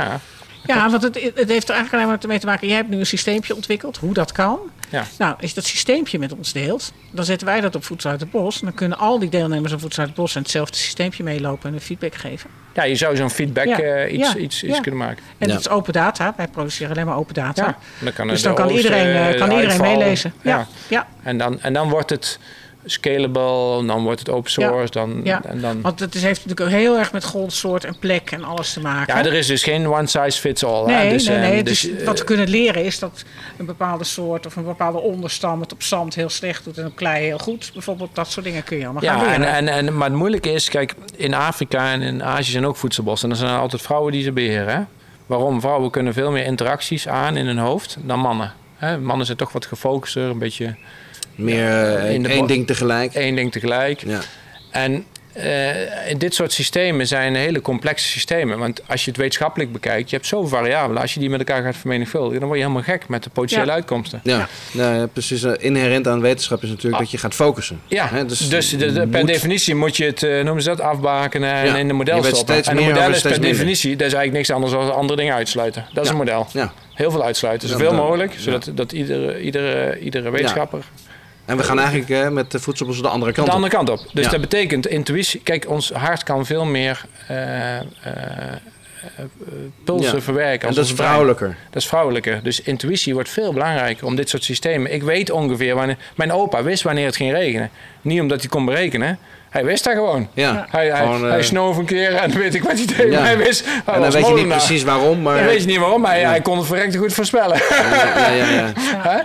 Ja, 0.66 0.90
want 0.90 1.02
het, 1.02 1.14
het 1.14 1.48
heeft 1.48 1.68
er 1.68 1.74
eigenlijk 1.74 1.92
alleen 1.92 2.06
maar 2.06 2.18
mee 2.28 2.38
te 2.38 2.46
maken. 2.46 2.66
Jij 2.68 2.76
hebt 2.76 2.88
nu 2.88 2.98
een 2.98 3.06
systeempje 3.06 3.54
ontwikkeld, 3.54 3.96
hoe 3.96 4.14
dat 4.14 4.32
kan. 4.32 4.58
Ja. 4.88 5.04
Nou, 5.18 5.34
als 5.40 5.48
je 5.48 5.54
dat 5.54 5.64
systeempje 5.64 6.18
met 6.18 6.32
ons 6.32 6.52
deelt, 6.52 6.92
dan 7.10 7.24
zetten 7.24 7.46
wij 7.46 7.60
dat 7.60 7.74
op 7.74 7.84
Voedsel 7.84 8.10
uit 8.10 8.20
het 8.20 8.30
Bos. 8.30 8.60
Dan 8.60 8.74
kunnen 8.74 8.98
al 8.98 9.18
die 9.18 9.28
deelnemers 9.28 9.72
aan 9.72 9.80
Voedsel 9.80 9.98
uit 10.00 10.08
het 10.08 10.18
Bos 10.20 10.34
en 10.34 10.42
hetzelfde 10.42 10.76
systeempje 10.76 11.22
meelopen 11.22 11.68
en 11.68 11.74
een 11.74 11.80
feedback 11.80 12.14
geven. 12.14 12.50
Ja, 12.74 12.82
je 12.84 12.94
zou 12.94 13.16
zo'n 13.16 13.30
feedback 13.30 13.66
Ja. 13.66 13.78
eh, 13.78 14.12
iets, 14.12 14.32
Ja. 14.32 14.36
iets, 14.38 14.62
iets 14.62 14.74
Ja. 14.76 14.80
kunnen 14.80 15.00
maken. 15.00 15.22
En 15.38 15.46
Ja. 15.46 15.52
dat 15.52 15.60
is 15.60 15.68
open 15.68 15.92
data. 15.92 16.34
Wij 16.36 16.48
produceren 16.48 16.92
alleen 16.92 17.06
maar 17.06 17.16
open 17.16 17.34
data. 17.34 17.64
Ja. 17.64 17.78
Dan 18.04 18.12
kan 18.12 18.28
Dus 18.28 18.42
dan 18.42 18.54
kan 18.54 18.64
oogst, 18.64 18.76
iedereen, 18.76 19.32
eh, 19.32 19.38
kan 19.38 19.50
iedereen 19.50 19.80
meelezen. 19.80 20.32
Ja. 20.42 20.56
Ja. 20.56 20.66
Ja. 20.88 21.06
En, 21.22 21.38
dan, 21.38 21.60
en 21.60 21.72
dan 21.72 21.88
wordt 21.88 22.10
het 22.10 22.38
scalable, 22.86 23.86
dan 23.86 24.02
wordt 24.02 24.18
het 24.18 24.30
open 24.30 24.50
source. 24.50 24.92
Dan, 24.92 25.20
Ja. 25.24 25.44
en 25.44 25.60
dan, 25.60 25.80
Want 25.80 26.00
het 26.00 26.14
is, 26.14 26.22
heeft 26.22 26.44
natuurlijk 26.46 26.60
ook 26.74 26.80
heel 26.80 26.98
erg 26.98 27.12
met 27.12 27.24
grondsoort 27.24 27.84
en 27.84 27.98
plek 27.98 28.30
en 28.30 28.44
alles 28.44 28.72
te 28.72 28.80
maken. 28.80 29.14
ja, 29.16 29.24
er 29.24 29.32
is 29.34 29.46
dus 29.46 29.62
geen 29.62 29.88
one 29.88 30.06
size 30.06 30.40
fits 30.40 30.64
all. 30.64 30.86
Nee, 30.86 31.10
dus, 31.10 31.26
nee, 31.26 31.36
eh, 31.36 31.48
nee. 31.48 31.62
dus, 31.62 31.80
Dus, 31.80 32.00
eh, 32.00 32.06
wat 32.06 32.18
we 32.18 32.24
kunnen 32.24 32.48
leren 32.48 32.84
is 32.84 32.98
dat 32.98 33.24
een 33.58 33.66
bepaalde 33.66 34.04
soort 34.04 34.46
of 34.46 34.56
een 34.56 34.64
bepaalde 34.64 34.98
onderstam 34.98 35.60
het 35.60 35.72
op 35.72 35.82
zand 35.82 36.14
heel 36.14 36.28
slecht 36.28 36.64
doet 36.64 36.78
en 36.78 36.86
op 36.86 36.96
klei 36.96 37.24
heel 37.24 37.38
goed. 37.38 37.70
Bijvoorbeeld 37.72 38.14
dat 38.14 38.30
soort 38.30 38.44
dingen 38.46 38.64
kun 38.64 38.76
je 38.78 38.84
allemaal 38.84 39.02
gaan 39.02 39.16
Ja, 39.18 39.24
leren. 39.24 39.52
en, 39.54 39.68
en, 39.68 39.86
en, 39.86 39.96
maar 39.96 40.08
het 40.08 40.18
moeilijke 40.18 40.52
is, 40.52 40.68
kijk, 40.68 40.94
in 41.16 41.34
Afrika 41.34 41.92
en 41.92 42.02
in 42.02 42.22
Azië 42.24 42.50
zijn 42.50 42.66
ook 42.66 42.76
voedselbossen. 42.76 43.28
En 43.30 43.34
er 43.34 43.40
zijn 43.40 43.58
altijd 43.58 43.82
vrouwen 43.82 44.12
die 44.12 44.22
ze 44.22 44.32
beheren. 44.32 44.74
hè. 44.74 44.80
Waarom? 45.26 45.60
Vrouwen 45.60 45.90
kunnen 45.90 46.12
veel 46.12 46.30
meer 46.30 46.44
interacties 46.44 47.08
aan 47.08 47.36
in 47.36 47.46
hun 47.46 47.58
hoofd 47.58 47.96
dan 48.00 48.18
mannen. 48.20 48.52
Hè, 48.76 48.98
Mannen 48.98 49.26
zijn 49.26 49.38
toch 49.38 49.52
wat 49.52 49.66
gefocuster, 49.66 50.22
een 50.22 50.38
beetje 50.38 50.74
Meer 51.36 51.94
eh, 51.96 52.22
de 52.22 52.28
één 52.28 52.46
ding 52.46 52.66
tegelijk. 52.66 53.14
één 53.14 53.34
ding 53.34 53.52
tegelijk. 53.52 54.00
Ja. 54.06 54.20
En 54.70 55.04
eh, 55.32 56.18
dit 56.18 56.34
soort 56.34 56.52
systemen 56.52 57.06
zijn 57.06 57.34
hele 57.34 57.60
complexe 57.60 58.06
systemen. 58.08 58.58
Want 58.58 58.80
als 58.88 59.04
je 59.04 59.10
het 59.10 59.18
wetenschappelijk 59.18 59.72
bekijkt, 59.72 60.10
je 60.10 60.16
hebt 60.16 60.28
zoveel 60.28 60.48
variabelen. 60.48 61.02
Als 61.02 61.14
je 61.14 61.20
die 61.20 61.30
met 61.30 61.38
elkaar 61.38 61.62
gaat 61.62 61.76
vermenigvuldigen, 61.76 62.38
dan 62.38 62.48
word 62.48 62.60
je 62.60 62.64
helemaal 62.66 62.86
gek 62.86 63.08
met 63.08 63.22
de 63.22 63.30
potentiële 63.30 63.66
Ja. 63.66 63.72
uitkomsten. 63.72 64.20
Ja, 64.22 64.48
Nou, 64.72 64.94
ja, 64.96 65.06
precies. 65.06 65.42
eh, 65.42 65.52
Inherent 65.58 66.06
aan 66.08 66.20
wetenschap 66.20 66.62
is 66.62 66.68
natuurlijk 66.68 67.02
dat 67.02 67.10
je 67.10 67.18
gaat 67.18 67.34
focussen. 67.34 67.80
Ja, 67.86 68.08
Hè, 68.08 68.24
dus, 68.26 68.48
dus 68.48 68.70
de- 68.70 68.92
de- 68.92 69.06
per 69.06 69.18
moet- 69.20 69.26
definitie 69.28 69.74
moet 69.74 69.96
je 69.96 70.04
het, 70.04 70.20
noemen 70.44 70.62
ze 70.62 70.68
dat, 70.68 70.80
afbakenen 70.80 71.52
en 71.52 71.66
Ja, 71.66 71.76
in 71.76 71.88
een 71.88 71.96
model 71.96 72.16
stoppen. 72.22 72.38
steeds 72.38 72.68
En 72.68 72.76
een 72.76 72.84
meer 72.84 72.94
model 72.94 73.10
is 73.10 73.22
per 73.22 73.40
definitie, 73.40 73.90
dat 73.96 74.06
is 74.06 74.12
eigenlijk 74.14 74.32
niks 74.32 74.50
anders 74.50 74.72
dan 74.72 74.94
andere 74.94 75.18
dingen 75.18 75.34
uitsluiten. 75.34 75.86
Dat 75.92 76.04
is 76.04 76.10
een 76.10 76.16
model. 76.16 76.46
Ja. 76.52 76.72
Heel 76.94 77.10
veel 77.10 77.24
uitsluiten, 77.24 77.68
zoveel 77.68 77.94
mogelijk, 77.94 78.32
ja. 78.32 78.40
zodat 78.40 78.70
dat 78.74 78.92
iedere, 78.92 79.40
iedere, 79.40 79.98
iedere 80.00 80.30
wetenschapper 80.30 80.84
En 81.46 81.56
we 81.56 81.62
gaan 81.62 81.78
eigenlijk 81.78 82.10
eh, 82.10 82.28
met 82.28 82.50
de 82.50 82.60
voedselbossen 82.60 83.04
de 83.04 83.10
andere 83.10 83.32
kant 83.32 83.46
de 83.46 83.52
op. 83.52 83.58
andere 83.58 83.76
kant 83.76 83.90
op. 83.90 84.00
Dus 84.12 84.24
Ja. 84.24 84.30
dat 84.30 84.40
betekent 84.40 84.86
intuïtie. 84.86 85.40
Kijk, 85.42 85.68
ons 85.68 85.90
hart 85.90 86.22
kan 86.22 86.46
veel 86.46 86.64
meer 86.64 87.04
eh, 87.28 87.76
eh, 87.76 87.84
eh, 88.02 89.24
pulsen 89.84 90.14
Ja. 90.16 90.20
verwerken. 90.22 90.68
En 90.68 90.74
dat 90.74 90.84
is 90.84 90.92
brein. 90.92 91.08
vrouwelijker. 91.10 91.56
Dat 91.70 91.82
is 91.82 91.88
vrouwelijker. 91.88 92.40
Dus 92.42 92.60
intuïtie 92.60 93.14
wordt 93.14 93.28
veel 93.28 93.52
belangrijker 93.52 94.06
om 94.06 94.16
dit 94.16 94.28
soort 94.28 94.44
systemen. 94.44 94.92
Ik 94.92 95.02
weet 95.02 95.30
ongeveer 95.30 95.74
wanneer. 95.74 95.96
Mijn 96.16 96.32
opa 96.32 96.62
wist 96.62 96.82
wanneer 96.82 97.06
het 97.06 97.16
ging 97.16 97.32
regenen. 97.32 97.70
Niet 98.02 98.20
omdat 98.20 98.40
hij 98.40 98.48
kon 98.48 98.64
berekenen. 98.64 99.18
Hij 99.50 99.64
wist 99.64 99.84
dat 99.84 99.92
gewoon. 99.94 100.28
Ja. 100.34 100.66
Hij, 100.70 100.86
hij, 100.86 101.04
eh, 101.04 101.20
hij 101.20 101.42
snoof 101.42 101.76
een 101.76 101.84
keer 101.84 102.14
en 102.14 102.30
dan 102.30 102.40
weet 102.40 102.54
ik 102.54 102.62
wat 102.62 102.72
hij 102.76 102.86
deed. 102.96 103.12
Ja. 103.12 103.20
Hij 103.22 103.38
wist. 103.38 103.64
Hij 103.84 103.94
en 103.94 104.00
dan 104.00 104.10
weet 104.10 104.26
je 104.26 104.34
niet 104.34 104.48
precies 104.48 104.82
waarom, 104.82 105.22
maar... 105.22 105.36
Dan 105.36 105.46
weet 105.46 105.60
je 105.60 105.66
niet 105.66 105.78
waarom, 105.78 106.00
maar 106.00 106.10
hij, 106.10 106.20
Ja. 106.20 106.28
hij 106.28 106.40
kon 106.40 106.56
het 106.58 106.66
verrekte 106.66 106.98
goed 106.98 107.12
voorspellen. 107.14 107.58
Ja, 107.68 108.30
ja, 108.30 108.50
ja. 108.50 108.72
Hè? 108.76 109.18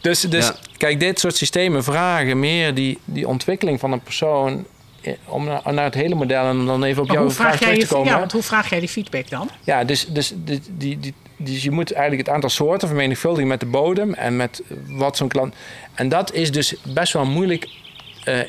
Dus, 0.00 0.20
dus 0.20 0.46
Ja. 0.46 0.54
kijk, 0.76 1.00
dit 1.00 1.20
soort 1.20 1.36
systemen 1.36 1.84
vragen 1.84 2.38
meer 2.40 2.74
die, 2.74 2.98
die 3.04 3.28
ontwikkeling 3.28 3.80
van 3.80 3.92
een 3.92 4.00
persoon. 4.02 4.64
eh, 5.02 5.12
Om 5.26 5.44
naar, 5.44 5.60
naar 5.72 5.84
het 5.84 5.94
hele 5.94 6.14
model 6.14 6.44
en 6.44 6.66
dan 6.66 6.82
even 6.84 7.02
op 7.02 7.08
Maar 7.08 7.16
jouw 7.16 7.30
vraag 7.30 7.56
terug 7.58 7.78
te 7.78 7.86
komen. 7.86 8.12
ja, 8.12 8.18
want 8.18 8.32
hoe 8.32 8.42
vraag 8.42 8.70
jij 8.70 8.80
die 8.80 8.88
feedback 8.88 9.30
dan? 9.30 9.50
Ja, 9.64 9.84
dus, 9.84 10.06
dus, 10.06 10.32
die, 10.36 10.60
die, 10.70 10.98
die, 11.00 11.14
dus 11.36 11.62
je 11.62 11.70
moet 11.70 11.92
eigenlijk 11.92 12.26
het 12.26 12.34
aantal 12.34 12.50
soorten 12.50 12.88
vermenigvuldigen 12.88 13.48
met 13.48 13.60
de 13.60 13.66
bodem 13.66 14.14
en 14.14 14.36
met 14.36 14.62
wat 14.88 15.16
zo'n 15.16 15.28
klant. 15.28 15.54
En 15.94 16.08
dat 16.08 16.32
is 16.32 16.52
dus 16.52 16.74
best 16.82 17.12
wel 17.12 17.24
moeilijk 17.24 17.68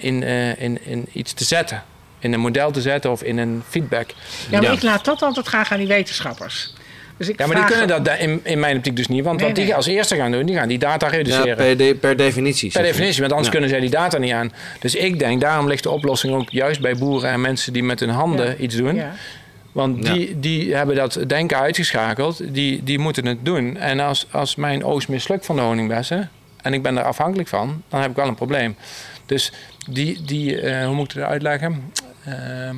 in, 0.03 0.23
eh, 0.23 0.61
in, 0.61 0.79
in 0.85 1.07
iets 1.13 1.33
te 1.33 1.43
zetten. 1.43 1.83
In 2.19 2.33
een 2.33 2.39
model 2.39 2.71
te 2.71 2.81
zetten 2.81 3.11
of 3.11 3.23
in 3.23 3.37
een 3.37 3.63
feedback. 3.69 4.09
Ja, 4.09 4.15
maar 4.51 4.61
Ja. 4.61 4.71
ik 4.71 4.81
laat 4.81 5.05
dat 5.05 5.21
altijd 5.21 5.47
graag 5.47 5.71
aan 5.71 5.77
die 5.77 5.87
wetenschappers. 5.87 6.73
Dus 7.17 7.29
ik 7.29 7.39
Ja, 7.39 7.45
maar 7.47 7.55
die 7.55 7.65
kunnen 7.65 7.87
dat 7.87 8.05
da- 8.05 8.13
in, 8.15 8.39
in 8.43 8.59
mijn 8.59 8.77
optiek 8.77 8.95
dus 8.95 9.07
niet. 9.07 9.23
Want 9.23 9.37
Nee, 9.37 9.45
wat 9.47 9.55
die 9.55 9.65
nee. 9.65 9.75
als 9.75 9.85
eerste 9.87 10.15
gaan 10.15 10.31
doen, 10.31 10.45
die 10.45 10.55
gaan 10.55 10.67
die 10.67 10.77
data 10.77 11.05
Ja, 11.05 11.11
reduceren. 11.11 11.55
per, 11.55 11.77
de- 11.77 11.95
per 11.99 12.17
definitie. 12.17 12.71
Per 12.71 12.81
definitie, 12.83 13.19
want 13.19 13.31
anders 13.31 13.45
Ja. 13.45 13.51
kunnen 13.51 13.69
zij 13.69 13.79
die 13.79 13.89
data 13.89 14.17
niet 14.17 14.31
aan. 14.31 14.51
Dus 14.79 14.95
ik 14.95 15.19
denk, 15.19 15.41
daarom 15.41 15.67
ligt 15.67 15.83
de 15.83 15.89
oplossing 15.89 16.33
ook 16.33 16.49
juist 16.49 16.81
bij 16.81 16.95
boeren 16.95 17.29
en 17.29 17.41
mensen 17.41 17.73
die 17.73 17.83
met 17.83 17.99
hun 17.99 18.09
handen 18.09 18.45
Ja. 18.47 18.55
iets 18.55 18.75
doen. 18.75 18.95
Ja. 18.95 19.11
Want 19.71 20.07
Ja. 20.07 20.13
die, 20.13 20.39
die 20.39 20.75
hebben 20.75 20.95
dat 20.95 21.19
denken 21.27 21.57
uitgeschakeld, 21.59 22.53
die, 22.53 22.83
die 22.83 22.99
moeten 22.99 23.25
het 23.25 23.37
doen. 23.45 23.77
En 23.77 23.99
als, 23.99 24.27
als 24.31 24.55
mijn 24.55 24.83
oogst 24.83 25.07
mislukt 25.07 25.45
van 25.45 25.55
de 25.55 25.61
honingbessen 25.61 26.29
en 26.61 26.73
ik 26.73 26.81
ben 26.81 26.97
er 26.97 27.03
afhankelijk 27.03 27.49
van, 27.49 27.83
dan 27.89 28.01
heb 28.01 28.09
ik 28.09 28.15
wel 28.15 28.27
een 28.27 28.35
probleem. 28.35 28.75
Dus 29.29 29.51
die, 29.89 30.21
die 30.23 30.61
eh, 30.61 30.85
hoe 30.85 30.95
moet 30.95 31.09
ik 31.11 31.17
het 31.17 31.29
uitleggen? 31.29 31.91
Ehm, 32.25 32.75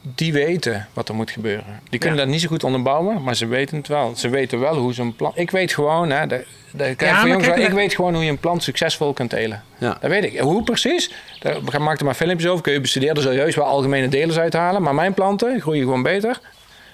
die 0.00 0.32
weten 0.32 0.88
wat 0.92 1.08
er 1.08 1.14
moet 1.14 1.30
gebeuren. 1.30 1.80
Die 1.90 1.98
kunnen 1.98 2.18
Ja. 2.18 2.24
dat 2.24 2.32
niet 2.32 2.42
zo 2.42 2.48
goed 2.48 2.64
onderbouwen, 2.64 3.22
maar 3.22 3.34
ze 3.36 3.46
weten 3.46 3.76
het 3.76 3.88
wel. 3.88 4.16
Ze 4.16 4.28
weten 4.28 4.60
wel 4.60 4.76
hoe 4.76 4.94
ze 4.94 5.02
een 5.02 5.16
plant. 5.16 5.38
Ik 5.38 5.50
weet 5.50 5.72
gewoon, 5.72 6.10
hè, 6.10 6.26
de, 6.26 6.46
de, 6.72 6.94
voor 6.98 7.28
jongens, 7.28 7.46
kijk, 7.46 7.58
ik 7.68 7.72
weet 7.72 7.94
gewoon 7.94 8.14
hoe 8.14 8.24
je 8.24 8.30
een 8.30 8.38
plant 8.38 8.62
succesvol 8.62 9.12
kunt 9.12 9.30
telen. 9.30 9.62
Ja. 9.78 9.96
Dat 10.00 10.10
weet 10.10 10.24
ik. 10.24 10.38
Hoe 10.38 10.62
precies? 10.62 11.10
Daar 11.40 11.82
maak 11.82 11.98
er 11.98 12.04
maar 12.04 12.14
filmpjes 12.14 12.50
over. 12.50 12.62
Kun 12.62 12.72
je 12.72 12.80
bestuderen. 12.80 13.16
Er 13.16 13.22
zul 13.22 13.32
heus 13.32 13.54
wel 13.54 13.64
algemene 13.64 14.08
delen 14.08 14.38
uithalen. 14.40 14.82
Maar 14.82 14.94
mijn 14.94 15.14
planten 15.14 15.60
groeien 15.60 15.82
gewoon 15.82 16.02
beter. 16.02 16.40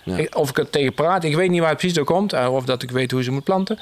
Ik- 0.05 0.37
of 0.37 0.51
ik 0.51 0.59
er 0.59 0.71
tegen 0.71 0.95
praat. 0.95 1.25
Ik 1.25 1.35
weet 1.37 1.51
niet 1.51 1.61
waar 1.61 1.69
het 1.69 1.79
precies 1.79 1.97
door 1.97 2.05
komt. 2.05 2.33
eh, 2.33 2.53
Of 2.55 2.65
dat 2.65 2.83
ik 2.83 2.91
weet 2.91 3.11
hoe 3.11 3.23
ze 3.23 3.31
moet 3.31 3.45
planten. 3.45 3.79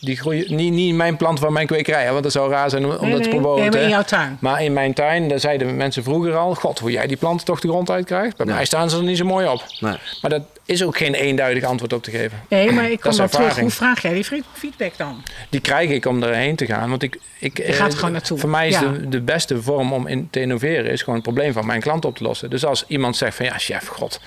Die 0.00 0.16
groeien 0.16 0.54
niet, 0.56 0.72
niet 0.72 0.94
mijn 0.94 1.16
planten 1.16 1.44
van 1.44 1.52
mijn 1.52 1.66
kwekerij. 1.66 2.04
hè, 2.04 2.10
Want 2.10 2.22
dat 2.22 2.32
zou 2.32 2.50
raar 2.50 2.70
zijn 2.70 2.84
om, 2.84 2.90
om 2.90 3.00
Nee, 3.00 3.10
dat 3.12 3.22
te 3.22 3.28
nee, 3.28 3.38
promoten. 3.40 3.60
nee, 3.62 3.70
maar 3.70 3.80
in 3.82 3.88
jouw 3.88 4.02
tuin. 4.02 4.36
Maar 4.40 4.62
in 4.62 4.72
mijn 4.72 4.94
tuin, 4.94 5.28
daar 5.28 5.40
zeiden 5.40 5.76
mensen 5.76 6.02
vroeger 6.02 6.36
al... 6.36 6.54
God, 6.54 6.78
hoe 6.78 6.90
jij 6.90 7.06
die 7.06 7.16
planten 7.16 7.46
toch 7.46 7.60
de 7.60 7.68
grond 7.68 7.90
uitkrijgt. 7.90 8.36
Bij 8.36 8.46
mij 8.46 8.64
staan 8.64 8.90
ze 8.90 8.96
er 8.96 9.02
niet 9.02 9.16
zo 9.16 9.24
mooi 9.24 9.46
op. 9.48 9.64
Nee. 9.80 9.96
Maar 10.20 10.30
dat 10.30 10.42
is 10.64 10.84
ook 10.84 10.96
geen 10.96 11.14
eenduidig 11.14 11.64
antwoord 11.64 11.92
op 11.92 12.02
te 12.02 12.10
geven. 12.10 12.38
Nee, 12.48 12.72
maar 12.72 12.90
ik 12.90 13.00
kom 13.00 13.16
dan 13.16 13.28
terug. 13.28 13.58
Hoe 13.58 13.70
vraag 13.70 14.02
jij 14.02 14.12
die 14.12 14.24
feedback 14.52 14.92
dan? 14.96 15.22
Die 15.48 15.60
krijg 15.60 15.90
ik 15.90 16.06
om 16.06 16.22
erheen 16.22 16.56
te 16.56 16.66
gaan. 16.66 16.90
Want 16.90 17.02
ik, 17.02 17.18
ik, 17.38 17.56
Je 17.66 17.72
gaat 17.72 17.90
eh, 17.92 17.96
gewoon 17.98 18.12
naartoe. 18.12 18.38
Voor 18.38 18.48
mij 18.50 18.68
is 18.68 18.74
Ja. 18.74 18.80
de, 18.92 19.08
de 19.08 19.20
beste 19.20 19.62
vorm 19.62 19.92
om 19.92 20.06
in, 20.06 20.28
te 20.30 20.40
innoveren... 20.40 20.90
is 20.90 21.00
gewoon 21.00 21.14
het 21.14 21.24
probleem 21.24 21.52
van 21.52 21.66
mijn 21.66 21.80
klant 21.80 22.04
op 22.04 22.16
te 22.16 22.22
lossen. 22.22 22.50
Dus 22.50 22.64
als 22.64 22.84
iemand 22.88 23.16
zegt 23.16 23.36
van... 23.36 23.46
Ja, 23.46 23.58
chef, 23.58 23.86
god, 23.86 24.20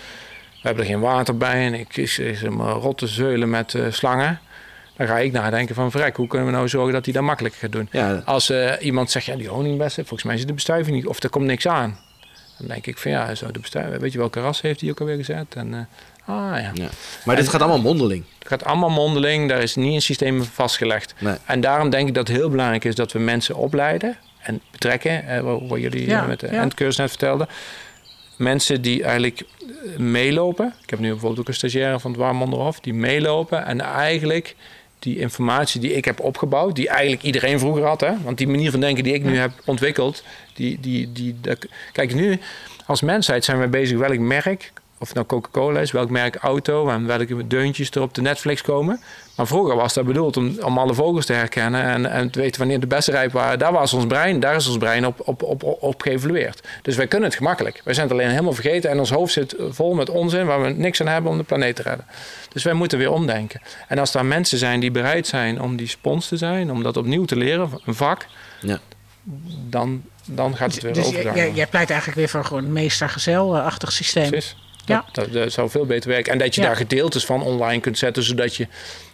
we 0.52 0.60
hebben 0.68 0.84
er 0.84 0.90
geen 0.90 1.00
water 1.00 1.38
bij... 1.38 1.66
en 1.66 1.74
ik 1.74 1.98
is, 1.98 2.20
is 2.20 2.42
hem 2.42 2.62
rotte 2.62 3.08
zeulen 3.08 3.50
met 3.50 3.74
eh, 3.74 3.82
slangen... 3.90 4.40
dan 4.98 5.08
ga 5.08 5.20
ik 5.20 5.32
nadenken 5.32 5.76
van... 5.76 5.92
vrek, 5.92 6.16
hoe 6.16 6.28
kunnen 6.28 6.48
we 6.48 6.54
nou 6.54 6.68
zorgen 6.68 6.94
dat 6.94 7.06
hij 7.06 7.14
dat 7.14 7.24
makkelijker 7.24 7.60
gaat 7.60 7.72
doen? 7.72 7.88
Ja, 7.92 8.22
Als 8.26 8.50
eh, 8.50 8.72
iemand 8.80 9.12
zegt, 9.12 9.26
ja, 9.26 9.36
die 9.36 9.48
honingbessen... 9.48 10.06
volgens 10.06 10.30
mij 10.30 10.38
zit 10.38 10.48
de 10.48 10.54
bestuiving 10.54 10.96
niet... 10.96 11.08
of 11.08 11.24
er 11.24 11.30
komt 11.30 11.46
niks 11.46 11.68
aan. 11.68 11.98
Dan 12.58 12.68
denk 12.68 12.88
ik 12.88 12.98
van, 12.98 13.12
ja, 13.12 13.36
zo 13.36 13.52
de 13.52 13.60
bestuiving... 13.60 14.02
weet 14.02 14.12
je 14.12 14.18
welke 14.18 14.42
ras 14.42 14.62
heeft 14.62 14.82
hij 14.82 14.90
ook 14.90 15.00
alweer 15.00 15.16
gezet? 15.16 15.56
En, 15.56 15.74
eh, 15.74 16.36
ah, 16.36 16.62
ja. 16.62 16.72
ja. 16.74 16.90
Maar 17.26 17.36
dit 17.36 17.48
gaat 17.48 17.62
allemaal 17.62 17.82
mondeling. 17.82 18.24
Het 18.40 18.48
gaat 18.48 18.64
allemaal 18.64 18.90
mondeling, 18.90 19.50
daar 19.50 19.62
is 19.62 19.76
niet 19.76 19.94
een 19.94 20.02
systeem 20.02 20.44
vastgelegd. 20.44 21.14
Nee. 21.20 21.36
En 21.46 21.62
daarom 21.62 21.90
denk 21.90 22.08
ik 22.08 22.14
dat 22.14 22.28
het 22.28 22.38
heel 22.38 22.50
belangrijk 22.50 22.84
is 22.84 22.96
dat 22.96 23.12
we 23.12 23.20
mensen 23.20 23.56
opleiden 23.56 24.18
en 24.40 24.62
betrekken, 24.72 25.28
eh, 25.28 25.40
wat, 25.40 25.62
wat 25.68 25.80
jullie 25.80 26.08
Ja, 26.08 26.26
met 26.26 26.40
de 26.40 26.48
ja. 26.52 26.62
endcursus 26.62 26.98
net 26.98 27.10
vertelden. 27.10 27.48
Mensen 28.38 28.82
die 28.82 29.04
eigenlijk 29.04 29.44
meelopen. 29.98 30.74
Ik 30.84 30.90
heb 30.90 31.00
nu 31.00 31.10
bijvoorbeeld 31.10 31.40
ook 31.40 31.48
een 31.48 31.54
stagiaire 31.54 32.00
van 32.00 32.12
het 32.12 32.20
Warmonderhof, 32.20 32.80
die 32.80 32.94
meelopen 32.94 33.66
en 33.66 33.82
eigenlijk 33.82 34.56
die 35.04 35.20
informatie 35.20 35.82
die 35.82 35.94
ik 35.94 36.06
heb 36.06 36.20
opgebouwd, 36.20 36.76
die 36.76 36.90
eigenlijk 36.90 37.24
iedereen 37.24 37.60
vroeger 37.60 37.84
had, 37.86 38.02
hè? 38.02 38.12
want 38.24 38.38
die 38.38 38.48
manier 38.48 38.72
van 38.72 38.80
denken 38.80 39.04
die 39.04 39.14
ik 39.14 39.24
nu 39.24 39.38
heb 39.38 39.52
ontwikkeld, 39.66 40.24
die, 40.54 40.78
die, 40.80 41.12
die, 41.12 41.36
dat- 41.42 41.66
kijk 41.92 42.14
nu 42.14 42.40
als 42.86 43.02
mensheid 43.02 43.46
zijn 43.46 43.60
we 43.60 43.68
bezig 43.68 43.98
welk 43.98 44.18
merk 44.20 44.72
of 45.04 45.10
het 45.10 45.18
nou 45.18 45.28
Coca-Cola 45.28 45.80
is, 45.80 45.92
welk 45.92 46.10
merk 46.10 46.36
auto 46.36 46.90
en 46.90 47.08
welke 47.08 47.48
deuntjes 47.48 47.90
er 47.90 48.02
op 48.02 48.14
de 48.14 48.22
Netflix 48.22 48.62
komen. 48.62 49.02
Maar 49.36 49.48
vroeger 49.48 49.76
was 49.76 49.94
dat 49.94 50.06
bedoeld 50.06 50.38
om, 50.38 50.58
om 50.62 50.78
alle 50.78 50.94
vogels 50.94 51.26
te 51.26 51.34
herkennen 51.34 51.84
en, 51.84 52.06
en 52.12 52.30
te 52.30 52.40
weten 52.40 52.60
wanneer 52.60 52.80
de 52.80 52.88
beste 52.88 53.12
rijp 53.12 53.32
waren. 53.32 53.60
Daar 53.60 53.72
was 53.72 53.94
ons 53.94 54.06
brein, 54.06 54.40
daar 54.40 54.56
is 54.56 54.68
ons 54.68 54.78
brein 54.78 55.06
op, 55.06 55.20
op, 55.28 55.44
op, 55.44 55.64
op 55.64 56.02
geëvalueerd. 56.02 56.68
Dus 56.82 56.96
wij 56.96 57.08
kunnen 57.08 57.30
het 57.30 57.38
gemakkelijk. 57.38 57.82
Wij 57.84 57.94
zijn 57.94 58.08
het 58.08 58.16
alleen 58.16 58.30
helemaal 58.30 58.54
vergeten 58.54 58.90
en 58.90 59.00
ons 59.00 59.10
hoofd 59.10 59.34
zit 59.34 59.56
vol 59.70 59.94
met 59.94 60.10
onzin 60.10 60.46
waar 60.46 60.62
we 60.62 60.70
niks 60.70 61.02
aan 61.02 61.08
hebben 61.08 61.32
om 61.32 61.38
de 61.38 61.44
planeet 61.44 61.76
te 61.76 61.82
redden. 61.82 62.06
Dus 62.50 62.64
wij 62.64 62.74
moeten 62.74 62.98
weer 62.98 63.12
omdenken. 63.12 63.62
En 63.88 64.00
als 64.00 64.12
daar 64.12 64.26
mensen 64.26 64.58
zijn 64.58 64.80
die 64.80 64.92
bereid 64.92 65.28
zijn 65.28 65.62
om 65.62 65.76
die 65.76 65.88
spons 65.88 66.28
te 66.28 66.38
zijn, 66.38 66.72
om 66.72 66.84
dat 66.84 66.98
opnieuw 66.98 67.26
te 67.26 67.36
leren, 67.36 67.70
een 67.86 67.96
vak, 67.96 68.26
Ja. 68.62 68.80
dan, 69.70 70.02
dan 70.26 70.56
gaat 70.56 70.74
het 70.74 70.84
weer 70.84 70.94
Dus 70.94 71.10
jij, 71.10 71.52
jij 71.54 71.68
pleit 71.68 71.90
eigenlijk 71.90 72.20
weer 72.20 72.30
voor 72.30 72.46
gewoon 72.46 72.64
een 72.66 72.74
meester-gezel-achtig 72.74 73.92
systeem. 73.92 74.30
Precies. 74.30 74.56
Ja. 74.86 75.06
Dat, 75.12 75.52
zou 75.52 75.70
veel 75.70 75.86
beter 75.86 76.10
werken. 76.10 76.32
En 76.32 76.38
dat 76.38 76.56
je 76.56 76.62
Ja. 76.62 76.68
daar 76.68 76.76
gedeeltes 76.76 77.26
van 77.26 77.42
online 77.42 77.82
kunt 77.82 77.98
zetten, 77.98 78.24
zodat 78.24 78.56
je 78.56 78.68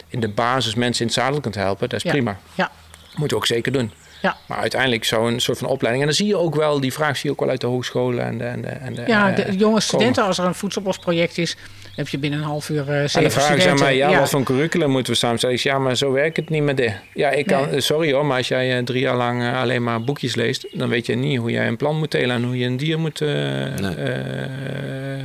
in 0.08 0.20
de 0.20 0.28
basis 0.28 0.74
mensen 0.74 1.00
in 1.00 1.06
het 1.06 1.16
zadel 1.16 1.40
kunt 1.40 1.54
helpen. 1.54 1.88
Dat 1.88 1.98
is 1.98 2.04
Ja. 2.04 2.10
prima. 2.10 2.38
Ja. 2.54 2.70
Moeten 3.16 3.28
we 3.36 3.42
ook 3.42 3.46
zeker 3.46 3.72
doen. 3.72 3.92
Ja. 4.22 4.36
Maar 4.46 4.58
uiteindelijk 4.58 5.04
zou 5.04 5.32
een 5.32 5.40
soort 5.40 5.58
van 5.58 5.68
opleiding. 5.68 6.02
En 6.04 6.08
dan 6.08 6.16
zie 6.18 6.26
je 6.26 6.36
ook 6.36 6.54
wel, 6.54 6.80
die 6.80 6.92
vraag 6.92 7.16
zie 7.16 7.24
je 7.24 7.30
ook 7.30 7.40
wel 7.40 7.48
uit 7.48 7.60
de 7.60 7.66
hogescholen 7.66 8.24
en 8.24 8.38
de. 8.38 8.44
En 8.44 8.62
de, 8.62 8.68
en 8.68 8.94
de 8.94 9.04
Ja, 9.06 9.30
eh, 9.34 9.46
de 9.46 9.56
jonge 9.56 9.80
studenten, 9.80 10.24
als 10.24 10.38
er 10.38 10.44
een 10.44 10.54
voedselbosproject 10.54 11.38
is, 11.38 11.56
heb 12.00 12.08
je 12.08 12.18
binnen 12.18 12.38
een 12.38 12.44
half 12.44 12.68
uur 12.68 12.88
eh 12.88 13.00
En 13.02 13.10
zeven 13.10 13.22
dan 13.30 13.40
vragen 13.40 13.62
ze 13.62 13.68
aan 13.68 13.78
mij, 13.78 13.96
ja, 13.96 14.18
wat 14.18 14.30
voor 14.30 14.42
curriculum 14.42 14.90
moeten 14.90 15.12
we 15.12 15.18
samenstellen? 15.18 15.54
Ik 15.56 15.60
zeg, 15.60 15.72
ja, 15.72 15.78
maar 15.78 15.96
zo 15.96 16.12
werkt 16.12 16.36
het 16.36 16.48
niet 16.48 16.62
met 16.62 16.76
dit. 16.76 16.92
Ja, 17.14 17.30
ik 17.30 17.46
kan, 17.46 17.70
Nee. 17.70 17.80
sorry 17.80 18.12
hoor, 18.12 18.26
maar 18.26 18.36
als 18.36 18.48
jij 18.48 18.76
eh, 18.76 18.84
drie 18.84 19.00
jaar 19.00 19.16
lang 19.16 19.42
eh, 19.42 19.60
alleen 19.60 19.82
maar 19.82 20.04
boekjes 20.04 20.34
leest, 20.34 20.66
dan 20.72 20.88
weet 20.88 21.06
je 21.06 21.14
niet 21.14 21.38
hoe 21.38 21.50
jij 21.50 21.66
een 21.66 21.76
plan 21.76 21.96
moet 21.98 22.10
telen 22.10 22.36
en 22.36 22.42
hoe 22.44 22.58
je 22.58 22.66
een 22.66 22.76
dier 22.76 22.98
moet 22.98 23.20
eh 23.20 23.66
eh, 23.78 25.24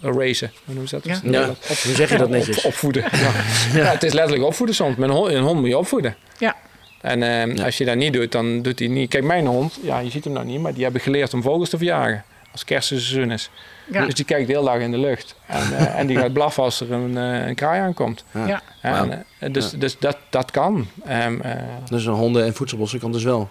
racen. 0.00 0.50
Hoe 0.64 0.74
noemen 0.74 0.88
ze 0.88 0.98
dat? 1.02 1.20
Ja. 1.22 1.30
Ja. 1.30 1.46
Hoe 1.46 1.94
zeg 1.94 2.10
je 2.10 2.16
dat 2.18 2.28
netjes? 2.28 2.58
Op- 2.58 2.64
opvoeden. 2.64 3.04
Ja. 3.12 3.30
Ja, 3.74 3.90
het 3.92 4.02
is 4.02 4.12
letterlijk 4.12 4.44
opvoeden 4.44 4.74
soms. 4.76 4.96
Met 4.96 5.08
een 5.08 5.14
hond, 5.14 5.30
een 5.32 5.42
hond 5.42 5.60
moet 5.60 5.68
je 5.68 5.78
opvoeden. 5.78 6.16
Ja. 6.38 6.56
En 7.00 7.22
eh, 7.56 7.64
als 7.64 7.78
je 7.78 7.84
dat 7.84 7.96
niet 7.96 8.12
doet, 8.12 8.32
dan 8.32 8.62
doet 8.62 8.78
hij 8.78 8.88
niet. 8.88 9.08
Kijk, 9.10 9.24
mijn 9.24 9.46
hond, 9.46 9.78
ja, 9.82 9.98
je 9.98 10.10
ziet 10.10 10.24
hem 10.24 10.32
nou 10.32 10.46
niet, 10.46 10.60
maar 10.60 10.74
die 10.74 10.82
hebben 10.82 11.00
geleerd 11.00 11.34
om 11.34 11.42
vogels 11.42 11.68
te 11.68 11.76
verjagen. 11.76 12.24
Als 12.52 12.64
kerstseizoen 12.64 13.30
is. 13.30 13.50
Ja. 13.92 14.04
Dus 14.04 14.14
die 14.14 14.24
kijkt 14.24 14.48
heel 14.48 14.64
dag 14.64 14.78
in 14.78 14.90
de 14.90 14.98
lucht. 14.98 15.34
En, 15.46 15.76
eh, 15.76 15.98
en 15.98 16.06
die 16.06 16.16
gaat 16.18 16.32
blaffen 16.32 16.62
als 16.62 16.80
er 16.80 16.92
een, 16.92 17.16
eh, 17.18 17.46
een 17.46 17.54
kraai 17.54 17.80
aankomt. 17.80 18.24
Ja. 18.46 18.60
En, 18.80 19.24
eh, 19.38 19.52
dus 19.52 19.70
Ja. 19.70 19.78
dus 19.78 19.98
dat, 19.98 20.16
dat 20.30 20.50
kan. 20.50 20.86
Ehm, 21.06 21.40
eh, 21.40 21.50
Dus 21.88 22.06
een 22.06 22.12
honden- 22.12 22.44
en 22.44 22.54
voedselbossen 22.54 22.98
kan 23.00 23.12
dus 23.12 23.22
wel. 23.24 23.48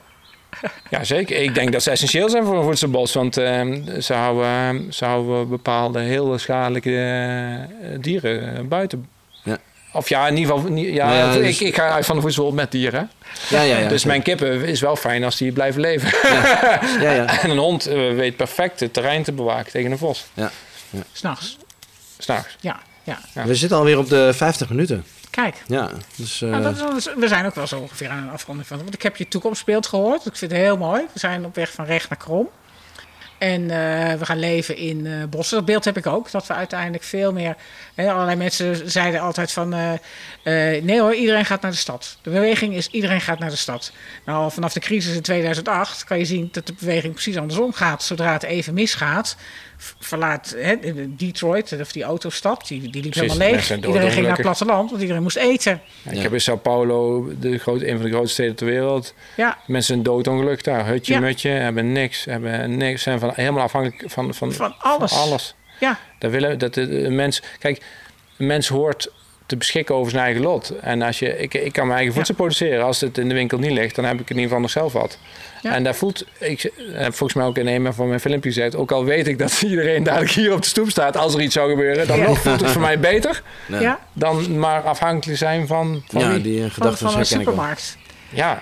ja, 0.90 1.04
zeker. 1.04 1.42
Ik 1.42 1.56
denk 1.56 1.72
dat 1.72 1.84
ze 1.84 1.92
essentieel 1.92 2.30
zijn 2.30 2.44
voor 2.44 2.58
een 2.58 2.64
voedselbos. 2.64 3.14
Want 3.14 3.38
ehm, 3.38 4.00
ze, 4.02 4.14
houden, 4.14 4.94
ze 4.94 5.06
houden 5.06 5.50
bepaalde 5.50 6.00
heel 6.00 6.38
schadelijke 6.38 7.68
dieren 8.00 8.68
buiten. 8.68 9.08
Ja. 9.94 10.00
Of 10.00 10.10
ja, 10.10 10.28
in 10.28 10.38
ieder 10.38 10.56
geval... 10.56 10.72
Ja, 10.76 11.14
ja, 11.14 11.32
ik, 11.34 11.42
dus- 11.42 11.62
ik 11.62 11.76
ga 11.76 11.90
uit 11.90 12.06
van 12.06 12.16
de 12.16 12.22
voedsel 12.22 12.52
met 12.52 12.72
dieren. 12.72 13.12
Ja, 13.50 13.62
ja, 13.62 13.78
ja. 13.78 13.88
dus 13.88 14.06
mijn 14.06 14.22
kippen 14.22 14.64
is 14.66 14.82
wel 14.82 14.96
fijn 14.96 15.24
als 15.24 15.38
die 15.38 15.52
blijven 15.52 15.82
leven. 15.82 16.10
Ja, 17.02 17.12
ja. 17.12 17.26
en 17.42 17.50
een 17.50 17.58
hond 17.58 17.86
eh, 17.86 17.96
weet 17.96 18.36
perfect 18.36 18.80
het 18.80 18.94
terrein 18.94 19.24
te 19.24 19.32
bewaken 19.32 19.72
tegen 19.72 19.92
een 19.92 19.98
vos. 19.98 20.26
S'nachts. 21.12 21.58
S'nachts. 22.18 22.56
Ja, 22.60 22.80
ja. 23.04 23.20
Ja. 23.34 23.46
We 23.46 23.56
zitten 23.56 23.78
alweer 23.78 23.98
op 23.98 24.10
de 24.10 24.34
50 24.34 24.70
minuten. 24.70 25.06
Kijk. 25.30 25.56
Ja, 25.68 25.90
dus... 26.16 26.42
eh, 26.42 26.50
Nou, 26.50 26.64
dat 26.64 26.96
is- 26.98 27.10
we 27.18 27.28
zijn 27.28 27.46
ook 27.46 27.56
wel 27.56 27.68
zo 27.68 27.80
ongeveer 27.80 28.10
aan 28.10 28.24
een 28.24 28.30
afronding 28.30 28.68
van. 28.68 28.78
Want 28.78 28.94
ik 28.94 29.02
heb 29.02 29.16
je 29.18 29.28
toekomstbeeld 29.28 29.88
gehoord. 29.88 30.26
Ik 30.26 30.36
vind 30.36 30.52
het 30.52 30.60
heel 30.62 30.78
mooi. 30.78 31.02
We 31.14 31.20
zijn 31.20 31.46
op 31.46 31.56
weg 31.56 31.72
van 31.72 31.86
recht 31.86 32.10
naar 32.10 32.18
krom. 32.18 32.50
En 33.42 33.62
eh, 33.62 34.18
we 34.20 34.26
gaan 34.26 34.40
leven 34.40 34.78
in 34.78 35.08
eh, 35.08 35.14
bossen. 35.30 35.58
Dat 35.58 35.66
beeld 35.66 35.86
heb 35.86 35.98
ik 35.98 36.08
ook. 36.08 36.32
Dat 36.32 36.48
we 36.48 36.54
uiteindelijk 36.54 37.04
veel 37.04 37.34
meer. 37.34 37.56
Hè, 37.96 38.12
allerlei 38.12 38.38
mensen 38.38 38.92
zeiden 38.92 39.22
altijd 39.22 39.52
van. 39.52 39.74
eh, 39.74 39.92
nee 40.84 41.00
hoor, 41.02 41.14
iedereen 41.16 41.46
gaat 41.46 41.62
naar 41.62 41.72
de 41.72 41.78
stad. 41.78 42.18
De 42.22 42.30
beweging 42.30 42.74
is 42.74 42.88
iedereen 42.88 43.22
gaat 43.22 43.40
naar 43.40 43.50
de 43.50 43.56
stad. 43.56 43.92
Nou, 44.26 44.52
vanaf 44.52 44.74
de 44.74 44.80
crisis 44.80 45.16
in 45.16 45.22
2008 45.22 46.04
kan 46.04 46.18
je 46.18 46.26
zien 46.26 46.50
dat 46.52 46.68
de 46.68 46.74
beweging 46.80 47.14
precies 47.14 47.38
andersom 47.38 47.74
gaat. 47.74 48.04
Zodra 48.04 48.34
het 48.34 48.44
even 48.44 48.74
misgaat, 48.74 49.36
verlaat 50.00 50.56
hè, 50.58 50.76
Detroit, 51.16 51.80
of 51.80 51.92
die 51.92 52.04
autostad, 52.04 52.68
die, 52.68 52.82
die 52.82 53.02
liep 53.04 53.12
Precies, 53.12 53.32
helemaal 53.34 53.52
leeg. 53.54 53.76
Iedereen 53.76 54.12
ging 54.12 54.22
naar 54.26 54.32
het 54.34 54.42
platteland, 54.42 54.90
want 54.90 55.02
iedereen 55.02 55.22
moest 55.22 55.38
eten. 55.38 55.82
Ik 56.04 56.16
Ja. 56.16 56.22
heb 56.22 56.34
in 56.34 56.42
Sao 56.42 56.56
Paulo, 56.58 57.28
de 57.40 57.58
grote, 57.58 57.88
een 57.90 57.96
van 57.96 58.06
de 58.06 58.12
grootste 58.12 58.34
steden 58.34 58.56
ter 58.56 58.66
wereld. 58.66 59.14
Ja, 59.36 59.58
Mensen 59.68 59.94
zijn 59.94 60.04
doodongeluk 60.04 60.64
daar. 60.64 60.86
Hutje, 60.88 61.14
Ja. 61.14 61.20
mutje, 61.20 61.50
hebben 61.50 61.92
niks. 61.92 62.26
Hebben 62.26 62.78
niks 62.78 63.02
zijn 63.02 63.20
van, 63.20 63.32
helemaal 63.36 63.64
afhankelijk 63.64 64.12
van, 64.12 64.34
van, 64.34 64.52
van 64.54 64.76
alles. 64.80 65.12
van 65.12 65.22
alles. 65.22 65.56
Ja, 65.80 66.00
Dat 66.20 66.32
willen, 66.32 66.60
dat 66.60 66.74
de, 66.74 66.88
de 67.02 67.10
mens, 67.10 67.42
kijk, 67.60 67.84
een 68.38 68.46
mens 68.46 68.68
hoort 68.68 69.12
te 69.52 69.58
beschikken 69.58 69.96
over 69.96 70.12
zijn 70.12 70.24
eigen 70.24 70.42
lot. 70.42 70.74
En 70.82 71.02
als 71.02 71.20
je, 71.20 71.38
ik, 71.38 71.54
ik 71.54 71.72
kan 71.72 71.86
mijn 71.86 71.98
eigen 71.98 72.16
voedsel 72.16 72.36
produceren. 72.36 72.84
Als 72.86 73.02
het 73.02 73.18
in 73.18 73.28
de 73.28 73.34
winkel 73.34 73.58
niet 73.58 73.72
ligt, 73.72 73.96
dan 73.96 74.06
heb 74.06 74.14
ik 74.14 74.20
het 74.20 74.30
in 74.30 74.36
ieder 74.36 74.48
geval 74.50 74.62
nog 74.62 74.72
zelf 74.72 74.94
wat. 74.94 75.18
Ja. 75.62 75.74
En 75.74 75.84
daar 75.84 75.96
voelt, 75.96 76.26
ik 76.40 76.72
heb 76.94 77.14
volgens 77.16 77.34
mij 77.34 77.46
ook 77.46 77.58
in 77.58 77.68
een 77.68 77.94
van 77.94 78.08
mijn 78.08 78.20
filmpjes 78.20 78.54
gezegd, 78.56 78.76
ook 78.76 78.92
al 78.92 79.06
weet 79.06 79.28
ik 79.28 79.38
dat 79.38 79.62
iedereen 79.70 80.04
dadelijk 80.04 80.32
hier 80.32 80.54
op 80.54 80.62
de 80.62 80.68
stoep 80.68 80.90
staat 80.90 81.18
als 81.18 81.34
er 81.34 81.42
iets 81.42 81.54
zou 81.54 81.70
gebeuren, 81.70 82.08
dan 82.08 82.18
Ja. 82.18 82.28
nog 82.28 82.40
voelt 82.40 82.62
het 82.62 82.70
voor 82.72 82.82
mij 82.82 83.00
beter 83.00 83.44
dan 84.14 84.60
maar 84.60 84.82
afhankelijk 84.82 85.38
zijn 85.38 85.68
van, 85.68 86.04
van 86.08 86.22
Ja, 86.22 86.30
wie. 86.32 86.42
die 86.42 86.56
eh, 86.58 86.62
van, 86.62 86.72
gedachten 86.72 86.98
van 86.98 87.10
een 87.10 87.16
wel. 87.16 87.26
supermarkt. 87.26 87.98
Ja, 88.30 88.62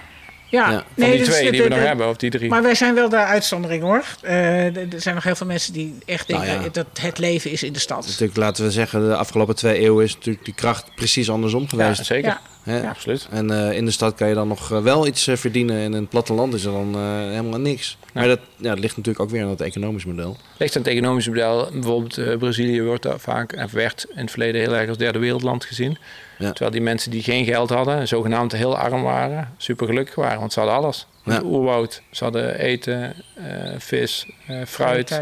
Ja, 0.50 0.70
Ja. 0.72 0.78
van 0.78 0.84
nee, 0.96 1.10
die 1.12 1.20
dus 1.20 1.28
twee 1.34 1.46
de- 1.46 1.52
die 1.52 1.62
we 1.62 1.68
de- 1.68 1.74
nog 1.74 1.80
de- 1.84 1.88
hebben, 1.88 2.10
of 2.10 2.18
die 2.18 2.30
drie. 2.30 2.50
Maar 2.50 2.62
wij 2.64 2.76
zijn 2.76 2.96
wel 2.96 3.10
de 3.10 3.16
uitzondering 3.18 3.84
hoor. 3.84 4.04
Eh, 4.22 4.66
er 4.78 4.88
zijn 5.02 5.16
nog 5.16 5.24
heel 5.24 5.36
veel 5.36 5.48
mensen 5.48 5.74
die 5.74 5.96
echt 6.06 6.28
denken 6.28 6.48
Nou 6.48 6.62
ja. 6.64 6.70
dat 6.72 6.86
het 7.02 7.18
leven 7.18 7.52
is 7.52 7.64
in 7.64 7.74
de 7.74 7.80
stad. 7.80 8.06
Natuurlijk, 8.08 8.38
laten 8.38 8.64
we 8.64 8.72
zeggen, 8.72 9.08
de 9.08 9.16
afgelopen 9.16 9.56
twee 9.56 9.80
eeuwen 9.80 10.04
is 10.06 10.14
natuurlijk 10.16 10.46
die 10.46 10.54
kracht 10.54 10.86
precies 10.96 11.30
andersom 11.30 11.62
ja, 11.62 11.68
geweest. 11.68 12.06
zeker. 12.06 12.30
Ja. 12.30 12.42
Hè? 12.64 12.82
Ja, 12.82 12.90
absoluut. 12.90 13.28
En 13.32 13.52
eh, 13.70 13.78
in 13.78 13.86
de 13.86 13.92
stad 13.92 14.16
kan 14.16 14.28
je 14.28 14.34
dan 14.34 14.48
nog 14.48 14.72
eh, 14.72 14.82
wel 14.82 15.08
iets 15.08 15.30
verdienen. 15.34 15.76
En 15.76 15.84
in 15.84 15.94
het 15.94 16.10
platteland 16.10 16.54
is 16.54 16.64
er 16.66 16.72
dan 16.72 16.96
eh, 16.96 17.02
helemaal 17.30 17.60
niks. 17.60 17.98
Maar 18.14 18.28
dat, 18.28 18.40
ja, 18.58 18.70
dat 18.70 18.80
ligt 18.80 18.98
natuurlijk 18.98 19.26
ook 19.26 19.30
weer 19.32 19.44
aan 19.44 19.50
het 19.50 19.62
economisch 19.62 20.06
model. 20.06 20.38
Ligt 20.58 20.76
aan 20.76 20.82
het 20.82 20.92
economische 20.92 21.30
model. 21.30 21.70
Bijvoorbeeld 21.74 22.18
eh, 22.18 22.38
Brazilië 22.38 22.82
wordt 22.84 23.04
daar 23.04 23.20
vaak 23.20 23.52
en 23.54 23.70
werd 23.72 24.06
in 24.16 24.22
het 24.22 24.30
verleden 24.32 24.62
heel 24.62 24.76
erg 24.76 24.90
als 24.90 24.98
derde 24.98 25.20
wereldland 25.20 25.66
gezien. 25.66 25.98
Terwijl 26.40 26.72
die 26.72 26.82
mensen 26.82 27.12
die 27.12 27.24
geen 27.24 27.46
geld 27.46 27.70
hadden, 27.70 28.08
zogenaamd 28.08 28.52
heel 28.52 28.78
arm 28.78 29.02
waren, 29.02 29.54
super 29.58 29.88
gelukkig 29.88 30.16
waren. 30.16 30.40
Want 30.40 30.54
ze 30.54 30.60
hadden 30.60 30.78
alles. 30.78 31.08
Ja. 31.32 31.42
Oerwoud, 31.44 32.02
ze 32.12 32.24
hadden 32.24 32.60
eten, 32.60 33.14
eh, 33.36 33.44
vis, 33.78 34.26
eh, 34.48 34.56
fruit, 34.68 35.22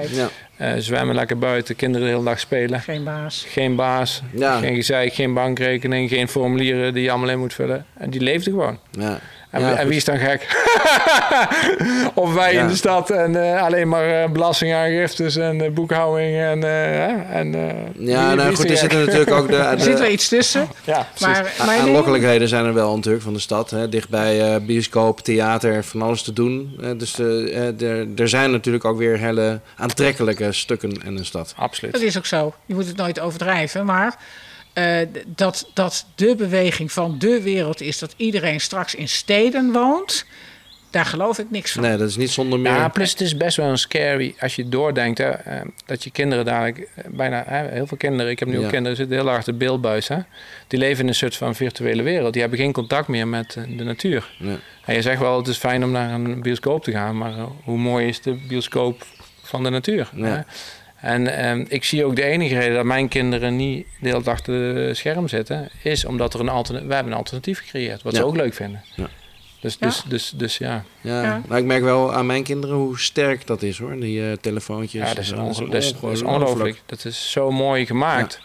eh, 0.58 0.72
zwemmen 0.78 1.16
lekker 1.16 1.38
buiten, 1.38 1.76
kinderen 1.76 2.08
de 2.08 2.14
hele 2.14 2.26
dag 2.26 2.39
spelen. 2.39 2.80
Geen 2.82 3.03
baas. 3.03 3.45
Geen 3.49 3.76
baas, 3.76 4.22
Ja. 4.34 4.58
geen 4.60 4.76
gezeik, 4.76 5.14
geen 5.14 5.34
bankrekening, 5.34 6.10
geen 6.10 6.28
formulieren 6.28 6.93
die 6.93 7.03
je 7.03 7.10
allemaal 7.12 7.30
in 7.30 7.39
moet 7.39 7.53
vullen. 7.53 7.86
En 7.97 8.10
die 8.10 8.22
leefden 8.22 8.53
gewoon. 8.53 8.80
ja. 8.91 9.20
En, 9.51 9.62
Ja, 9.62 9.76
en 9.76 9.88
wie 9.88 9.97
is 9.97 10.03
dan 10.05 10.18
gek? 10.18 10.47
of 12.14 12.34
wij 12.34 12.53
Ja. 12.53 12.62
in 12.62 12.68
de 12.68 12.76
stad 12.76 13.10
en 13.10 13.53
eh, 13.53 13.62
alleen 13.64 13.88
maar 13.89 14.22
eh, 14.24 14.30
belastingaangiftes 14.30 15.36
en 15.36 15.62
eh, 15.62 15.72
boekhouding 15.72 16.38
en... 16.38 16.64
eh, 16.64 16.70
hè, 16.70 17.34
en 17.39 17.55
eh, 17.55 18.08
ja 18.08 18.28
wie 18.28 18.36
nou 18.38 18.51
is 18.51 18.55
goed, 18.60 18.70
er 18.70 18.78
zitten 18.78 18.99
natuurlijk 19.05 19.32
ook 19.32 19.47
de, 19.51 19.55
Er 19.55 19.80
zit 19.80 19.99
wel 19.99 20.10
iets 20.12 20.28
tussen. 20.28 20.68
Ja. 20.84 21.08
Maar, 21.20 21.53
maar 21.66 21.78
aanlokkelijkheden 21.80 22.47
zijn 22.47 22.66
er 22.66 22.74
wel 22.74 22.95
natuurlijk 22.95 23.24
van 23.24 23.34
de 23.34 23.39
stad. 23.39 23.70
Hè. 23.70 23.89
Dichtbij 23.89 24.41
eh, 24.53 24.62
bioscoop, 24.62 25.20
theater, 25.20 25.84
van 25.98 26.08
alles 26.08 26.22
te 26.22 26.34
doen. 26.34 26.78
Eh, 26.82 26.91
dus 26.98 27.20
eh, 27.20 27.68
eh, 27.68 27.82
er, 27.82 28.08
er 28.16 28.30
zijn 28.30 28.52
natuurlijk 28.52 28.86
ook 28.86 28.98
weer 28.98 29.18
hele 29.18 29.62
aantrekkelijke 29.76 30.52
stukken 30.52 30.91
in 30.91 31.18
een 31.18 31.26
stad. 31.26 31.54
Absoluut. 31.58 31.93
dat 31.93 32.02
is 32.02 32.18
ook 32.18 32.26
zo. 32.26 32.54
Je 32.66 32.74
moet 32.74 32.88
het 32.88 32.98
nooit 32.98 33.20
overdrijven. 33.20 33.86
Maar 33.86 34.18
eh, 34.78 35.08
dat, 35.28 35.70
dat 35.74 36.06
de 36.16 36.36
beweging 36.36 36.91
van 36.91 37.20
de 37.20 37.41
wereld 37.41 37.82
is 37.82 38.00
dat 38.00 38.14
iedereen 38.18 38.62
straks 38.62 38.95
in 38.95 39.08
steden 39.08 39.72
woont, 39.72 40.26
daar 40.98 41.06
geloof 41.06 41.39
ik 41.39 41.45
niks 41.50 41.72
van. 41.72 41.82
Nee, 41.84 41.98
dat 41.98 42.10
is 42.10 42.18
niet 42.18 42.30
zonder 42.30 42.60
meer. 42.60 42.72
Ja, 42.72 42.88
plus 42.88 43.12
het 43.12 43.22
is 43.22 43.38
best 43.38 43.58
wel 43.58 43.68
een 43.70 43.78
scary 43.78 44.36
als 44.39 44.56
je 44.56 44.70
doordenkt 44.70 45.18
hè, 45.18 45.30
eh, 45.30 45.62
dat 45.86 46.04
je 46.04 46.12
kinderen 46.12 46.45
dadelijk, 46.45 46.78
eh, 46.78 47.04
bijna 47.10 47.43
hè, 47.48 47.68
heel 47.70 47.88
veel 47.88 47.98
kinderen, 47.98 48.32
ik 48.32 48.39
heb 48.39 48.48
nu 48.48 48.58
ook 48.58 48.64
Ja. 48.64 48.70
kinderen, 48.70 48.98
zitten 48.98 49.16
heel 49.18 49.28
hard 49.28 49.45
de 49.45 49.54
beeldbuis. 49.54 50.08
Hè, 50.08 50.18
die 50.68 50.80
leven 50.80 51.02
in 51.04 51.08
een 51.08 51.16
soort 51.16 51.36
van 51.36 51.56
virtuele 51.56 52.04
wereld. 52.04 52.32
Die 52.34 52.41
hebben 52.41 52.60
geen 52.60 52.72
contact 52.72 53.08
meer 53.08 53.28
met 53.28 53.56
eh, 53.56 53.78
de 53.78 53.84
natuur. 53.84 54.30
Ja. 54.39 54.56
En 54.86 54.93
je 54.95 55.02
zegt 55.02 55.20
wel, 55.20 55.38
het 55.38 55.48
is 55.48 55.58
fijn 55.58 55.84
om 55.84 55.91
naar 55.91 56.12
een 56.14 56.41
bioscoop 56.41 56.84
te 56.84 56.91
gaan, 56.91 57.18
maar 57.18 57.34
hoe 57.64 57.78
mooi 57.78 58.08
is 58.08 58.22
de 58.22 58.34
bioscoop 58.48 59.06
van 59.43 59.64
de 59.64 59.70
natuur? 59.70 60.10
Ja. 60.16 60.26
hè? 60.26 60.39
En 61.10 61.38
ehm, 61.38 61.66
ik 61.68 61.84
zie 61.84 62.06
ook 62.06 62.16
de 62.16 62.24
enige 62.24 62.60
reden 62.60 62.76
dat 62.76 62.86
mijn 62.86 63.08
kinderen 63.08 63.56
niet 63.56 63.86
de 64.00 64.08
hele 64.10 64.24
dag 64.24 64.34
achter 64.34 64.74
de 64.76 64.93
scherm 64.93 65.28
zitten, 65.28 65.70
is 65.84 66.06
omdat 66.06 66.34
er 66.34 66.39
een 66.39 66.50
alternatief, 66.50 66.88
wij 66.88 66.95
hebben 66.95 67.14
een 67.14 67.20
alternatief 67.20 67.60
gecreëerd, 67.60 68.04
wat 68.04 68.16
ze 68.16 68.26
ook 68.26 68.36
leuk 68.36 68.54
vinden. 68.54 68.82
Ja. 68.95 69.08
Dus, 69.68 69.78
Ja. 69.80 69.88
dus, 69.88 70.03
dus, 70.07 70.32
dus 70.36 70.57
ja. 70.57 70.84
Ja, 71.01 71.22
Ja. 71.24 71.41
Nou, 71.47 71.59
ik 71.61 71.65
merk 71.68 71.84
wel 71.84 72.13
aan 72.13 72.26
mijn 72.26 72.43
kinderen 72.43 72.76
hoe 72.76 72.99
sterk 72.99 73.47
dat 73.47 73.61
is 73.61 73.78
hoor. 73.80 73.99
Die 73.99 74.30
eh, 74.30 74.38
telefoontjes. 74.41 75.01
Ja, 75.01 75.07
dat 75.13 75.18
is, 75.24 75.30
Dat 75.30 75.39
onge- 75.39 75.47
dat 75.70 75.74
is, 75.84 75.91
dat 75.91 76.11
is 76.11 76.22
ongelooflijk. 76.22 76.28
ongelooflijk. 76.28 76.82
Dat 76.86 77.05
is 77.05 77.32
zo 77.32 77.51
mooi 77.51 77.86
gemaakt. 77.86 78.39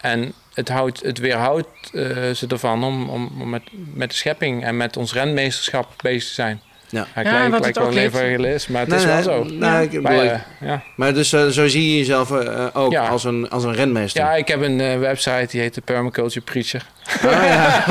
En 0.00 0.32
het, 0.54 0.68
houdt, 0.68 1.02
het 1.02 1.18
weerhoudt 1.18 1.68
eh, 1.92 2.30
ze 2.30 2.46
ervan 2.48 2.84
om, 2.84 3.08
om, 3.08 3.30
om 3.40 3.48
met, 3.50 3.62
met 3.94 4.10
de 4.10 4.16
schepping 4.16 4.64
en 4.64 4.76
met 4.76 4.96
ons 4.96 5.12
renmeesterschap 5.12 5.92
bezig 6.02 6.28
te 6.28 6.34
zijn. 6.34 6.60
Ja. 6.90 7.06
Hij 7.12 7.24
Ja, 7.24 7.30
lijkt, 7.32 7.50
wat 7.50 7.60
lijkt 7.60 7.76
het 7.76 7.86
wel 7.86 7.96
een 7.96 8.02
evangelist, 8.02 8.68
maar 8.68 8.80
het 8.80 8.88
Nee, 8.88 8.98
is 8.98 9.04
wel 9.04 9.14
nee, 9.14 9.22
zo. 9.22 9.44
nee, 9.44 9.88
ik 9.88 10.02
Maar, 10.02 10.12
eh, 10.18 10.38
ja. 10.60 10.82
Maar 10.94 11.14
dus 11.14 11.32
eh, 11.32 11.46
zo 11.46 11.68
zie 11.68 11.90
je 11.92 11.98
jezelf 11.98 12.30
eh, 12.30 12.66
ook 12.72 12.92
Ja. 12.92 13.08
als, 13.08 13.24
een, 13.24 13.48
als 13.50 13.64
een 13.64 13.74
renmeester. 13.74 14.22
ja, 14.22 14.32
ik 14.34 14.48
heb 14.48 14.62
een 14.62 14.98
website 15.00 15.46
die 15.50 15.60
heet 15.60 15.74
de 15.74 15.80
Permaculture 15.80 16.40
Preacher. 16.44 16.86
Oh, 17.24 17.32
ja. 17.32 17.84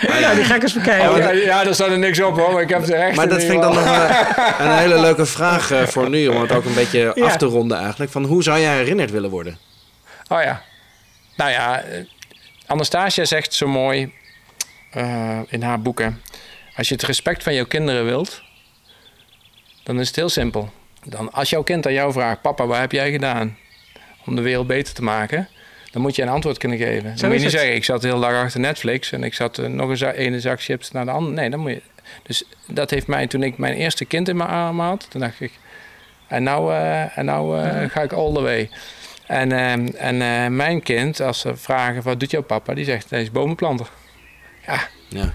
Ja, 0.20 0.34
die 0.34 0.44
ga 0.44 0.54
ik 0.54 0.62
eens 0.62 0.72
bekijken. 0.72 1.10
Oh, 1.10 1.34
ja, 1.44 1.64
daar 1.64 1.74
staat 1.74 1.88
er 1.88 1.98
niks 1.98 2.20
op 2.20 2.36
hoor, 2.38 2.52
maar 2.52 2.62
ik 2.62 2.68
heb 2.68 2.84
rechten. 2.84 3.16
Maar 3.16 3.28
dat 3.28 3.38
in 3.40 3.46
vind 3.46 3.56
ik 3.56 3.60
dan 3.62 3.74
nog 3.74 3.84
een 4.60 4.76
hele 4.76 5.00
leuke 5.00 5.26
vraag 5.26 5.72
voor 5.86 6.08
nu, 6.10 6.26
om 6.26 6.40
het 6.40 6.52
ook 6.52 6.64
een 6.64 6.74
beetje 6.74 7.12
Ja. 7.14 7.24
af 7.24 7.36
te 7.36 7.46
ronden 7.46 7.78
eigenlijk. 7.78 8.10
Van 8.10 8.24
hoe 8.24 8.42
zou 8.42 8.60
jij 8.60 8.76
herinnerd 8.76 9.10
willen 9.10 9.30
worden? 9.30 9.58
Oh 10.28 10.42
ja. 10.42 10.62
Nou 11.36 11.50
ja, 11.50 11.82
Anastasia 12.66 13.24
zegt 13.24 13.54
zo 13.54 13.66
mooi 13.66 14.12
eh, 14.90 15.38
in 15.48 15.62
haar 15.62 15.80
boeken: 15.82 16.22
als 16.78 16.88
je 16.88 16.94
het 16.94 17.02
respect 17.02 17.42
van 17.42 17.54
jouw 17.54 17.64
kinderen 17.66 18.04
wilt, 18.04 18.42
dan 19.82 20.00
is 20.00 20.06
het 20.06 20.16
heel 20.16 20.28
simpel. 20.28 20.70
Dan, 21.04 21.32
als 21.32 21.50
jouw 21.50 21.62
kind 21.62 21.86
aan 21.86 21.92
jou 21.92 22.12
vraagt: 22.12 22.40
Papa, 22.42 22.66
wat 22.66 22.78
heb 22.78 22.92
jij 22.92 23.10
gedaan 23.10 23.56
om 24.26 24.36
de 24.36 24.42
wereld 24.42 24.66
beter 24.66 24.94
te 24.94 25.02
maken? 25.02 25.48
Dan 25.90 26.02
moet 26.02 26.16
je 26.16 26.22
een 26.22 26.28
antwoord 26.28 26.58
kunnen 26.58 26.78
geven. 26.78 27.02
Dan 27.02 27.10
moet 27.10 27.20
je 27.20 27.28
niet 27.28 27.42
het. 27.42 27.50
zeggen: 27.52 27.74
Ik 27.74 27.84
zat 27.84 28.00
de 28.02 28.08
hele 28.08 28.20
dag 28.20 28.32
achter 28.44 28.60
Netflix 28.60 29.12
en 29.12 29.22
ik 29.24 29.34
zat 29.34 29.58
eh, 29.58 29.66
nog 29.66 29.88
een 29.88 29.96
za- 29.96 30.12
ene 30.12 30.40
zak 30.40 30.62
chips 30.62 30.90
naar 30.90 31.04
de 31.04 31.10
andere. 31.10 31.34
Nee, 31.34 31.50
dan 31.50 31.60
moet 31.60 31.70
je. 31.70 31.82
Dus 32.22 32.44
dat 32.66 32.90
heeft 32.90 33.06
mij 33.06 33.26
toen 33.26 33.42
ik 33.42 33.58
mijn 33.58 33.74
eerste 33.74 34.04
kind 34.04 34.28
in 34.28 34.36
mijn 34.36 34.48
armen 34.50 34.86
had, 34.86 35.06
toen 35.10 35.20
dacht 35.20 35.40
ik: 35.40 35.52
En 36.26 36.42
nou, 36.42 36.72
eh, 36.74 37.18
en 37.18 37.24
nou 37.24 37.62
eh, 37.62 37.90
ga 37.90 38.02
ik 38.02 38.12
all 38.12 38.32
the 38.34 38.40
way. 38.40 38.70
En, 39.26 39.52
ehm, 39.52 39.86
en 39.86 40.22
eh, 40.22 40.46
mijn 40.46 40.82
kind, 40.82 41.20
als 41.20 41.40
ze 41.40 41.56
vragen: 41.56 42.02
Wat 42.02 42.20
doet 42.20 42.30
jouw 42.30 42.42
papa? 42.42 42.74
Die 42.74 42.84
zegt: 42.84 43.10
Hij 43.10 43.20
is 43.22 43.30
bomenplanter. 43.30 43.88
Ja, 44.66 44.88
Dat 45.08 45.28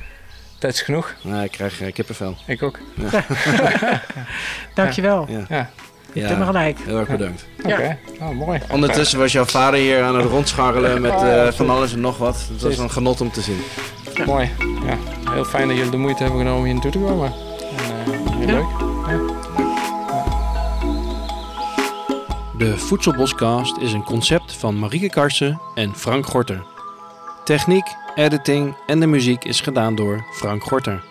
is 0.72 0.82
genoeg. 0.82 1.14
nou, 1.22 1.44
ik 1.44 1.52
krijg 1.52 1.82
eh, 1.82 1.94
kippenvel. 1.94 2.36
Ik 2.48 2.64
ook. 2.64 2.80
Dankjewel. 4.76 5.26
Ja. 5.30 5.46
Ja, 5.50 5.70
Je 6.14 6.22
hebt 6.22 6.40
me 6.40 6.46
gelijk. 6.46 6.78
Heel 6.86 7.00
erg 7.00 7.08
bedankt. 7.10 7.46
oké. 7.64 7.98
Oh, 8.22 8.30
mooi. 8.30 8.60
Ondertussen 8.70 9.20
was 9.20 9.32
jouw 9.32 9.46
vader 9.46 9.80
hier 9.80 10.04
aan 10.04 10.16
het 10.16 10.26
rondscharrelen 10.26 11.02
met 11.02 11.22
eh, 11.22 11.48
van 11.52 11.70
alles 11.70 11.94
en 11.94 12.00
nog 12.02 12.18
wat. 12.18 12.46
Het 12.52 12.62
was 12.62 12.78
een 12.78 12.92
genot 12.92 13.22
om 13.22 13.32
te 13.32 13.42
zien. 13.42 13.62
Mooi. 14.26 14.50
Ja, 14.86 14.98
heel 15.32 15.46
fijn 15.46 15.68
dat 15.68 15.76
jullie 15.78 15.92
de 15.92 15.98
moeite 15.98 16.24
hebben 16.24 16.42
genomen 16.42 16.64
hier 16.64 16.74
naartoe 16.74 16.92
te 16.92 16.98
komen. 17.00 17.34
En, 17.34 18.42
eh, 18.42 18.48
heel 18.48 18.48
Ja. 18.48 18.54
leuk. 18.54 18.82
De 22.58 22.78
Voedselboscast 22.78 23.78
is 23.78 23.94
een 23.94 24.04
concept 24.04 24.54
van 24.56 24.80
Marieke 24.80 25.10
Karsen 25.10 25.62
en 25.76 25.96
Frank 25.96 26.26
Gorter. 26.26 26.64
Techniek, 27.44 27.86
editing 28.16 28.76
en 28.88 29.00
de 29.00 29.08
muziek 29.08 29.44
is 29.44 29.62
gedaan 29.62 29.96
door 29.96 30.26
Frank 30.32 30.64
Gorter. 30.64 31.04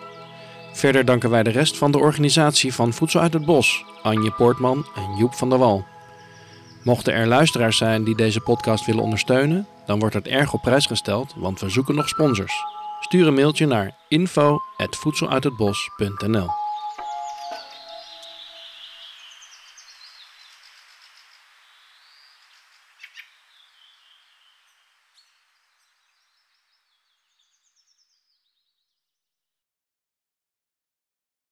Verder 0.73 1.05
danken 1.05 1.29
wij 1.29 1.43
de 1.43 1.49
rest 1.49 1.77
van 1.77 1.91
de 1.91 1.97
organisatie 1.97 2.73
van 2.73 2.93
Voedsel 2.93 3.21
uit 3.21 3.33
het 3.33 3.45
Bos, 3.45 3.85
Anje 4.01 4.31
Poortman 4.31 4.85
en 4.95 5.15
Joep 5.17 5.33
van 5.33 5.49
der 5.49 5.59
Wal. 5.59 5.85
Mochten 6.83 7.13
er 7.13 7.27
luisteraars 7.27 7.77
zijn 7.77 8.03
die 8.03 8.15
deze 8.15 8.39
podcast 8.39 8.85
willen 8.85 9.03
ondersteunen, 9.03 9.67
dan 9.85 9.99
wordt 9.99 10.15
het 10.15 10.27
erg 10.27 10.53
op 10.53 10.61
prijs 10.61 10.85
gesteld, 10.85 11.33
want 11.37 11.59
we 11.59 11.69
zoeken 11.69 11.95
nog 11.95 12.09
sponsors. 12.09 12.53
Stuur 12.99 13.27
een 13.27 13.33
mailtje 13.33 13.65
naar 13.65 13.95
info@voedseluithetbos.nl. 14.07 16.62